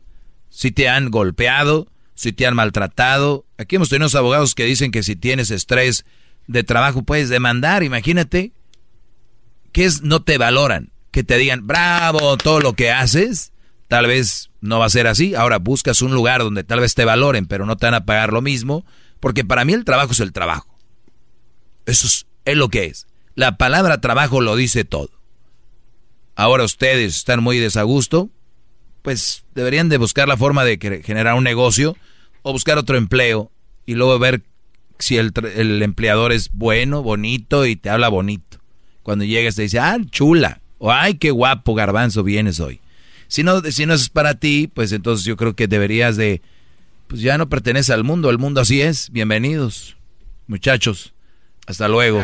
[0.50, 3.46] Si te han golpeado, si te han maltratado.
[3.58, 6.06] Aquí hemos tenido abogados que dicen que si tienes estrés
[6.46, 8.52] de trabajo puedes demandar, imagínate.
[9.72, 10.92] que es no te valoran?
[11.10, 13.54] Que te digan, bravo, todo lo que haces.
[13.88, 15.36] Tal vez no va a ser así.
[15.36, 18.32] Ahora buscas un lugar donde tal vez te valoren, pero no te van a pagar
[18.32, 18.86] lo mismo,
[19.20, 20.68] porque para mí el trabajo es el trabajo.
[21.86, 22.08] Eso
[22.46, 23.08] es, lo que es.
[23.36, 25.10] La palabra trabajo lo dice todo.
[26.36, 28.30] Ahora ustedes están muy desagusto,
[29.02, 31.98] pues deberían de buscar la forma de generar un negocio
[32.44, 33.52] o buscar otro empleo
[33.86, 34.44] y luego ver
[35.00, 35.34] si el,
[35.82, 38.60] empleador es bueno, bonito y te habla bonito.
[39.04, 42.80] Cuando llegues te dice, ah, chula, o ay, qué guapo garbanzo vienes hoy.
[43.32, 46.42] Si no, si no es para ti, pues entonces yo creo que deberías de,
[47.08, 49.10] pues ya no pertenece al mundo, el mundo así es.
[49.10, 49.96] Bienvenidos,
[50.48, 51.14] muchachos.
[51.66, 52.20] Hasta luego.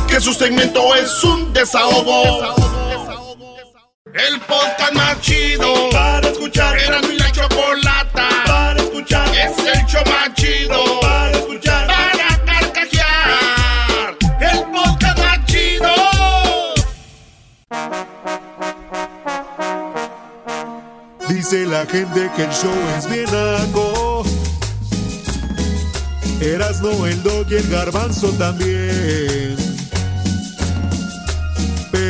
[0.08, 2.74] Que su segmento es un desahogo.
[4.14, 6.78] El podcast más chido para escuchar.
[6.78, 9.28] Era mi la chocolata para escuchar.
[9.34, 11.88] Es el show más chido para escuchar.
[11.88, 14.16] Para carcajear.
[14.38, 15.90] El podcast más chido.
[21.28, 24.22] Dice la gente que el show es bien algo.
[26.40, 29.43] Erasno, el dog y el garbanzo también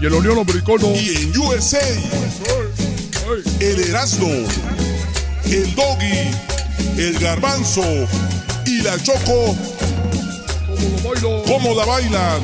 [0.00, 0.88] y el Unión Americano.
[0.94, 1.78] Y en USA,
[3.60, 4.28] el Erasmo,
[5.44, 6.30] el Doggy,
[6.96, 7.84] el Garbanzo
[8.66, 9.56] y la Choco.
[11.46, 12.42] ¿Cómo la bailan?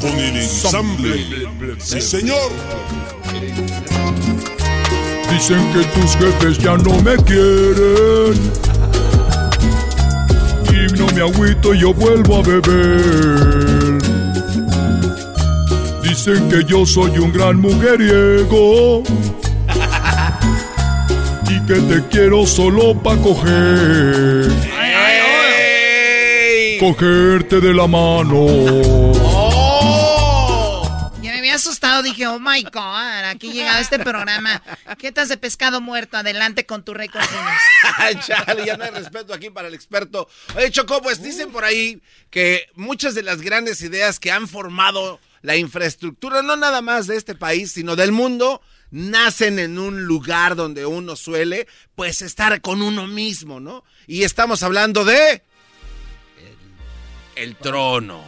[0.00, 1.46] Con el ensamble.
[1.78, 2.50] Sí, señor.
[5.30, 8.34] Dicen que tus jefes ya no me quieren.
[10.72, 13.79] Y no me agüito y yo vuelvo a beber.
[16.22, 19.02] Dicen que yo soy un gran mujeriego.
[21.48, 24.50] Y que te quiero solo pa' coger.
[26.78, 29.14] Cogerte de la mano.
[31.22, 34.62] Ya me había asustado, dije, oh my god, aquí llegaba este programa.
[34.98, 36.18] ¿Qué tal de pescado muerto?
[36.18, 36.92] Adelante con tu.
[37.96, 40.28] Ay, chale, ya no hay respeto aquí para el experto.
[40.54, 45.18] Oye, Choco, pues dicen por ahí que muchas de las grandes ideas que han formado
[45.42, 48.60] la infraestructura, no nada más de este país, sino del mundo,
[48.90, 53.84] nacen en un lugar donde uno suele, pues, estar con uno mismo, ¿no?
[54.06, 55.42] Y estamos hablando de...
[57.36, 58.22] El, el trono.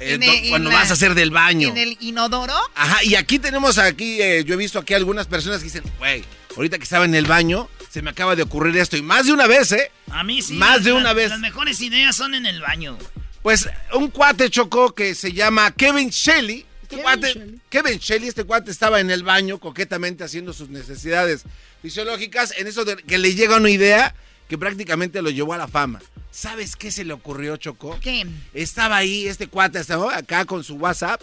[0.00, 1.68] El el- cuando la- vas a hacer del baño.
[1.70, 2.54] ¿En el inodoro?
[2.74, 6.24] Ajá, y aquí tenemos aquí, eh, yo he visto aquí algunas personas que dicen, güey,
[6.56, 8.96] ahorita que estaba en el baño, se me acaba de ocurrir esto.
[8.96, 9.90] Y más de una vez, ¿eh?
[10.10, 10.54] A mí sí.
[10.54, 11.30] Más de una vez.
[11.30, 12.96] Las mejores ideas son en el baño.
[13.42, 16.66] Pues un cuate chocó que se llama Kevin Shelley.
[16.82, 21.42] Este cuate, Kevin Shelley, este cuate estaba en el baño coquetamente haciendo sus necesidades
[21.82, 22.54] fisiológicas.
[22.56, 24.14] En eso de que le llega una idea
[24.48, 26.00] que prácticamente lo llevó a la fama.
[26.30, 27.98] ¿Sabes qué se le ocurrió, Choco?
[28.00, 28.26] ¿Qué?
[28.54, 31.20] Estaba ahí este cuate, estaba acá con su WhatsApp.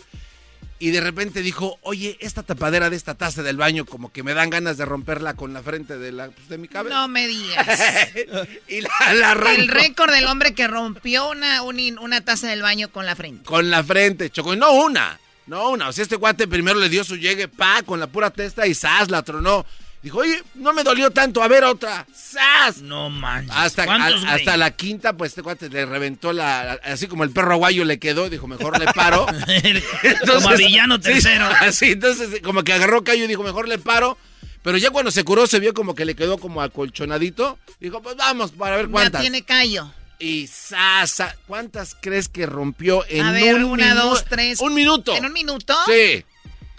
[0.77, 4.33] Y de repente dijo, oye, esta tapadera de esta taza del baño como que me
[4.33, 6.95] dan ganas de romperla con la frente de, la, pues, de mi cabeza.
[6.95, 7.79] No me digas.
[8.67, 9.61] y la, la arrancó.
[9.61, 13.45] El récord del hombre que rompió una, una taza del baño con la frente.
[13.45, 14.53] Con la frente, Choco.
[14.53, 15.87] Y no una, no una.
[15.87, 18.73] O sea, este guate primero le dio su llegue, pa, con la pura testa y
[18.73, 19.09] ¡zas!
[19.09, 19.65] La tronó.
[20.05, 22.05] Dijo, oye, no me dolió tanto, a ver otra.
[22.15, 22.77] ¡Zas!
[22.77, 23.51] No manches.
[23.55, 26.73] Hasta, hasta la quinta, pues este guate le reventó la.
[26.83, 29.25] Así como el perro aguayo le quedó, dijo, mejor le paro.
[30.31, 31.49] Como a villano tercero.
[31.49, 34.15] Sí, así, entonces, como que agarró callo y dijo, mejor le paro.
[34.61, 37.57] Pero ya cuando se curó, se vio como que le quedó como acolchonadito.
[37.79, 39.21] Dijo, pues vamos, para ver Ya cuántas.
[39.21, 39.91] tiene callo.
[40.19, 44.59] Y sasa, ¿cuántas crees que rompió en a ver, un una, minu- dos, tres.
[44.59, 45.15] Un minuto.
[45.15, 45.75] ¿En un minuto?
[45.87, 46.23] Sí.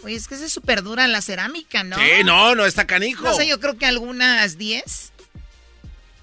[0.03, 1.97] Oye, es que es súper dura la cerámica, ¿no?
[1.97, 3.25] Sí, no, no, está canijo.
[3.25, 5.13] No sé, yo creo que algunas 10.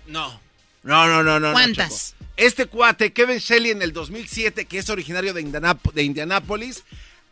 [0.07, 0.39] No.
[0.83, 1.53] No, no, no, no.
[1.53, 2.15] ¿Cuántas?
[2.37, 6.83] Este cuate, Kevin Shelley, en el 2007, que es originario de, Indianap- de Indianápolis,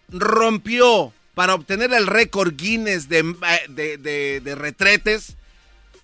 [0.09, 5.35] rompió para obtener el récord Guinness de, eh, de, de- de retretes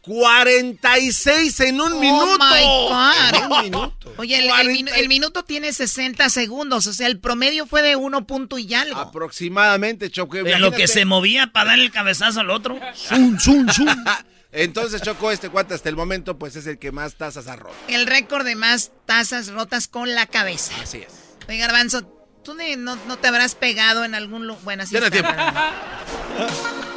[0.08, 2.38] 46 en un Oh minuto.
[2.40, 3.36] my God.
[3.36, 4.14] En un minuto.
[4.18, 7.96] Oye, el, el minu- el minuto tiene 60 segundos, o sea, el promedio fue de
[7.96, 9.00] uno punto y algo.
[9.00, 10.38] Aproximadamente, Choco.
[10.38, 12.80] En lo que se movía para dar el cabezazo al otro.
[12.96, 13.88] Zum, zum, zum.
[14.52, 17.76] Entonces, Choco, este cuate hasta el momento, pues es el que más tazas ha roto.
[17.90, 20.72] El récord de más tazas rotas con la cabeza.
[20.82, 21.14] Así es.
[21.48, 22.04] Oye, Garbanzo,
[22.44, 24.64] ¿tú no, no te habrás pegado en algún lugar?
[24.64, 25.32] Bueno, así Ya no está, tiempo.